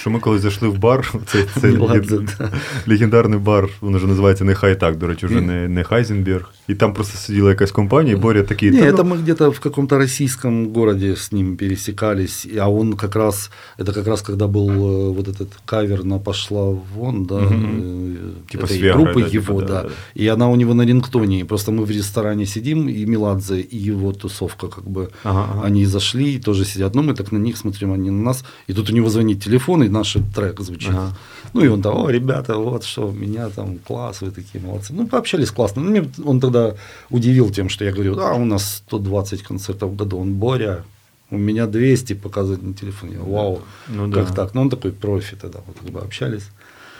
Що 0.00 0.10
ми 0.10 0.18
коли 0.20 0.38
зайшли 0.38 0.68
в 0.68 0.78
бар, 0.78 1.14
це, 1.26 1.44
це 1.60 1.66
Меладзе, 1.70 2.16
леген- 2.16 2.28
да. 2.38 2.50
легендарний 2.86 3.38
бар, 3.38 3.68
він 3.82 3.96
вже 3.96 4.06
називається 4.06 4.44
Нехай 4.44 4.80
так, 4.80 4.96
до 4.98 5.06
речі, 5.06 5.26
вже 5.26 5.34
Ні. 5.40 5.46
не, 5.46 5.68
не 5.68 5.84
Хайзенберг. 5.84 6.50
І 6.68 6.74
там 6.74 6.94
просто 6.94 7.18
сиділа 7.18 7.50
якась 7.50 7.70
компанія, 7.72 8.16
і 8.16 8.18
Боря 8.18 8.42
такий. 8.42 8.70
Не, 8.70 8.80
«Та 8.80 8.86
это 8.86 9.04
ну, 9.04 9.14
мы 9.14 9.18
где-то 9.18 9.50
в 9.50 9.60
каком-то 9.60 9.98
российском 9.98 10.72
городе 10.72 11.12
с 11.12 11.32
ним 11.32 11.56
пересекались, 11.56 12.46
и- 12.46 12.58
а 12.58 12.68
он 12.68 12.92
как 12.94 13.16
раз, 13.16 13.50
это 13.78 13.92
как 13.94 14.06
раз 14.06 14.22
когда 14.22 14.46
был 14.46 14.70
э, 14.70 15.12
вот 15.14 15.28
этот 15.28 15.48
кавер 15.66 16.04
на 16.04 16.18
«Пошла 16.18 16.76
вон», 16.96 17.24
да, 17.26 17.34
Мгм. 17.40 18.16
э, 18.46 18.50
Типа 18.50 18.64
этой 18.64 18.72
с 18.76 18.80
Виагрой, 18.80 19.04
группы 19.04 19.22
да, 19.22 19.28
типа, 19.30 19.52
его, 19.52 19.60
да, 19.60 19.66
да, 19.66 19.82
да. 19.82 19.88
и 20.22 20.26
она 20.28 20.48
у 20.48 20.56
него 20.56 20.74
на 20.74 20.86
рингтоне, 20.86 21.40
и 21.40 21.44
просто 21.44 21.72
мы 21.72 21.84
в 21.84 21.90
ресторане 21.90 22.46
сидим, 22.46 22.88
и 22.88 23.06
Меладзе, 23.06 23.60
и 23.60 23.90
его 23.90 24.12
тусовка, 24.12 24.68
как 24.68 24.84
бы, 24.84 24.97
Ага, 25.23 25.47
ага. 25.51 25.67
они 25.67 25.85
зашли, 25.85 26.35
и 26.35 26.39
тоже 26.39 26.65
сидят, 26.65 26.95
ну, 26.95 27.01
мы 27.01 27.13
так 27.13 27.31
на 27.31 27.37
них 27.37 27.57
смотрим, 27.57 27.93
они 27.93 28.09
на 28.09 28.23
нас, 28.23 28.43
и 28.67 28.73
тут 28.73 28.89
у 28.89 28.93
него 28.93 29.09
звонит 29.09 29.43
телефон, 29.43 29.83
и 29.83 29.89
наш 29.89 30.17
трек 30.35 30.59
звучит. 30.61 30.89
Ага. 30.89 31.17
Ну, 31.53 31.61
и 31.63 31.67
он 31.67 31.81
там, 31.81 31.97
о, 31.97 32.09
ребята, 32.11 32.55
вот 32.55 32.83
что, 32.83 33.07
у 33.07 33.11
меня 33.11 33.49
там 33.49 33.79
класс, 33.79 34.21
вы 34.21 34.31
такие 34.31 34.63
молодцы. 34.63 34.93
Ну, 34.93 35.07
пообщались 35.07 35.51
классно. 35.51 35.81
Ну, 35.81 35.89
мне 35.89 36.09
он 36.25 36.39
тогда 36.39 36.75
удивил 37.09 37.49
тем, 37.49 37.69
что 37.69 37.85
я 37.85 37.91
говорю, 37.91 38.15
да, 38.15 38.33
у 38.33 38.45
нас 38.45 38.83
120 38.87 39.43
концертов 39.43 39.91
в 39.91 39.95
году. 39.95 40.19
Он, 40.19 40.33
Боря, 40.33 40.83
у 41.31 41.37
меня 41.37 41.67
200 41.67 42.13
показывает 42.13 42.63
на 42.63 42.73
телефоне. 42.73 43.17
Вау, 43.19 43.61
Ну, 43.87 44.11
как 44.11 44.29
да. 44.29 44.33
так? 44.33 44.53
Ну, 44.55 44.61
он 44.61 44.69
такой 44.69 44.91
профи 44.91 45.35
тогда, 45.41 45.59
вот 45.67 45.77
как 45.79 45.89
бы 45.91 45.99
общались. 45.99 46.49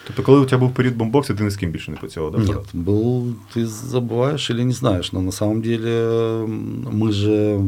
Тобто, 0.08 0.22
коли 0.22 0.40
у 0.40 0.44
тебе 0.44 0.60
був 0.60 0.74
період 0.74 0.96
бомбоксу, 0.96 1.34
ти 1.34 1.44
ні 1.44 1.50
з 1.50 1.56
ким 1.56 1.70
більше 1.70 1.90
не 1.90 1.96
працював, 1.96 2.32
да? 2.32 2.38
Нет, 2.38 2.46
правда? 2.46 2.70
был, 2.74 3.34
ты 3.56 3.66
забываешь 3.66 4.50
или 4.50 4.64
не 4.64 4.72
знаешь, 4.72 5.12
но 5.12 5.22
на 5.22 5.32
самом 5.32 5.62
деле 5.62 5.90
м, 6.44 6.86
мы 6.92 7.12
же 7.12 7.58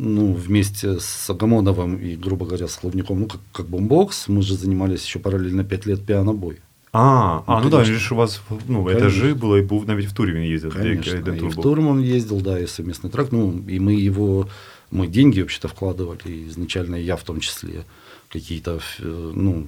ну, 0.00 0.32
вместе 0.46 0.88
с 1.00 1.30
Агамоновым 1.30 1.96
и, 1.96 2.16
грубо 2.16 2.46
говоря, 2.46 2.66
с 2.68 2.76
Клубником, 2.76 3.20
ну, 3.20 3.26
как, 3.26 3.40
как 3.52 3.66
бомбокс, 3.66 4.28
мы 4.28 4.42
же 4.42 4.56
занимались 4.56 5.04
еще 5.04 5.18
параллельно 5.18 5.64
5 5.64 5.86
лет 5.86 6.06
пианобой. 6.06 6.56
А, 6.92 7.42
а, 7.46 7.60
ну 7.60 7.70
так, 7.70 7.70
конечно. 7.70 7.78
він 7.78 7.84
же 7.84 7.98
ж 7.98 8.14
у 8.14 8.16
вас 8.16 8.40
ну, 8.68 8.84
Конечно. 8.84 9.06
етажі 9.06 9.34
було, 9.34 9.58
і 9.58 9.62
був 9.62 9.88
навіть 9.88 10.06
в 10.06 10.12
турі 10.12 10.32
він 10.32 10.42
їздив. 10.42 10.72
Конечно. 10.72 10.92
деякий 10.92 11.20
один 11.20 11.34
И 11.34 11.38
тур 11.38 11.48
в 11.50 11.54
був. 11.54 11.62
Турм 11.62 11.86
он 11.88 12.00
ездил, 12.00 12.40
да, 12.40 12.58
и 12.58 12.62
совместный 12.66 13.10
трек. 13.10 13.32
Ну, 13.32 13.64
и 13.68 13.80
мы 13.80 14.08
его, 14.08 14.46
мы 14.92 15.06
деньги 15.08 15.40
вообще-то 15.40 15.68
вкладывали, 15.68 16.28
и 16.28 16.48
изначально 16.48 16.96
я 16.96 17.16
в 17.16 17.22
том 17.22 17.40
числе, 17.40 17.84
какие-то, 18.32 18.80
э, 19.00 19.32
ну, 19.34 19.64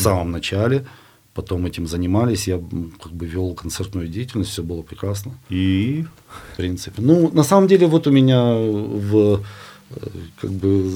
в 0.00 0.02
самом 0.02 0.30
начале. 0.30 0.84
Потом 1.34 1.64
этим 1.66 1.86
занимались, 1.86 2.48
я 2.48 2.60
как 3.02 3.12
бы 3.12 3.26
вел 3.26 3.54
концертную 3.54 4.08
деятельность, 4.08 4.50
все 4.50 4.62
было 4.62 4.82
прекрасно, 4.82 5.32
І 5.50 6.04
в 6.52 6.56
принципе. 6.56 7.02
Ну, 7.02 7.30
на 7.34 7.44
самом 7.44 7.68
деле, 7.68 7.86
вот 7.86 8.06
у 8.06 8.10
меня 8.10 8.54
в, 8.54 9.40
э, 9.90 10.08
как 10.40 10.50
бы, 10.50 10.90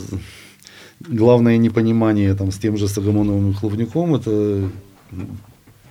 главное 1.09 1.57
непонимание 1.59 2.35
там 2.35 2.51
с 2.51 2.59
тем 2.59 2.77
же 2.77 2.89
Сагамоновым 2.89 3.51
и 3.51 3.55
Хловником, 3.55 4.15
это 4.15 4.71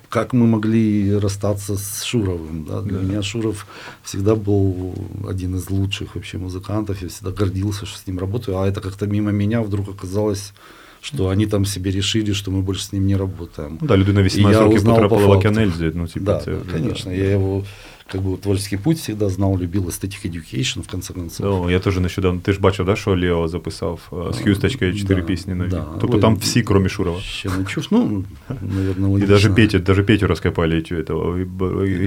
как 0.09 0.33
мы 0.33 0.45
могли 0.45 1.15
расстаться 1.19 1.75
с 1.75 2.03
Шуровым. 2.03 2.65
Да? 2.65 2.81
Для 2.81 2.97
Да. 2.99 3.03
меня 3.03 3.21
Шуров 3.23 3.65
всегда 4.03 4.35
был 4.35 4.93
один 5.29 5.55
из 5.55 5.69
лучших 5.71 6.15
вообще 6.15 6.37
музыкантов. 6.37 7.01
Я 7.01 7.07
всегда 7.07 7.31
гордился, 7.31 7.85
что 7.85 7.97
с 7.97 8.07
ним 8.07 8.19
работаю. 8.19 8.57
А 8.57 8.67
это 8.67 8.81
как-то 8.81 9.07
мимо 9.07 9.31
меня 9.31 9.61
вдруг 9.61 9.89
оказалось, 9.89 10.53
что 11.02 11.28
они 11.28 11.46
там 11.46 11.64
себе 11.64 11.90
решили, 11.90 12.32
что 12.32 12.50
мы 12.50 12.62
больше 12.62 12.82
с 12.82 12.92
ним 12.92 13.06
не 13.06 13.16
работаем. 13.16 13.78
ну, 13.80 13.88
да, 13.88 13.96
людина 13.96 14.20
І 14.20 14.24
18 14.24 14.58
я 14.58 14.64
років 14.64 14.78
узнав 14.78 14.94
потрапила 14.94 15.20
по 15.20 15.26
в 15.26 15.34
факту. 15.34 15.48
Океанельзі. 15.48 15.90
Ну, 15.94 16.06
типу, 16.06 16.26
да, 16.26 16.38
це, 16.38 16.50
да, 16.50 16.72
конечно. 16.72 17.12
Я 17.12 17.24
его 17.24 17.64
как 18.11 18.21
бы 18.21 18.37
творческий 18.37 18.77
путь 18.77 18.97
всегда 18.97 19.29
знал, 19.29 19.57
любил 19.57 19.83
Aesthetic 19.87 20.25
Education, 20.25 20.81
в 20.81 20.87
конце 20.91 21.13
концов. 21.13 21.63
О, 21.65 21.71
я 21.71 21.79
теж 21.79 21.97
нещодавно. 21.97 22.39
Ти 22.41 22.53
ж 22.53 22.59
бачив, 22.59 22.85
да, 22.85 22.95
що 22.95 23.11
Лео 23.19 23.47
записав 23.47 24.11
з 24.33 24.37
Х'юсточкою 24.37 24.95
чотири 24.99 25.21
Да, 25.21 25.27
пісні 25.27 25.53
нові. 25.53 25.69
да. 25.69 25.85
Тобто 26.01 26.15
Ой, 26.17 26.21
там 26.21 26.35
всі, 26.35 26.61
крім 26.61 26.89
Шурова. 26.89 27.19
Ще 27.19 27.49
не 27.49 27.65
чув. 27.65 27.87
Ну, 27.91 28.23
наверное, 28.61 29.23
І 29.23 29.27
даже 29.27 29.49
Петю, 29.49 29.79
даже 29.79 30.03
Петю 30.03 30.27
розкопали 30.27 30.81
цю, 30.81 30.95
этого, 30.95 31.37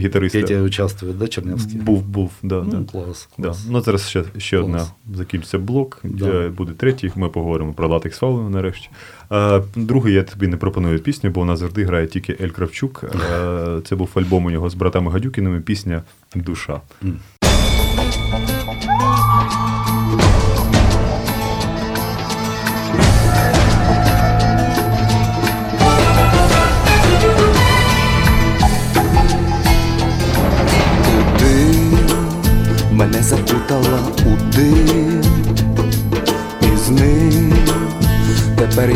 гітариста. 0.01 0.40
Петя 0.40 0.62
участвует, 0.62 1.18
да, 1.18 1.28
Чернявский? 1.28 1.76
Був, 1.80 2.03
був, 2.03 2.30
да, 2.42 2.62
Ну, 2.62 2.70
да. 2.70 2.92
клас, 2.92 3.28
Да. 3.38 3.55
Ну, 3.70 3.80
зараз 3.80 4.09
ще, 4.09 4.24
ще 4.38 4.57
Клас. 4.59 4.66
одна 4.66 4.86
закінчиться 5.18 5.59
блок, 5.59 6.01
Да. 6.05 6.49
буде 6.57 6.72
третій. 6.72 7.12
Ми 7.16 7.28
поговоримо 7.28 7.72
про 7.72 7.88
латекс 7.88 8.18
фауну 8.18 8.51
нарешті. 8.51 8.88
Е, 9.32 9.62
другий 9.76 10.14
я 10.14 10.22
тобі 10.22 10.46
не 10.46 10.56
пропоную 10.56 10.98
пісню, 10.98 11.30
бо 11.30 11.40
вона 11.40 11.56
завжди 11.56 11.84
грає 11.84 12.06
тільки 12.06 12.36
Ель 12.40 12.48
Кравчук. 12.48 13.04
Е, 13.04 13.80
це 13.84 13.96
був 13.96 14.10
альбом 14.14 14.44
у 14.44 14.50
нього 14.50 14.70
з 14.70 14.74
братами 14.74 15.12
Гадюкіними. 15.12 15.60
Пісня 15.60 16.02
Душа. 16.34 16.80
Мене 32.92 33.22
запутала 33.22 33.98
у 34.26 34.52
дим 34.56 35.36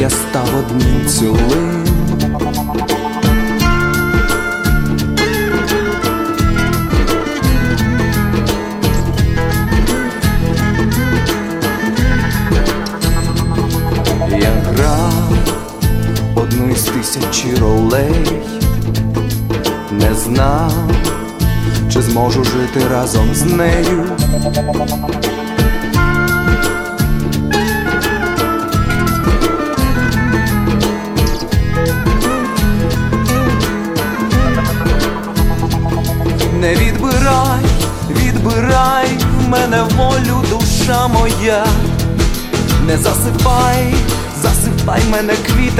я 0.00 0.10
став 0.10 0.48
одним 0.58 1.06
цілим. 1.06 1.84
Я 14.30 14.50
грав 14.72 15.32
одну 16.34 16.70
із 16.70 16.82
тисячі 16.82 17.54
ролей, 17.60 18.42
не 19.90 20.14
знав, 20.14 20.72
чи 21.92 22.02
зможу 22.02 22.44
жити 22.44 22.80
разом 22.90 23.34
з 23.34 23.42
нею. 23.42 24.06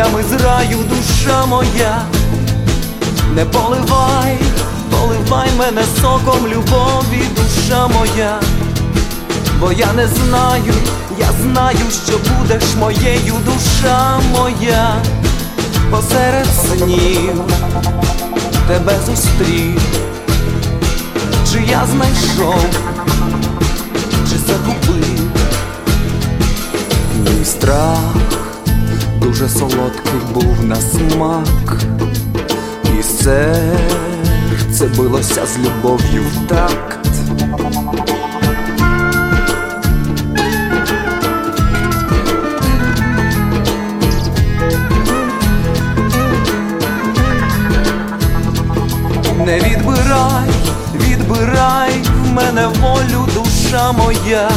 Квітами 0.01 0.23
з 0.23 0.43
раю, 0.43 0.79
душа 0.89 1.47
моя. 1.47 2.03
Не 3.35 3.45
поливай, 3.45 4.39
поливай 4.91 5.49
мене 5.59 5.83
соком 6.01 6.47
любові, 6.47 7.23
душа 7.37 7.89
моя. 7.89 8.41
Бо 9.61 9.73
я 9.73 9.93
не 9.93 10.07
знаю, 10.07 10.75
я 11.19 11.27
знаю, 11.43 11.79
що 12.07 12.19
будеш 12.19 12.63
моєю, 12.79 13.35
душа 13.45 14.21
моя. 14.33 14.95
Посеред 15.91 16.47
снів 16.47 17.45
тебе 18.69 18.93
зустрів, 19.07 19.81
чи 21.53 21.63
я 21.71 21.87
знайшов, 21.87 22.65
чи 24.31 24.39
загубив. 24.39 25.31
Мій 27.25 27.45
страх 27.45 28.40
дуже 29.31 29.49
солодкий 29.49 30.21
був 30.35 30.65
на 30.65 30.77
смак, 30.77 31.83
і 32.99 33.03
серце 33.03 34.87
билося 34.97 35.47
з 35.47 35.59
любов'ю 35.59 36.25
в. 36.49 36.99
Не 49.47 49.59
відбирай, 49.59 50.51
відбирай 50.95 52.03
в 52.25 52.33
мене 52.33 52.67
волю, 52.67 53.29
душа 53.35 53.93
моя. 53.93 54.51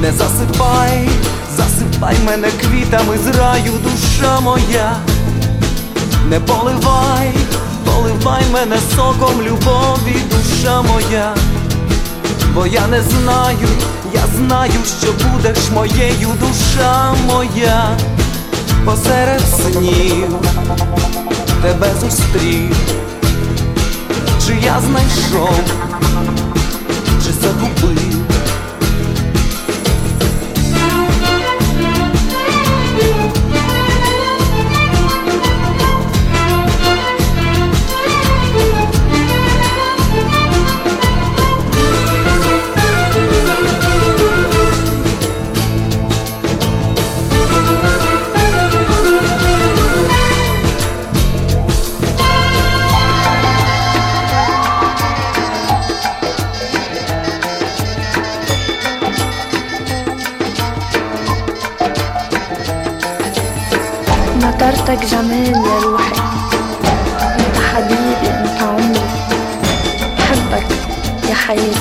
Не 0.00 0.12
засипай, 0.12 1.08
засипай 1.80 2.16
мене 2.26 2.48
квітами 2.50 3.18
з 3.18 3.26
раю, 3.26 3.72
душа 3.82 4.40
моя. 4.40 4.96
Не 6.28 6.40
поливай, 6.40 7.34
поливай 7.84 8.42
мене 8.52 8.76
соком 8.96 9.42
любові, 9.42 10.16
душа 10.30 10.82
моя. 10.82 11.34
Бо 12.54 12.66
я 12.66 12.86
не 12.86 13.02
знаю, 13.02 13.68
я 14.14 14.22
знаю, 14.36 14.72
що 15.00 15.12
будеш 15.12 15.70
моєю, 15.70 16.28
душа 16.40 17.14
моя. 17.26 17.96
Посеред 18.84 19.40
снів 19.40 20.36
тебе 21.62 21.90
зустрів, 22.00 22.76
чи 24.46 24.54
я 24.64 24.80
знайшов, 24.80 25.60
чи 27.24 27.32
загубив. 27.32 28.39
نطرتك 64.89 65.05
جمال 65.05 65.47
يا 65.47 65.79
روحي 65.83 66.21
انت 67.21 67.57
حبيبي 67.73 68.27
انت 68.27 68.61
عمري 68.61 69.01
بحبك 70.17 70.65
يا 71.29 71.35
حياتي 71.35 71.79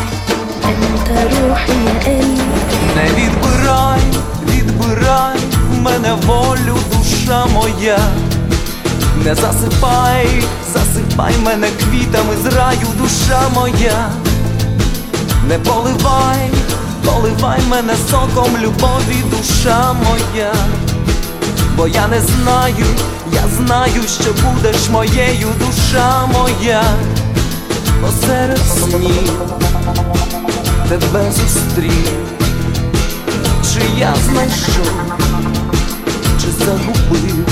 انت 0.64 1.08
روحي 1.40 1.72
يا 1.72 1.94
قلبي 2.04 2.44
Не 2.96 3.08
відбирай, 3.16 4.00
відбирай 4.48 5.38
в 5.70 5.80
мене 5.82 6.12
волю, 6.26 6.76
душа 6.92 7.46
моя. 7.46 7.98
Не 9.24 9.34
засипай, 9.34 10.42
засипай 10.74 11.36
мене 11.44 11.68
квітами 11.68 12.36
з 12.42 12.46
раю, 12.46 12.88
душа 12.98 13.48
моя. 13.54 14.10
Не 15.48 15.58
поливай, 15.58 16.50
поливай 17.04 17.60
мене 17.68 17.94
соком 18.10 18.56
любові, 18.56 19.24
душа 19.30 19.92
моя. 19.92 20.52
Бо 21.79 21.87
я 21.87 22.07
не 22.09 22.19
знаю, 22.19 22.85
я 23.33 23.47
знаю, 23.47 24.03
що 24.21 24.33
будеш 24.33 24.89
моєю, 24.89 25.47
душа 25.59 26.25
моя. 26.25 26.83
Посеред 28.01 28.59
снів 28.59 29.41
тебе 30.89 31.31
зустрів. 31.31 32.09
Чи 33.73 33.99
я 33.99 34.15
знайшов, 34.25 34.91
чи 36.41 36.65
загубив? 36.65 37.45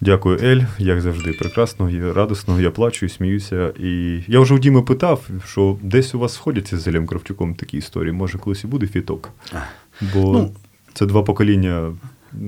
Дякую, 0.00 0.38
Ель. 0.42 0.60
Як 0.78 1.00
завжди, 1.00 1.32
прекрасно, 1.32 1.90
і 1.90 2.12
радосно. 2.12 2.60
Я 2.60 2.70
плачу 2.70 3.06
і 3.06 3.08
сміюся. 3.08 3.72
І 3.80 4.20
я 4.28 4.40
вже 4.40 4.54
у 4.54 4.58
Діми 4.58 4.82
питав, 4.82 5.28
що 5.46 5.78
десь 5.82 6.14
у 6.14 6.18
вас 6.18 6.34
сходяться 6.34 6.78
з 6.78 6.86
Елем 6.88 7.06
Кравчуком 7.06 7.54
такі 7.54 7.76
історії. 7.76 8.12
Може, 8.12 8.38
колись 8.38 8.64
і 8.64 8.66
буде 8.66 8.86
фіток. 8.86 9.28
Бо 10.14 10.32
Ну. 10.32 10.50
це 10.94 11.06
два 11.06 11.22
покоління 11.22 11.92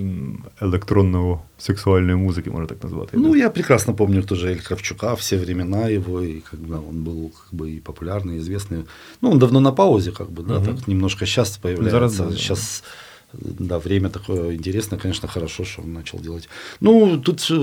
м, 0.01 0.45
електронного 0.61 1.43
сексуальної 1.59 2.17
музики, 2.17 2.51
можна 2.51 2.67
так 2.67 2.85
назвати. 2.85 3.17
Ну, 3.17 3.37
я 3.37 3.51
прекрасно 3.51 3.95
помню 3.95 4.23
тоже 4.23 4.49
Эль 4.53 4.61
Кравчука, 4.61 5.15
все 5.15 5.37
времена 5.39 5.89
его, 5.91 6.23
и 6.23 6.43
когда 6.51 6.75
он 6.91 7.05
был 7.05 7.31
как 7.31 7.61
бы 7.61 7.67
и 7.71 7.81
популярный, 7.81 8.37
и 8.37 8.41
известный. 8.41 8.85
Ну, 9.23 9.31
он 9.31 9.39
давно 9.39 9.61
на 9.61 9.73
паузе, 9.73 10.11
как 10.13 10.31
бы, 10.31 10.43
да, 10.47 10.61
так 10.61 10.89
немножко 10.89 11.27
сейчас 11.27 11.57
появляется. 11.57 11.91
Зараз 11.91 12.17
да. 12.19 12.31
Сейчас, 12.31 12.83
да, 12.83 12.89
время 13.34 14.10
такое 14.10 14.56
интересное, 14.56 15.00
конечно, 15.00 15.28
хорошо, 15.28 15.64
что 15.66 15.82
он 15.82 15.94
начал 15.94 16.20
делать. 16.20 16.50
Ну, 16.82 17.18
тут 17.26 17.48
э, 17.50 17.54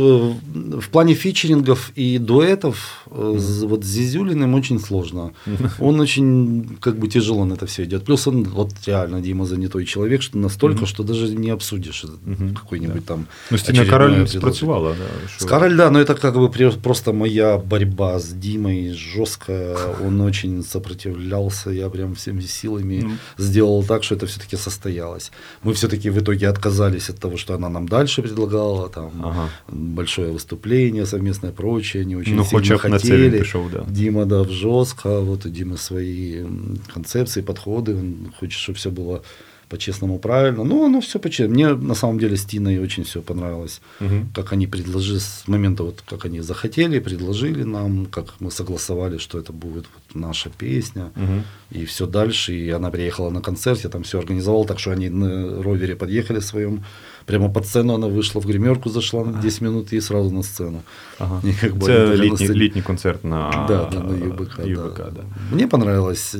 в 0.81 0.89
плане 0.91 1.14
фичерингов 1.14 1.93
и 1.97 2.18
дуэтов 2.18 2.77
э, 3.11 3.37
с- 3.39 3.62
вот 3.62 3.85
с 3.85 3.87
Зизюлиным 3.89 4.55
очень 4.55 4.81
сложно. 4.81 5.33
Он 5.79 6.01
очень, 6.01 6.77
как 6.81 6.99
бы, 6.99 7.09
тяжело 7.09 7.45
на 7.45 7.55
это 7.55 7.66
все 7.66 7.85
идет. 7.85 8.05
Плюс 8.05 8.27
он, 8.27 8.43
вот 8.45 8.71
реально, 8.87 9.21
Дима 9.21 9.45
занятой 9.47 9.85
человек, 9.85 10.23
что 10.23 10.39
настолько, 10.39 10.87
что 10.87 11.03
даже 11.05 11.29
не 11.37 11.51
обсудишь 11.51 12.05
какой-нибудь 12.55 13.05
там 13.07 13.27
Ну, 13.51 13.59
Стіна 13.59 13.73
очередное 13.81 13.91
Кароль 13.91 14.09
предложение. 14.11 14.41
спрацювала. 14.41 14.95
Да. 14.99 15.05
С 15.39 15.45
Кароль, 15.45 15.77
да, 15.77 15.91
но 15.91 15.99
это 16.01 16.14
как 16.14 16.35
бы 16.35 16.51
просто 16.83 17.12
моя 17.12 17.59
борьба 17.59 18.18
с 18.18 18.29
Димой 18.33 18.93
жесткая. 18.93 19.77
Он 20.07 20.21
очень 20.21 20.62
сопротивлялся, 20.64 21.71
я 21.71 21.89
прям 21.89 22.14
всеми 22.14 22.41
силами 22.43 23.01
Ну. 23.05 23.11
сделал 23.39 23.85
так, 23.85 24.03
что 24.05 24.14
это 24.16 24.27
все-таки 24.27 24.57
состоялось. 24.57 25.31
Мы 25.62 25.72
все-таки 25.74 26.08
в 26.11 26.18
итоге 26.18 26.48
отказались 26.48 27.11
от 27.11 27.18
того, 27.18 27.36
что 27.36 27.54
она 27.54 27.68
нам 27.68 27.86
дальше 27.86 28.22
предлагала, 28.22 28.88
там 28.88 29.11
Ага. 29.22 29.48
большое 29.68 30.32
выступление 30.32 31.04
совместное, 31.04 31.52
прочее, 31.52 32.04
не 32.06 32.16
очень 32.16 32.34
Ну, 32.36 32.44
сильно 32.44 32.78
хотели. 32.78 33.38
пішов, 33.38 33.70
да. 33.70 33.84
Дима, 33.86 34.24
да, 34.24 34.44
жестко, 34.44 35.20
вот 35.20 35.44
у 35.44 35.48
Димы 35.50 35.76
свои 35.76 36.44
концепции, 36.94 37.42
подходы, 37.42 37.94
он 37.94 38.32
хочет, 38.40 38.58
чтобы 38.58 38.78
все 38.78 38.90
было 38.90 39.22
по-честному, 39.70 40.20
правильно. 40.20 40.63
Ну, 40.63 40.86
оно 40.86 40.99
все 40.99 41.20
по-честному. 41.20 41.53
Мне 41.53 41.88
на 41.88 41.95
самом 41.95 42.20
деле 42.20 42.36
с 42.36 42.45
Тиной 42.45 42.80
очень 42.80 43.03
все 43.03 43.22
понравилось. 43.22 43.82
Мгм. 43.99 44.30
Как 44.36 44.53
они 44.53 44.68
предложили, 44.68 45.18
с 45.20 45.43
момента, 45.47 45.84
вот, 45.84 46.01
как 46.09 46.26
они 46.26 46.41
захотели, 46.41 46.99
предложили 46.99 47.63
нам, 47.63 48.05
как 48.05 48.36
мы 48.39 48.51
согласовали, 48.51 49.18
что 49.18 49.39
это 49.39 49.53
будет 49.53 49.86
вот 49.93 50.16
наша 50.22 50.49
песня. 50.57 51.03
Мгм. 51.16 51.43
И 51.72 51.86
все 51.86 52.05
дальше. 52.05 52.53
И 52.53 52.70
она 52.70 52.89
приехала 52.91 53.32
на 53.32 53.41
концерт, 53.41 53.84
я 53.84 53.89
там 53.89 54.01
все 54.03 54.20
организовал, 54.20 54.66
так 54.66 54.80
что 54.80 54.91
они 54.91 55.09
на 55.09 55.63
ровере 55.63 55.95
подъехали 55.95 56.41
своем. 56.41 56.84
Прямо 57.26 57.49
под 57.49 57.66
сцену 57.66 57.93
она 57.95 58.07
вышла 58.07 58.41
в 58.41 58.45
гримерку, 58.45 58.89
зашла 58.89 59.24
на 59.26 59.41
10 59.41 59.61
минут 59.61 59.93
и 59.93 60.01
сразу 60.01 60.30
на 60.32 60.43
сцену. 60.43 60.82
Ага. 61.20 61.41
И 61.43 61.53
как 61.61 61.74
бы 61.76 61.86
Це 61.86 61.95
они 61.95 62.05
прямо 62.07 62.24
літній, 62.24 62.30
на 62.30 62.53
сцені- 62.53 62.59
літній 62.59 62.82
концерт 62.82 63.24
на, 63.26 63.66
Да, 63.68 63.89
да, 63.91 63.99
на 63.99 64.26
ЮБК. 64.26 64.57
да. 64.57 64.63
ЮБК, 64.63 64.97
да. 64.97 65.24
Мне 65.51 65.68
понравилось. 65.68 66.36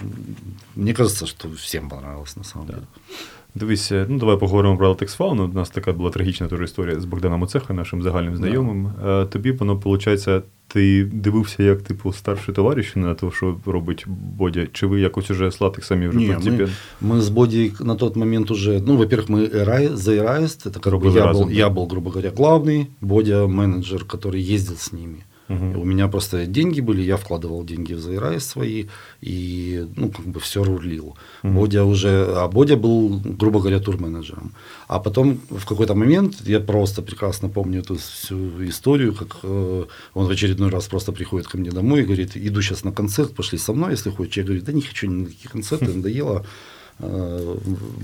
э, 0.00 0.04
Мне 0.76 0.92
кажется, 0.94 1.26
что 1.26 1.48
всем 1.56 1.88
понравилось 1.88 2.36
на 2.36 2.44
самом 2.44 2.66
деле. 2.66 2.82
Дивись, 3.54 3.92
е, 3.92 4.06
ну 4.08 4.18
давай 4.18 4.38
поговоримо 4.38 4.76
про 4.76 4.88
Latex 4.92 5.16
Fauna. 5.18 5.50
У 5.50 5.52
нас 5.52 5.70
така 5.70 5.92
була 5.92 6.10
трагічна 6.10 6.46
теж 6.48 6.60
історія 6.60 7.00
з 7.00 7.04
Богданом 7.04 7.42
Оцеха, 7.42 7.74
нашим 7.74 8.02
загальним 8.02 8.36
знайомим. 8.36 8.90
Е, 9.06 9.26
Тобі 9.26 9.52
воно, 9.52 9.74
виходить, 9.74 10.28
ти 10.68 11.04
дивився 11.04 11.62
як 11.62 11.82
типу 11.82 12.12
старший 12.12 12.54
товариш 12.54 12.96
на 12.96 13.14
те, 13.14 13.30
що 13.30 13.56
робить 13.66 14.04
Бодя, 14.08 14.66
чи 14.72 14.86
ви 14.86 15.00
якось 15.00 15.30
уже 15.30 15.50
з 15.50 15.60
латексами 15.60 16.08
вже 16.08 16.18
Не, 16.18 16.26
принципі? 16.26 16.62
мы, 17.02 17.12
мы 17.12 17.18
с 17.18 17.28
Боди 17.28 17.72
на 17.80 17.94
тот 17.94 18.16
момент 18.16 18.50
уже, 18.50 18.80
ну, 18.86 18.96
во-первых, 18.96 19.28
мы 19.30 19.54
Эрай- 19.54 19.94
The 19.94 20.22
Erased, 20.22 20.66
это 20.66 20.80
как 20.80 20.94
бы 20.94 20.98
Были 20.98 21.16
я 21.16 21.26
разом, 21.26 21.42
был, 21.42 21.48
да. 21.48 21.54
я 21.54 21.68
был, 21.68 21.86
грубо 21.90 22.10
говоря, 22.10 22.30
главный, 22.30 22.86
Бодя 23.00 23.46
менеджер, 23.46 24.04
который 24.04 24.54
ездил 24.54 24.76
с 24.76 24.92
ними. 24.92 25.16
Мгм. 25.47 25.79
У 25.79 25.85
меня 25.85 26.07
просто 26.07 26.45
деньги 26.45 26.81
были, 26.81 27.01
я 27.01 27.15
вкладывал 27.17 27.63
деньги 27.63 27.93
в 27.93 28.07
Erased 28.09 28.39
свои, 28.39 28.85
и, 29.21 29.87
ну, 29.95 30.09
как 30.09 30.25
бы 30.25 30.39
все 30.39 30.63
рулил. 30.63 31.15
Мгм. 31.43 31.55
Бодя 31.55 31.83
уже, 31.83 32.25
а 32.35 32.47
Бодя 32.47 32.75
был, 32.75 33.21
грубо 33.39 33.59
говоря, 33.59 33.79
турменеджером. 33.79 34.53
А 34.87 34.99
потом 34.99 35.39
в 35.49 35.65
какой-то 35.65 35.95
момент, 35.95 36.47
я 36.47 36.59
просто 36.59 37.01
прекрасно 37.01 37.49
помню 37.49 37.79
эту 37.79 37.95
всю 37.95 38.65
историю, 38.65 39.13
как 39.13 39.37
э, 39.43 39.85
он 40.13 40.27
в 40.27 40.29
очередной 40.29 40.69
раз 40.69 40.87
просто 40.87 41.11
приходит 41.11 41.47
ко 41.47 41.57
мне 41.57 41.71
домой 41.71 42.01
и 42.01 42.05
говорит, 42.05 42.31
иду 42.35 42.61
сейчас 42.61 42.83
на 42.83 42.91
концерт, 42.91 43.33
пошли 43.33 43.57
со 43.57 43.73
мной, 43.73 43.91
если 43.91 44.11
хочешь. 44.11 44.37
Я 44.37 44.43
говорю, 44.43 44.61
да 44.61 44.73
не 44.73 44.81
хочу 44.81 45.07
ни 45.07 45.23
на 45.23 45.25
какие 45.25 45.47
концерты, 45.51 45.85
надоело. 45.93 46.45
Э, 46.99 47.57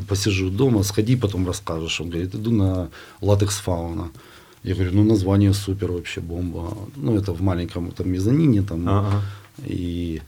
Посижу 0.07 0.49
дома, 0.49 0.83
сходи, 0.83 1.15
потом 1.15 1.47
расскажешь. 1.47 2.01
Он 2.01 2.09
говорит, 2.09 2.35
иду 2.35 2.51
на 2.51 2.89
латекс 3.21 3.57
фауна. 3.57 4.11
Я 4.63 4.75
говорю, 4.75 4.91
ну 4.93 5.03
название 5.03 5.53
супер 5.53 5.91
вообще 5.91 6.21
бомба. 6.21 6.77
Ну 6.95 7.15
это 7.17 7.33
в 7.33 7.41
маленьком 7.41 7.91
там 7.91 8.09
мезонине 8.11 8.61
там 8.61 8.87
Ага. 8.87 9.21
и 9.65 10.21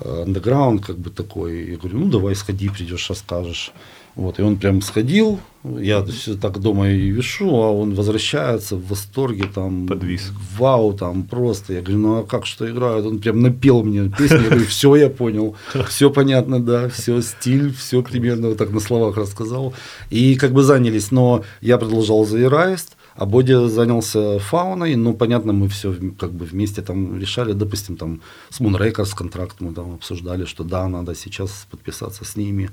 э, 0.00 0.22
андеграунд 0.26 0.84
как 0.86 0.98
бы 0.98 1.10
такой. 1.10 1.70
Я 1.70 1.76
говорю, 1.76 1.98
ну 1.98 2.06
давай 2.10 2.34
сходи, 2.36 2.68
придешь, 2.68 3.10
расскажешь. 3.10 3.72
Вот, 4.14 4.38
и 4.38 4.42
он 4.42 4.56
прям 4.58 4.82
сходил, 4.82 5.40
я 5.64 6.04
все 6.04 6.34
так 6.36 6.60
дома 6.60 6.90
и 6.90 7.08
вешу, 7.08 7.48
а 7.62 7.70
он 7.72 7.94
возвращается 7.94 8.76
в 8.76 8.86
восторге, 8.88 9.44
там, 9.54 9.86
Подвис. 9.86 10.30
вау, 10.58 10.92
там 10.92 11.22
просто. 11.22 11.72
Я 11.72 11.80
говорю, 11.80 11.98
ну 11.98 12.18
а 12.18 12.22
как, 12.22 12.44
что 12.44 12.70
играют? 12.70 13.06
Он 13.06 13.20
прям 13.20 13.40
напел 13.40 13.82
мне 13.82 14.10
песню, 14.18 14.42
я 14.42 14.48
говорю, 14.50 14.66
все, 14.66 14.96
я 14.96 15.08
понял, 15.08 15.56
все 15.88 16.10
понятно, 16.10 16.60
да, 16.60 16.90
все, 16.90 17.22
стиль, 17.22 17.72
все 17.72 18.02
примерно 18.02 18.48
вот 18.48 18.58
так 18.58 18.70
на 18.70 18.80
словах 18.80 19.16
рассказал. 19.16 19.72
И 20.10 20.34
как 20.36 20.52
бы 20.52 20.62
занялись, 20.62 21.10
но 21.10 21.42
я 21.62 21.78
продолжал 21.78 22.24
Erased, 22.26 22.88
а 23.14 23.26
Бодя 23.26 23.68
занялся 23.68 24.38
фауной, 24.38 24.96
ну, 24.96 25.14
понятно, 25.14 25.52
мы 25.52 25.68
все 25.68 25.94
как 26.18 26.32
бы 26.32 26.44
вместе 26.44 26.82
там 26.82 27.18
решали, 27.18 27.52
допустим, 27.52 27.96
там 27.96 28.20
с 28.50 28.60
Moon 28.60 28.78
Records 28.78 29.14
контракт 29.14 29.60
мы 29.60 29.72
там 29.72 29.94
обсуждали, 29.94 30.44
что 30.44 30.64
да, 30.64 30.88
надо 30.88 31.14
сейчас 31.14 31.66
подписаться 31.70 32.24
с 32.24 32.36
ними, 32.36 32.70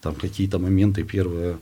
там 0.00 0.14
какие-то 0.14 0.58
моменты 0.58 1.02
первые, 1.02 1.58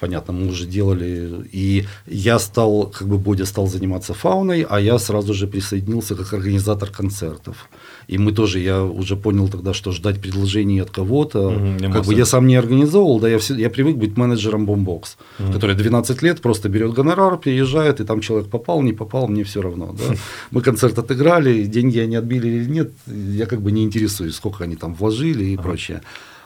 понятно, 0.00 0.32
мы 0.32 0.48
уже 0.48 0.66
делали, 0.66 1.44
и 1.52 1.84
я 2.06 2.38
стал, 2.38 2.86
как 2.86 3.06
бы 3.08 3.18
Бодя 3.18 3.44
стал 3.44 3.66
заниматься 3.66 4.14
фауной, 4.14 4.66
а 4.68 4.80
я 4.80 4.98
сразу 4.98 5.34
же 5.34 5.46
присоединился 5.46 6.14
как 6.14 6.32
организатор 6.32 6.90
концертов. 6.90 7.68
И 8.08 8.18
мы 8.18 8.32
тоже, 8.32 8.58
я 8.58 8.82
уже 8.82 9.16
понял 9.16 9.48
тогда, 9.48 9.74
что 9.74 9.92
ждать 9.92 10.20
предложений 10.20 10.82
от 10.82 10.90
кого-то, 10.90 11.50
нема 11.50 11.94
как 11.94 12.06
бы 12.06 12.14
я 12.14 12.24
сам 12.24 12.46
не 12.46 12.56
организовывал, 12.56 13.20
да, 13.20 13.28
я, 13.28 13.38
все, 13.38 13.54
я 13.54 13.70
привык 13.70 13.96
быть 13.96 14.16
менеджером 14.16 14.66
бомбокс, 14.66 15.16
который 15.52 15.76
12 15.76 16.22
лет 16.22 16.40
просто 16.40 16.68
берет 16.68 16.92
гонорар, 16.92 17.38
приезжает, 17.38 18.00
и 18.00 18.04
там 18.04 18.20
человек 18.20 18.48
попал, 18.48 18.82
не 18.82 18.92
попал, 18.92 19.28
мне 19.28 19.44
все 19.44 19.60
равно. 19.60 19.94
Да? 19.98 20.14
Мы 20.50 20.62
концерт 20.62 20.98
отыграли, 20.98 21.64
деньги 21.66 21.98
они 21.98 22.16
отбили 22.16 22.48
или 22.48 22.70
нет, 22.70 22.90
я 23.06 23.46
как 23.46 23.60
бы 23.60 23.70
не 23.72 23.84
интересуюсь, 23.84 24.34
сколько 24.34 24.64
они 24.64 24.76
там 24.76 24.94
вложили 24.94 25.44
и 25.44 25.56
прочее. 25.56 26.00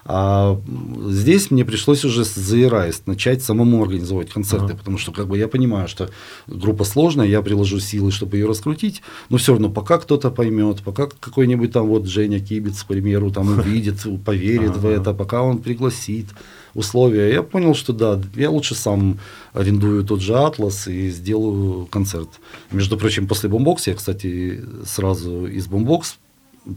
А 0.07 0.61
здесь 1.09 1.51
мне 1.51 1.65
пришлось 1.65 2.05
уже 2.05 2.23
The 2.23 2.69
Erased 2.69 3.03
начать 3.07 3.43
самому 3.43 3.83
организовывать 3.83 4.31
концерты, 4.31 4.75
потому 4.75 4.99
что 4.99 5.13
как 5.13 5.27
бы 5.27 5.39
я 5.39 5.49
понимаю, 5.49 5.89
что 5.89 6.11
группа 6.47 6.85
сложная, 6.85 7.27
я 7.27 7.41
приложу 7.41 7.81
силы, 7.81 8.13
чтобы 8.13 8.37
ее 8.37 8.47
раскрутить, 8.47 9.03
но 9.31 9.39
все 9.39 9.53
равно 9.53 9.71
пока 9.71 9.99
кто-то 9.99 10.31
поймет, 10.31 10.83
пока 10.85 11.07
какой-нибудь 11.07 11.73
там 11.73 11.87
вот 11.87 12.07
Женя 12.07 12.39
Кибиц, 12.39 12.83
к 12.83 12.87
примеру, 12.87 13.31
там 13.31 13.59
увидит, 13.59 14.07
поверит 14.25 14.77
в 14.77 14.87
это, 14.87 15.15
пока 15.15 15.43
он 15.43 15.59
пригласит 15.59 16.27
условия, 16.75 17.33
я 17.33 17.43
понял, 17.43 17.75
что 17.75 17.93
да, 17.93 18.21
я 18.35 18.51
лучше 18.51 18.75
сам 18.75 19.19
арендую 19.55 20.05
тот 20.05 20.21
же 20.21 20.37
Атлас 20.37 20.87
и 20.87 21.09
сделаю 21.09 21.87
концерт. 21.87 22.29
Между 22.73 22.99
прочим, 22.99 23.27
после 23.27 23.49
Бомбокса 23.49 23.91
я, 23.91 23.97
кстати, 23.97 24.63
сразу 24.85 25.47
из 25.47 25.67
Бомбокс 25.67 26.19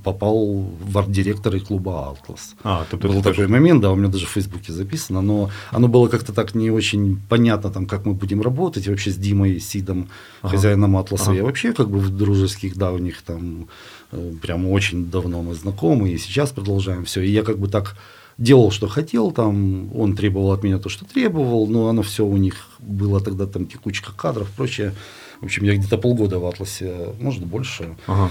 попал 0.04 0.66
в 0.82 0.98
арт-директоры 0.98 1.60
клуба 1.60 2.12
«Атлас». 2.12 2.56
А, 2.64 2.86
тобто 2.92 3.08
Был 3.08 3.16
ти 3.18 3.22
теж- 3.24 3.36
такой 3.36 3.48
момент, 3.48 3.82
да, 3.82 3.92
у 3.92 3.96
меня 3.96 4.10
даже 4.10 4.26
в 4.26 4.30
Фейсбуке 4.30 4.74
записано, 4.74 5.22
но 5.22 5.50
оно 5.72 5.88
было 5.88 6.08
как-то 6.10 6.34
так 6.34 6.56
не 6.56 6.70
очень 6.72 7.20
понятно, 7.30 7.70
там, 7.70 7.86
как 7.86 8.06
мы 8.06 8.14
будем 8.14 8.42
работать, 8.42 8.86
и 8.88 8.90
вообще 8.90 9.12
с 9.12 9.16
Димой 9.18 9.60
Сидом, 9.60 10.10
Ага. 10.42 10.52
хозяином 10.56 10.98
Атласа. 10.98 11.26
Ага. 11.32 11.34
Я 11.36 11.44
вообще 11.44 11.74
как 11.74 11.90
бы 11.90 12.00
в 12.00 12.10
дружеских 12.10 12.76
давних 12.76 13.22
там, 13.22 13.68
э, 14.12 14.34
прям 14.42 14.68
очень 14.68 15.06
давно 15.10 15.42
мы 15.42 15.54
знакомы, 15.56 16.10
и 16.10 16.18
сейчас 16.18 16.52
продолжаем 16.52 17.06
все. 17.06 17.22
И 17.22 17.32
я 17.32 17.44
как 17.44 17.58
бы 17.58 17.68
так 17.70 17.96
делал, 18.38 18.72
что 18.72 18.88
хотел, 18.88 19.32
там, 19.32 19.90
он 19.98 20.16
требовал 20.16 20.52
от 20.52 20.64
меня 20.64 20.78
то, 20.80 20.90
что 20.90 21.06
требовал, 21.06 21.66
но 21.68 21.88
оно 21.88 22.02
все 22.02 22.26
у 22.26 22.38
них 22.38 22.68
было 22.80 23.20
тогда 23.20 23.46
там 23.48 23.66
текучка 23.66 24.12
кадров, 24.14 24.50
прочее. 24.56 24.94
В 25.42 25.46
общем, 25.46 25.64
я 25.66 25.76
где-то 25.76 25.98
полгода 25.98 26.40
в 26.40 26.46
Атласе, 26.46 27.14
может 27.22 27.44
больше, 27.46 27.96
Ага. 28.08 28.30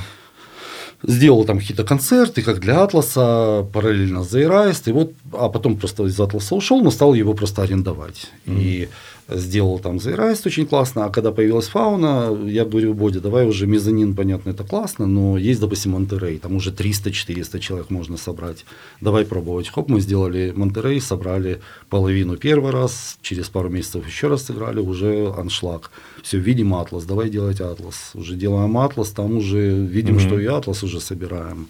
Сделал 1.07 1.44
там 1.44 1.59
какие-то 1.59 1.84
концерты, 1.84 2.42
как 2.42 2.61
для 2.61 2.82
Атласа, 2.82 3.66
параллельно 3.72 4.24
с 4.24 4.34
The 4.34 4.48
Erased, 4.48 4.90
и 4.90 4.92
вот, 4.92 5.12
а 5.32 5.48
потом 5.48 5.76
просто 5.76 6.04
из 6.07 6.18
Атласа 6.20 6.54
ушел, 6.54 6.82
но 6.82 6.90
стал 6.90 7.14
его 7.14 7.34
просто 7.34 7.62
арендовать. 7.62 8.30
И 8.46 8.88
сделал 9.29 9.79
там 9.81 9.97
Erased 9.97 10.47
очень 10.47 10.66
классно, 10.66 11.05
а 11.05 11.11
когда 11.11 11.33
появилась 11.33 11.66
фауна, 11.66 12.37
я 12.47 12.64
говорю, 12.64 12.95
Бодя, 12.95 13.20
давай 13.20 13.47
уже 13.47 13.66
мезонин, 13.66 14.14
понятно, 14.14 14.51
это 14.51 14.62
классно, 14.64 15.07
но 15.07 15.37
есть, 15.37 15.61
допустим, 15.61 15.93
Монтерей, 15.93 16.39
там 16.39 16.55
уже 16.55 16.70
300-400 16.70 17.59
человек 17.59 17.91
можно 17.91 18.16
собрать, 18.16 18.64
давай 19.01 19.24
пробовать. 19.24 19.68
Хоп, 19.68 19.89
мы 19.89 20.01
сделали 20.01 20.53
Монтерей, 20.55 21.01
собрали 21.01 21.61
половину 21.89 22.37
первый 22.37 22.70
раз, 22.70 23.18
через 23.22 23.49
пару 23.49 23.68
месяцев 23.68 24.07
еще 24.07 24.29
раз 24.29 24.45
сыграли, 24.45 24.81
уже 24.81 25.33
аншлаг. 25.37 25.91
Все, 26.22 26.39
видим 26.39 26.74
Атлас, 26.74 27.05
давай 27.05 27.29
делать 27.29 27.61
Атлас. 27.61 28.12
Уже 28.14 28.35
делаем 28.37 28.77
Атлас, 28.79 29.11
там 29.11 29.37
уже 29.39 29.77
видим, 29.85 30.14
Мгм. 30.14 30.20
что 30.20 30.39
и 30.39 30.47
Атлас 30.47 30.83
уже 30.83 31.01
собираем. 31.01 31.66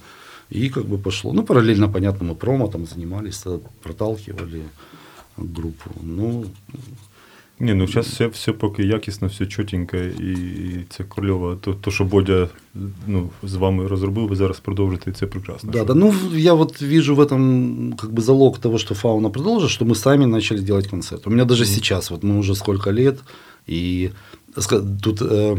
И 0.50 0.68
как 0.68 0.84
бы 0.84 0.96
пошло. 0.98 1.32
Ну, 1.32 1.42
параллельно, 1.42 1.88
понятно, 1.88 2.26
мы 2.28 2.34
промо 2.34 2.68
там 2.68 2.86
занимались, 2.86 3.42
э, 3.46 3.58
проталкивали 3.82 4.62
группу. 5.36 5.90
Ну, 6.02 6.44
Ні, 7.59 7.73
ну 7.73 7.87
зараз 7.87 8.07
все, 8.07 8.27
все 8.27 8.51
поки 8.53 8.83
якісно, 8.83 9.27
все 9.27 9.45
чотенько, 9.45 9.97
і, 9.97 10.31
і 10.31 10.85
це 10.89 11.03
кльово. 11.03 11.55
То, 11.61 11.73
то, 11.73 11.91
що 11.91 12.03
Бодя 12.03 12.47
ну, 13.07 13.29
з 13.43 13.55
вами 13.55 13.87
розробив, 13.87 14.27
ви 14.27 14.35
зараз 14.35 14.59
продовжите, 14.59 15.09
і 15.09 15.13
це 15.13 15.25
прекрасно. 15.25 15.71
да, 15.71 15.77
що- 15.77 15.85
да. 15.85 15.93
Ну, 15.93 16.09
в- 16.09 16.37
я 16.39 16.53
вот 16.53 16.81
вижу 16.81 17.15
в 17.15 17.19
этом 17.19 17.95
как 17.95 18.09
бы 18.11 18.21
залог 18.21 18.59
того, 18.59 18.77
что 18.77 18.95
фауна 18.95 19.29
продолжит, 19.29 19.69
что 19.69 19.85
мы 19.85 19.95
сами 19.95 20.25
начали 20.25 20.59
делать 20.61 20.87
концерт. 20.87 21.27
У 21.27 21.29
меня 21.29 21.45
даже 21.45 21.65
сейчас, 21.65 22.11
вот 22.11 22.23
мы 22.23 22.37
уже 22.39 22.55
сколько 22.55 22.91
лет, 22.91 23.19
и 23.69 24.09
ска- 24.55 24.99
тут 25.03 25.21
э, 25.21 25.57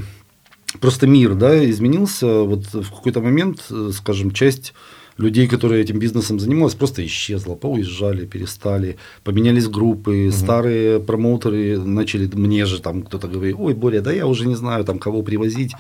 просто 0.81 1.07
мир, 1.07 1.35
да, 1.35 1.71
изменился. 1.71 2.27
Вот 2.43 2.65
в 2.75 2.91
какой-то 2.91 3.21
момент, 3.21 3.67
э, 3.71 3.93
скажем, 3.93 4.31
часть 4.33 4.75
людей, 5.18 5.48
которые 5.48 5.82
этим 5.82 6.00
бизнесом 6.00 6.40
занималась, 6.40 6.76
просто 6.76 7.06
исчезла, 7.06 7.56
поуезжали, 7.56 8.26
перестали, 8.26 8.98
поменялись 9.24 9.68
группы, 9.68 10.30
старые 10.32 11.00
промоутеры 11.00 11.80
начали, 11.80 12.30
мне 12.34 12.66
же 12.66 12.80
там 12.82 13.02
кто-то 13.04 13.28
говорит, 13.28 13.56
ой, 13.58 13.74
Боря, 13.74 14.02
да 14.02 14.12
я 14.12 14.28
уже 14.28 14.48
не 14.48 14.56
знаю, 14.56 14.84
там, 14.86 15.00
кого 15.00 15.24
привозить, 15.24 15.74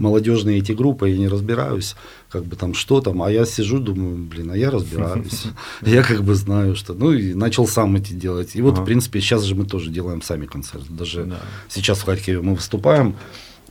молодежные 0.00 0.58
эти 0.58 0.72
группы, 0.72 1.10
я 1.10 1.16
не 1.18 1.28
разбираюсь, 1.28 1.96
как 2.30 2.44
бы 2.44 2.56
там, 2.56 2.74
что 2.74 3.00
там, 3.00 3.22
а 3.22 3.30
я 3.30 3.44
сижу, 3.46 3.78
думаю, 3.78 4.16
блин, 4.16 4.50
а 4.52 4.56
я 4.56 4.70
разбираюсь, 4.70 5.44
я 5.82 6.02
как 6.02 6.22
бы 6.22 6.34
знаю, 6.34 6.76
что, 6.76 6.94
ну, 6.94 7.12
и 7.12 7.34
начал 7.34 7.66
сам 7.66 7.96
эти 7.96 8.12
делать, 8.12 8.54
и 8.54 8.62
вот, 8.62 8.78
в 8.78 8.84
принципе, 8.84 9.20
сейчас 9.20 9.42
же 9.42 9.54
мы 9.54 9.64
тоже 9.66 9.90
делаем 9.90 10.22
сами 10.22 10.46
концерты, 10.46 10.86
даже 10.92 11.24
Да. 11.24 11.40
сейчас 11.68 11.98
в 11.98 12.04
Харькове 12.04 12.40
мы 12.40 12.54
выступаем, 12.54 13.16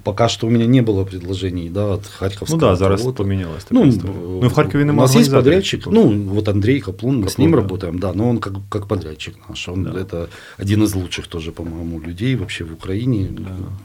пока 0.02 0.28
что 0.28 0.46
у 0.46 0.50
меня 0.50 0.66
не 0.66 0.80
было 0.82 1.04
предложений, 1.04 1.70
да, 1.70 1.84
от 1.84 2.06
Харьковского. 2.06 2.60
Ну 2.60 2.66
да, 2.68 2.76
зараз 2.76 3.00
кого-то. 3.00 3.22
помінялась 3.22 3.64
така 3.64 3.74
Ну, 3.80 3.86
історія. 3.86 4.14
Ну, 4.22 4.40
і 4.44 4.48
в 4.48 4.52
Харкові 4.52 4.82
у 4.82 4.86
немає 4.86 5.00
нас 5.00 5.10
есть 5.10 5.16
організаторів, 5.16 5.44
подрядчик, 5.44 5.80
типу. 5.84 5.90
ну, 5.94 6.32
вот 6.34 6.48
Андрей 6.48 6.80
Каплун, 6.80 7.16
мы 7.20 7.26
с 7.26 7.30
Каплун, 7.34 7.46
ним 7.46 7.50
да. 7.50 7.56
работаем, 7.62 7.98
да, 7.98 8.12
но 8.12 8.28
он 8.28 8.38
как, 8.38 8.52
как 8.68 8.86
подрядчик 8.86 9.34
наш, 9.48 9.68
он 9.68 9.82
Да. 9.84 9.90
это 9.90 10.26
один 10.62 10.82
из 10.82 10.94
лучших 10.94 11.26
тоже, 11.26 11.52
по-моему, 11.52 12.00
людей 12.00 12.36
вообще 12.36 12.64
в 12.64 12.72
Украине, 12.72 13.28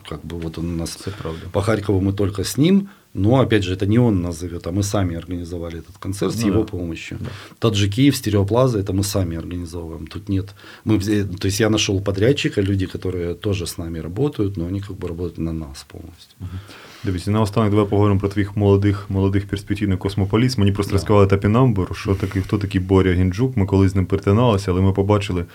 как 0.10 0.20
бы 0.26 0.40
вот 0.44 0.58
он 0.58 0.66
у 0.66 0.78
нас 0.78 0.90
Це 0.96 1.12
правда. 1.22 1.40
по 1.52 1.62
Харькову 1.62 2.02
мы 2.02 2.14
только 2.14 2.42
с 2.42 2.58
ним, 2.58 2.88
но 3.18 3.30
опять 3.40 3.64
же 3.64 3.74
это 3.74 3.86
не 3.86 4.00
он 4.00 4.22
нас 4.22 4.40
зовет, 4.40 4.68
а 4.68 4.72
мы 4.72 4.82
сами 4.84 5.16
организовали 5.16 5.78
этот 5.78 5.98
концерт 6.00 6.34
с 6.34 6.42
Ну 6.42 6.48
его 6.48 6.62
да. 6.64 6.68
помощью. 6.78 7.18
Тот 7.60 7.76
же 7.76 7.88
Киев, 7.90 8.16
Стереоплаза, 8.16 8.80
это 8.80 8.92
мы 8.94 9.04
сами 9.04 9.38
организовываем, 9.38 10.08
тут 10.08 10.30
нет. 10.30 10.46
Мы, 10.86 10.98
взя- 10.98 11.38
то 11.38 11.48
есть 11.48 11.60
я 11.60 11.70
нашел 11.70 12.02
подрядчика, 12.02 12.62
люди, 12.62 12.86
которые 12.88 13.36
тоже 13.36 13.64
с 13.66 13.78
нами 13.78 14.00
работают, 14.02 14.58
но 14.58 14.66
они 14.66 14.80
как 14.82 14.98
бы 14.98 15.08
работают 15.08 15.38
на 15.38 15.54
нас 15.54 15.84
полностью. 15.88 16.38
Дивіться, 17.04 17.32
наостанок 17.32 17.70
давай 17.72 17.86
поговоримо 17.86 18.20
про 18.20 18.30
твоїх 18.30 18.58
молодих, 18.58 19.06
молодих 19.10 19.48
перспективних 19.48 20.00
космополіс. 20.00 20.58
Мені 20.58 20.72
просто 20.72 20.94
розказали 20.94 21.28
тапінамбур, 21.28 21.96
що 21.98 22.16
такий, 22.16 22.42
хто 22.42 22.58
такий 22.58 22.82
Боря 22.82 23.14
Гінджук. 23.14 23.58
Ми 23.58 23.66
колись 23.66 23.92
з 23.92 23.96
ним 23.96 24.06
перетиналися, 24.06 24.72
але 24.72 24.82
ми 24.82 24.94
побачили, 24.94 25.46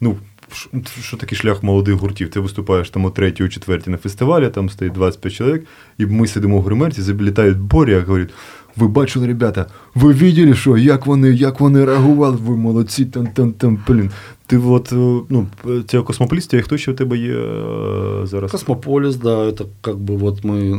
ну, 0.00 0.16
що, 0.53 0.69
що 1.01 1.17
такий 1.17 1.37
шлях 1.37 1.63
молодих 1.63 1.95
гуртів. 1.95 2.29
Ти 2.29 2.39
виступаєш 2.39 2.89
там 2.89 3.05
о 3.05 3.09
третій, 3.09 3.43
о 3.43 3.47
четвертій 3.47 3.89
на 3.89 3.97
фестивалі, 3.97 4.49
там 4.49 4.69
стоїть 4.69 4.93
25 4.93 5.33
чоловік, 5.33 5.67
і 5.97 6.05
ми 6.05 6.27
сидимо 6.27 6.59
в 6.59 6.63
гримерці, 6.63 7.01
залітають 7.01 7.57
Боря, 7.57 8.01
говорять. 8.01 8.33
Ви 8.75 8.87
бачили, 8.87 9.27
ребята, 9.27 9.65
ви 9.95 10.13
бачили, 10.13 10.53
що, 10.53 10.77
як 10.77 11.05
вони, 11.05 11.29
як 11.29 11.59
вони 11.59 11.85
реагували, 11.85 12.37
ви 12.41 12.57
молодці, 12.57 13.05
там, 13.05 13.27
там, 13.27 13.53
там, 13.53 13.79
блін. 13.87 14.11
Ти 14.46 14.56
от, 14.58 14.92
е, 14.92 14.94
ну, 15.28 15.46
ця 15.86 16.02
космополістія, 16.02 16.62
хто 16.62 16.76
ще 16.78 16.92
в 16.92 16.96
тебе 16.96 17.18
є 17.18 17.34
е, 17.34 18.26
зараз? 18.26 18.50
Космополис, 18.50 19.16
да, 19.16 19.48
это 19.48 19.66
как 19.80 19.96
бы 19.96 20.18
вот 20.18 20.44
мы 20.44 20.76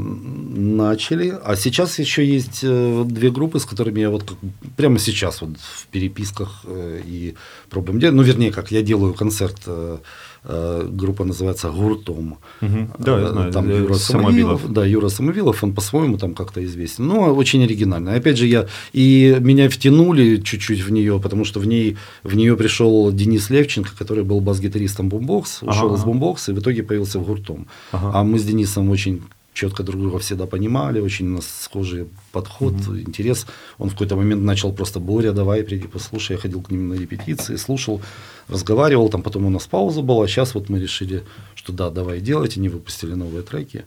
начали. 0.77 1.33
А 1.45 1.55
сейчас 1.55 1.99
еще 1.99 2.25
есть 2.25 2.63
э, 2.63 3.03
две 3.05 3.29
группы, 3.29 3.59
с 3.59 3.65
которыми 3.65 3.99
я 3.99 4.09
вот 4.09 4.23
как- 4.23 4.37
прямо 4.75 4.99
сейчас 4.99 5.41
вот 5.41 5.49
в 5.57 5.85
переписках 5.85 6.65
э, 6.67 7.01
и 7.07 7.33
пробуем 7.69 7.99
делать. 7.99 8.15
Ну, 8.15 8.23
вернее, 8.23 8.51
как 8.51 8.71
я 8.71 8.81
делаю 8.81 9.13
концерт, 9.13 9.61
э, 9.67 9.71
э, 9.71 9.97
группа 10.46 11.24
называется 11.24 11.70
«Гуртом». 11.70 12.38
Да, 12.98 13.20
я 13.20 13.28
знаю. 13.28 13.52
Там 13.52 13.68
Юра 13.68 13.94
Самовилов. 13.94 14.60
Самовилов. 14.60 14.72
Да, 14.72 14.84
Юра 14.84 15.08
Самовилов, 15.08 15.64
он 15.64 15.72
по-своему 15.74 16.18
там 16.18 16.34
как-то 16.34 16.64
известен. 16.64 17.06
Ну, 17.06 17.20
очень 17.34 17.64
оригинально. 17.64 18.14
Опять 18.14 18.38
же, 18.38 18.46
я 18.46 18.66
и 18.92 19.36
меня 19.40 19.68
втянули 19.68 20.36
чуть-чуть 20.36 20.80
в 20.82 20.90
нее, 20.90 21.18
потому 21.20 21.44
что 21.44 21.60
в 21.60 21.66
ней 21.66 21.96
в 22.22 22.36
нее 22.36 22.56
пришел 22.56 23.12
Денис 23.12 23.50
Левченко, 23.50 23.90
который 23.98 24.24
был 24.24 24.40
бас-гитаристом 24.40 25.08
Бумбокс, 25.08 25.62
Ага, 25.62 25.70
ушел 25.70 25.94
из. 25.94 26.04
Бумбокса 26.04 26.52
и 26.52 26.54
в 26.54 26.60
итоге 26.60 26.82
появился 26.82 27.18
в 27.18 27.26
Гуртом. 27.26 27.66
Ага. 27.92 28.12
А 28.14 28.24
мы 28.24 28.38
с 28.38 28.44
Денисом 28.44 28.90
очень 28.90 29.22
четко 29.56 29.82
друг 29.82 30.00
друга 30.00 30.18
всегда 30.18 30.46
понимали, 30.46 31.00
очень 31.00 31.26
у 31.28 31.36
нас 31.36 31.46
схожий 31.62 32.06
подход, 32.32 32.74
интерес. 32.74 33.46
Он 33.78 33.88
в 33.88 33.92
какой-то 33.92 34.16
момент 34.16 34.42
начал 34.42 34.72
просто, 34.72 35.00
Боря, 35.00 35.32
давай, 35.32 35.64
приди, 35.64 35.86
послушай. 35.86 36.32
Я 36.32 36.38
ходил 36.38 36.60
к 36.62 36.70
ним 36.70 36.88
на 36.88 36.94
репетиции, 36.94 37.56
слушал, 37.56 38.02
разговаривал, 38.48 39.08
там 39.08 39.22
потом 39.22 39.46
у 39.46 39.50
нас 39.50 39.66
пауза 39.66 40.02
была, 40.02 40.28
сейчас 40.28 40.54
вот 40.54 40.68
мы 40.68 40.78
решили, 40.78 41.22
что 41.54 41.72
да, 41.72 41.90
давай 41.90 42.20
делать, 42.20 42.58
они 42.58 42.68
выпустили 42.68 43.14
новые 43.14 43.42
треки. 43.42 43.84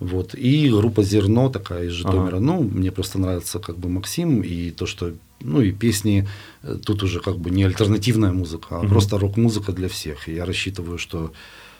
Вот. 0.00 0.34
И 0.34 0.70
группа 0.70 1.02
«Зерно» 1.02 1.50
такая 1.50 1.84
из 1.86 1.92
Житомира. 1.92 2.40
Ну, 2.40 2.62
мне 2.62 2.90
просто 2.90 3.18
нравится 3.18 3.58
как 3.58 3.78
бы 3.78 3.88
Максим 3.88 4.40
и 4.42 4.70
то, 4.70 4.86
что 4.86 5.12
ну 5.40 5.60
и 5.60 5.72
песни 5.72 6.26
э, 6.62 6.78
тут 6.84 7.02
уже 7.02 7.20
как 7.20 7.36
бы 7.36 7.50
не 7.50 7.64
альтернативная 7.64 8.32
музыка, 8.32 8.66
а 8.70 8.78
Мгм. 8.78 8.88
просто 8.88 9.18
рок-музыка 9.18 9.72
для 9.72 9.88
всех. 9.88 10.28
И 10.28 10.34
я 10.34 10.44
рассчитываю, 10.46 10.98
что, 10.98 11.32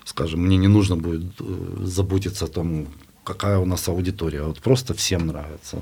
скажем, 0.05 0.41
мне 0.41 0.57
не 0.59 0.69
нужно 0.69 0.97
будет 0.97 1.25
э, 1.41 1.45
заботиться 1.83 2.45
о 2.45 2.49
том, 2.49 2.87
какая 3.24 3.58
у 3.60 3.66
нас 3.66 3.88
аудитория, 3.88 4.42
а 4.42 4.46
вот 4.48 4.60
просто 4.60 4.94
всем 4.94 5.28
нравится. 5.28 5.78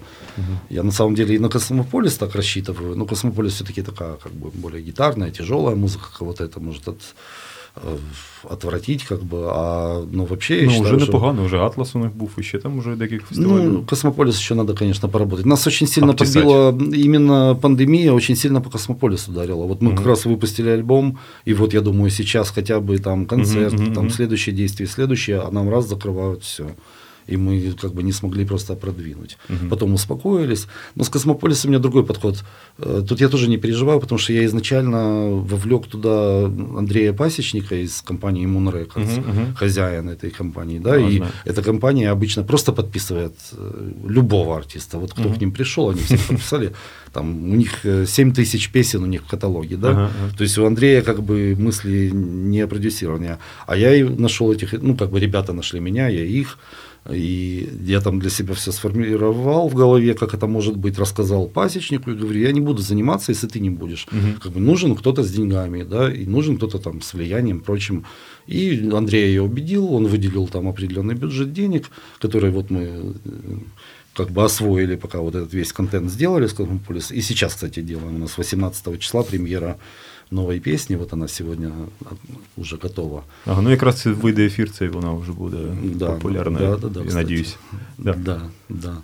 Я 0.69 0.83
на 0.83 0.91
самом 0.91 1.15
деле 1.15 1.35
и 1.35 1.39
на 1.39 1.49
Космополис 1.49 2.17
так 2.17 2.35
рассчитываю, 2.35 2.95
но 2.97 3.05
Космополис 3.05 3.53
все-таки 3.53 3.81
такая 3.81 4.13
как 4.23 4.31
бы 4.33 4.49
более 4.53 4.81
гитарная, 4.83 5.31
тяжелая 5.31 5.75
музыка, 5.75 6.05
кого-то 6.19 6.43
это 6.43 6.59
может 6.59 6.87
от, 6.87 6.97
э, 7.75 7.97
отвратить, 8.49 9.03
как 9.03 9.23
бы, 9.23 9.37
а 9.49 10.05
ну 10.11 10.25
вообще 10.25 10.55
я 10.59 10.65
Ну, 10.65 10.71
считаю, 10.71 10.95
вже 10.95 11.05
что- 11.05 11.13
непогано, 11.13 11.43
вже 11.45 11.57
Атлас 11.59 11.95
у 11.95 11.99
них 11.99 12.11
був, 12.15 12.29
і 12.37 12.43
ще 12.43 12.59
там 12.59 12.77
уже 12.79 12.95
декілька 12.95 13.25
фестивалів. 13.25 13.73
ну, 13.73 13.83
Космополис 13.85 14.35
еще 14.35 14.55
надо, 14.55 14.73
конечно, 14.73 15.09
поработать. 15.09 15.45
Нас 15.45 15.67
очень 15.67 15.87
сильно 15.87 16.09
Обтесать. 16.11 16.43
подбила 16.43 16.69
именно 17.05 17.55
пандемия, 17.55 18.11
очень 18.13 18.35
сильно 18.35 18.61
по 18.61 18.69
Космополису 18.69 19.31
ударила. 19.31 19.65
Вот 19.67 19.81
мы 19.81 19.87
Мгм. 19.89 19.97
как 19.97 20.07
раз 20.07 20.25
выпустили 20.25 20.69
альбом, 20.69 21.17
и 21.47 21.53
вот 21.53 21.73
я 21.73 21.81
думаю, 21.81 22.09
сейчас 22.11 22.49
хотя 22.49 22.79
бы 22.79 22.99
там 22.99 23.25
концерт, 23.25 23.73
Мгм, 23.73 23.83
мгм, 23.83 23.93
там 23.95 24.03
мгм. 24.05 24.13
следующее 24.13 24.55
действие, 24.55 24.87
следующее, 24.89 25.39
а 25.47 25.51
нам 25.51 25.69
раз 25.69 25.87
закрывают 25.87 26.43
все. 26.43 26.65
И 27.26 27.36
мы 27.36 27.72
как 27.80 27.92
бы 27.94 28.02
не 28.02 28.12
смогли 28.12 28.44
просто 28.44 28.74
продвинуть. 28.74 29.38
Мгм. 29.48 29.68
Потом 29.68 29.94
успокоились. 29.94 30.66
Но 30.94 31.04
с 31.04 31.08
Космополисом 31.08 31.68
у 31.68 31.72
меня 31.72 31.78
другой 31.82 32.04
подход. 32.04 32.42
Э, 32.78 33.02
Тут 33.08 33.20
я 33.20 33.28
тоже 33.28 33.48
не 33.48 33.58
переживаю, 33.58 34.00
потому 34.00 34.18
что 34.18 34.32
я 34.32 34.44
изначально 34.44 35.30
вовлек 35.30 35.86
туда 35.86 36.44
Андрея 36.78 37.12
Пасечника 37.12 37.74
из 37.76 38.02
компании 38.02 38.46
Moon 38.46 38.72
Records, 38.72 39.20
Мгм, 39.20 39.30
мгм. 39.30 39.54
хозяин 39.54 40.08
этой 40.08 40.30
компании. 40.30 40.78
Да, 40.78 40.96
и 40.96 41.22
эта 41.44 41.62
компания 41.62 42.10
обычно 42.10 42.42
просто 42.44 42.72
подписывает 42.72 43.34
э, 43.52 43.90
любого 44.08 44.56
артиста. 44.56 44.98
Вот 44.98 45.12
кто 45.12 45.22
Мгм. 45.28 45.34
к 45.34 45.40
ним 45.40 45.52
пришел, 45.52 45.90
они 45.90 46.00
все 46.00 46.18
подписали. 46.28 46.72
Там 47.12 47.52
у 47.52 47.56
них 47.56 47.84
э, 47.86 48.06
7 48.06 48.32
тысяч 48.32 48.70
песен 48.72 49.02
у 49.02 49.06
них 49.06 49.22
в 49.22 49.26
каталоге, 49.30 49.76
да. 49.76 49.90
Ага, 49.90 50.00
ага. 50.24 50.36
То 50.36 50.44
есть 50.44 50.58
у 50.58 50.64
Андрея 50.66 51.02
как 51.02 51.22
бы 51.22 51.54
мысли 51.58 52.10
не 52.12 52.66
продюсирования. 52.66 53.38
А 53.66 53.76
я 53.76 53.94
и 53.94 54.02
нашел 54.02 54.52
этих, 54.52 54.72
ну 54.82 54.96
как 54.96 55.10
бы 55.10 55.20
ребята 55.20 55.52
нашли 55.52 55.80
меня, 55.80 56.08
я 56.08 56.24
их. 56.24 56.58
И 57.10 57.68
я 57.84 58.00
там 58.00 58.20
для 58.20 58.30
себя 58.30 58.54
все 58.54 58.70
сформировал 58.70 59.68
в 59.68 59.74
голове, 59.74 60.14
как 60.14 60.34
это 60.34 60.46
может 60.46 60.76
быть, 60.76 60.98
рассказал 60.98 61.48
пасечнику 61.48 62.10
и 62.10 62.14
говорю, 62.14 62.40
я 62.40 62.52
не 62.52 62.60
буду 62.60 62.80
заниматься, 62.80 63.32
если 63.32 63.48
ты 63.48 63.58
не 63.58 63.70
будешь. 63.70 64.06
Мгм. 64.12 64.34
Как 64.40 64.52
бы 64.52 64.60
нужен 64.60 64.94
кто-то 64.94 65.24
с 65.24 65.32
деньгами, 65.32 65.82
да, 65.82 66.12
и 66.12 66.26
нужен 66.26 66.56
кто-то 66.56 66.78
там 66.78 67.00
с 67.00 67.12
влиянием, 67.14 67.60
прочим. 67.60 68.04
И 68.46 68.88
Андрей 68.92 69.34
я 69.34 69.42
убедил, 69.42 69.92
он 69.92 70.06
выделил 70.06 70.46
там 70.46 70.68
определенный 70.68 71.16
бюджет 71.16 71.52
денег, 71.52 71.90
который 72.20 72.50
вот 72.50 72.70
мы 72.70 72.80
э, 72.80 73.12
как 74.14 74.30
бы 74.30 74.44
освоили, 74.44 74.96
пока 74.96 75.18
вот 75.18 75.34
этот 75.34 75.52
весь 75.54 75.72
контент 75.72 76.10
сделали 76.10 76.46
с 76.46 76.52
Космополис. 76.52 77.10
И 77.10 77.20
сейчас, 77.20 77.54
кстати, 77.54 77.80
делаем. 77.80 78.14
У 78.16 78.18
нас 78.18 78.38
18 78.38 79.00
числа 79.00 79.22
премьера 79.24 79.76
новой 80.31 80.59
песни. 80.59 80.95
Вот 80.97 81.13
она 81.13 81.27
сегодня 81.27 81.71
а, 82.05 82.09
уже 82.57 82.77
готова. 82.83 83.23
Ага, 83.45 83.61
ну 83.61 83.69
якраз 83.69 84.01
це 84.01 84.11
вийде 84.11 84.45
ефір, 84.45 84.71
це 84.71 84.85
і 84.85 84.89
вона 84.89 85.13
вже 85.13 85.31
буде 85.31 85.57
Да, 85.83 86.05
популярна. 86.11 86.59
да, 86.59 86.75
да, 86.77 86.87
да, 86.89 86.99
я 86.99 87.05
кстати. 87.05 87.23
надіюсь. 87.23 87.55
Да. 87.97 88.13
Да. 88.13 88.41
да, 88.69 88.97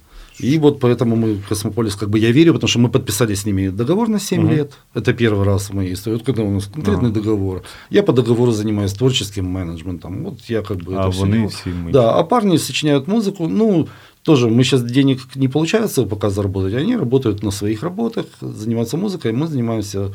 И 0.43 0.57
вот 0.59 0.79
поэтому 0.79 1.15
мы 1.15 1.37
Космополис, 1.49 1.95
как 1.95 2.09
бы 2.09 2.17
я 2.17 2.31
верю, 2.31 2.53
потому 2.53 2.67
что 2.67 2.79
мы 2.79 2.89
подписали 2.89 3.33
с 3.33 3.45
ними 3.45 3.69
договор 3.71 4.09
на 4.09 4.19
7 4.19 4.41
Мгм. 4.41 4.51
лет. 4.55 4.71
Это 4.95 5.13
первый 5.13 5.43
раз 5.43 5.69
в 5.69 5.73
моей 5.75 5.93
истории. 5.93 6.15
Вот 6.17 6.25
когда 6.25 6.41
у 6.41 6.51
нас 6.51 6.69
конкретный 6.75 7.09
Ага. 7.11 7.19
договор. 7.21 7.61
Я 7.91 8.03
по 8.03 8.13
договору 8.13 8.51
занимаюсь 8.51 8.93
творческим 8.93 9.45
менеджментом. 9.45 10.23
Вот 10.23 10.49
я 10.49 10.61
как 10.61 10.77
бы 10.77 10.93
А 10.95 11.07
это 11.07 11.09
всё 11.11 11.19
вони 11.19 11.31
делаю. 11.31 11.47
всі 11.49 11.69
ми. 11.69 11.91
Да, 11.91 12.11
а 12.19 12.23
парни 12.23 12.57
сочиняют 12.57 13.07
музыку. 13.07 13.47
Ну, 13.47 13.87
тоже 14.23 14.47
мы 14.47 14.63
сейчас 14.63 14.81
денег 14.83 15.19
не 15.35 15.47
получается 15.47 16.03
пока 16.05 16.29
заработать. 16.29 16.73
Они 16.73 16.97
работают 16.97 17.43
на 17.43 17.51
своих 17.51 17.83
работах, 17.83 18.25
занимаются 18.41 18.97
музыкой, 18.97 19.31
мы 19.33 19.47
занимаемся 19.47 20.07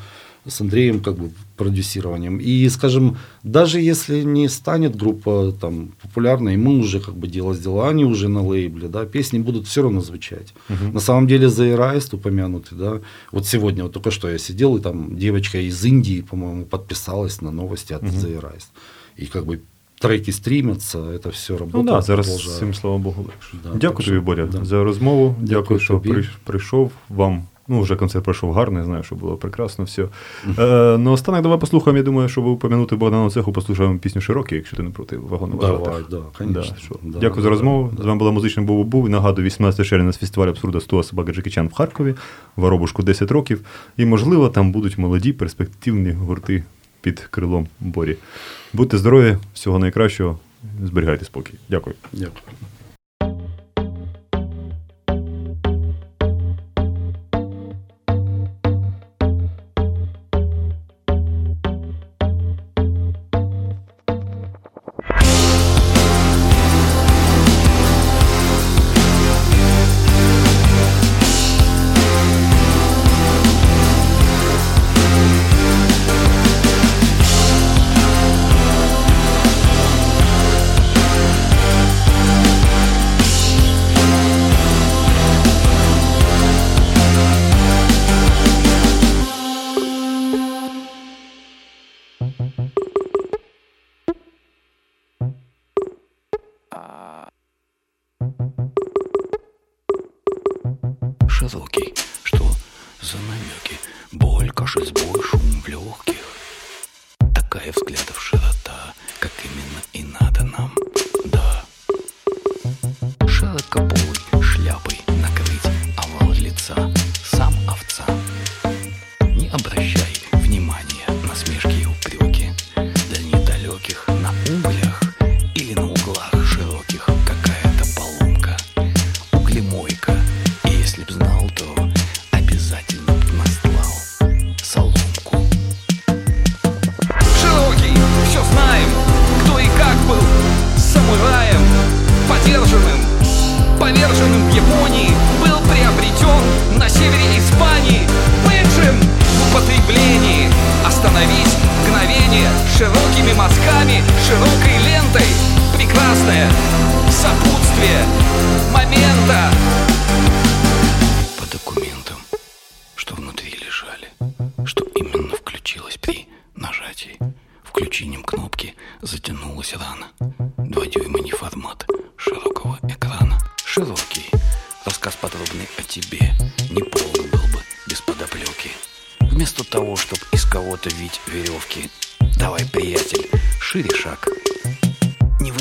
с 0.47 0.61
Андреем 0.61 0.99
как 0.99 1.15
бы 1.17 1.29
продюсированием. 1.55 2.37
И, 2.39 2.69
скажем, 2.69 3.15
даже 3.43 3.79
если 3.79 4.23
не 4.23 4.49
станет 4.49 4.95
группа 4.95 5.53
там 5.61 5.89
популярной, 6.01 6.57
мы 6.57 6.79
уже 6.79 6.99
как 6.99 7.15
бы 7.15 7.27
дело 7.27 7.53
сделали, 7.53 7.89
они 7.91 8.05
уже 8.05 8.27
на 8.27 8.41
лейбле, 8.41 8.87
да, 8.87 9.05
песни 9.05 9.39
будут 9.39 9.67
все 9.67 9.81
равно 9.81 10.01
звучать. 10.01 10.53
Мгм. 10.69 10.93
На 10.93 10.99
самом 10.99 11.27
деле 11.27 11.47
The 11.47 11.75
Erased 11.77 12.15
упомянутый, 12.15 12.77
да, 12.77 12.99
вот 13.31 13.45
сегодня, 13.47 13.83
вот 13.83 13.93
только 13.93 14.11
что 14.11 14.29
я 14.29 14.37
сидел, 14.37 14.75
и 14.77 14.81
там 14.81 15.17
девочка 15.17 15.57
из 15.59 15.85
Индии, 15.85 16.21
по-моему, 16.21 16.65
подписалась 16.65 17.41
на 17.41 17.51
новости 17.51 17.93
от 17.93 18.01
Мгм. 18.03 18.11
The 18.15 18.39
Erased. 18.41 18.67
И 19.21 19.25
как 19.27 19.45
бы 19.45 19.59
треки 19.99 20.31
стримятся, 20.31 20.97
это 20.97 21.29
все 21.31 21.53
Ну 21.53 21.59
работает. 21.59 21.85
так, 21.87 21.95
да, 21.95 22.01
зараз 22.01 22.25
з 22.25 22.29
продолжает. 22.29 22.59
цим, 22.59 22.73
слава 22.73 22.97
Богу, 22.97 23.21
легше. 23.21 23.57
Да, 23.63 23.69
Дякую 23.79 24.05
тобі, 24.07 24.19
Боря, 24.19 24.45
да. 24.51 24.65
за 24.65 24.83
розмову. 24.83 25.35
Дякую, 25.39 25.61
Дякую 25.61 25.79
що 25.79 25.93
тобі. 25.93 26.09
прийш- 26.09 26.37
прийшов 26.43 26.91
вам. 27.09 27.43
Ну, 27.67 27.81
вже 27.81 27.95
концерт 27.95 28.25
пройшов 28.25 28.53
гарно, 28.53 28.79
я 28.79 28.85
знаю, 28.85 29.03
що 29.03 29.15
було 29.15 29.35
прекрасно 29.35 29.85
все. 29.85 30.07
Е, 30.59 30.97
наостанок 30.97 31.41
давай 31.41 31.59
послухаємо. 31.59 31.97
Я 31.97 32.03
думаю, 32.03 32.29
щоб 32.29 32.45
упомянути 32.45 32.95
Богдану 32.95 33.29
Цеху, 33.29 33.51
послухаємо 33.53 33.99
пісню 33.99 34.21
Широкий, 34.21 34.57
якщо 34.57 34.77
ти 34.77 34.83
не 34.83 34.89
проти 34.89 35.17
вагону 35.17 35.55
Давай, 35.61 36.03
да, 36.09 36.21
конечно. 36.37 36.75
що. 36.77 36.95
Да, 37.03 37.19
Дякую 37.19 37.41
за 37.43 37.49
розмову. 37.49 37.89
да. 37.97 38.03
З 38.03 38.05
вами 38.05 38.19
була 38.19 38.31
музична 38.31 38.63
Бубу 38.63 38.83
Бу. 38.83 39.09
Нагадую, 39.09 39.45
18 39.45 39.85
червня 39.85 40.11
з 40.11 40.17
фестивалю 40.17 40.49
абсурда 40.49 40.79
100 40.79 41.03
собака 41.03 41.33
Джекі 41.33 41.49
Чан 41.49 41.67
в 41.67 41.73
Харкові, 41.73 42.15
Воробушку 42.55 43.03
10 43.03 43.31
років. 43.31 43.61
І, 43.97 44.05
можливо, 44.05 44.49
там 44.49 44.71
будуть 44.71 44.97
молоді 44.97 45.33
перспективні 45.33 46.11
гурти 46.11 46.63
під 47.01 47.19
крилом 47.19 47.67
Борі. 47.79 48.17
Будьте 48.73 48.97
здорові, 48.97 49.37
всього 49.53 49.79
найкращого, 49.79 50.39
зберігайте 50.83 51.25
спокій. 51.25 51.53
Дякую. 51.69 51.95
Дякую. 52.13 52.41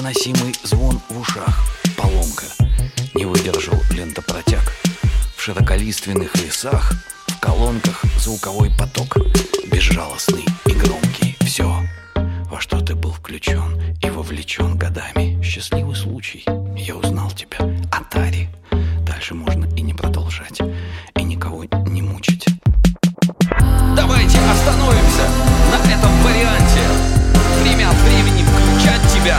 Невыносимый 0.03 0.53
звон 0.65 1.01
в 1.09 1.21
ушах, 1.21 1.65
поломка. 1.97 2.43
Не 3.15 3.25
выдержал 3.25 3.79
лентопротяг. 3.93 4.73
В 5.37 5.41
широколиственных 5.41 6.35
лесах, 6.43 6.93
в 7.29 7.39
колонках 7.39 8.03
звуковой 8.19 8.73
поток. 8.77 9.17
Безжалостный 9.71 10.45
и 10.67 10.73
громкий. 10.73 11.37
Все, 11.43 11.87
во 12.51 12.61
что 12.61 12.81
ты 12.81 12.97
был 12.97 13.13
включен 13.13 13.81
и 14.03 14.11
вовлечен 14.11 14.77
годами. 14.77 15.41
Счастливый 15.41 15.95
случай. 15.95 16.45
Я 16.77 16.97
узнал 16.97 17.31
тебя. 17.31 17.59
Атари. 17.93 18.49
Дальше 19.07 19.35
можно 19.35 19.67
и 19.77 19.83
не 19.83 19.95
продолжать. 19.95 20.59
И 21.15 21.23
никого 21.23 21.63
не 21.87 22.03
мучить. 22.03 22.45
Давайте 23.95 24.41
остановимся 24.51 25.29
на 25.71 25.93
этом 25.93 26.11
варианте. 26.25 26.81
Время 27.63 27.89
от 27.89 27.97
времени 27.99 28.43
включать 28.43 29.13
тебя. 29.13 29.39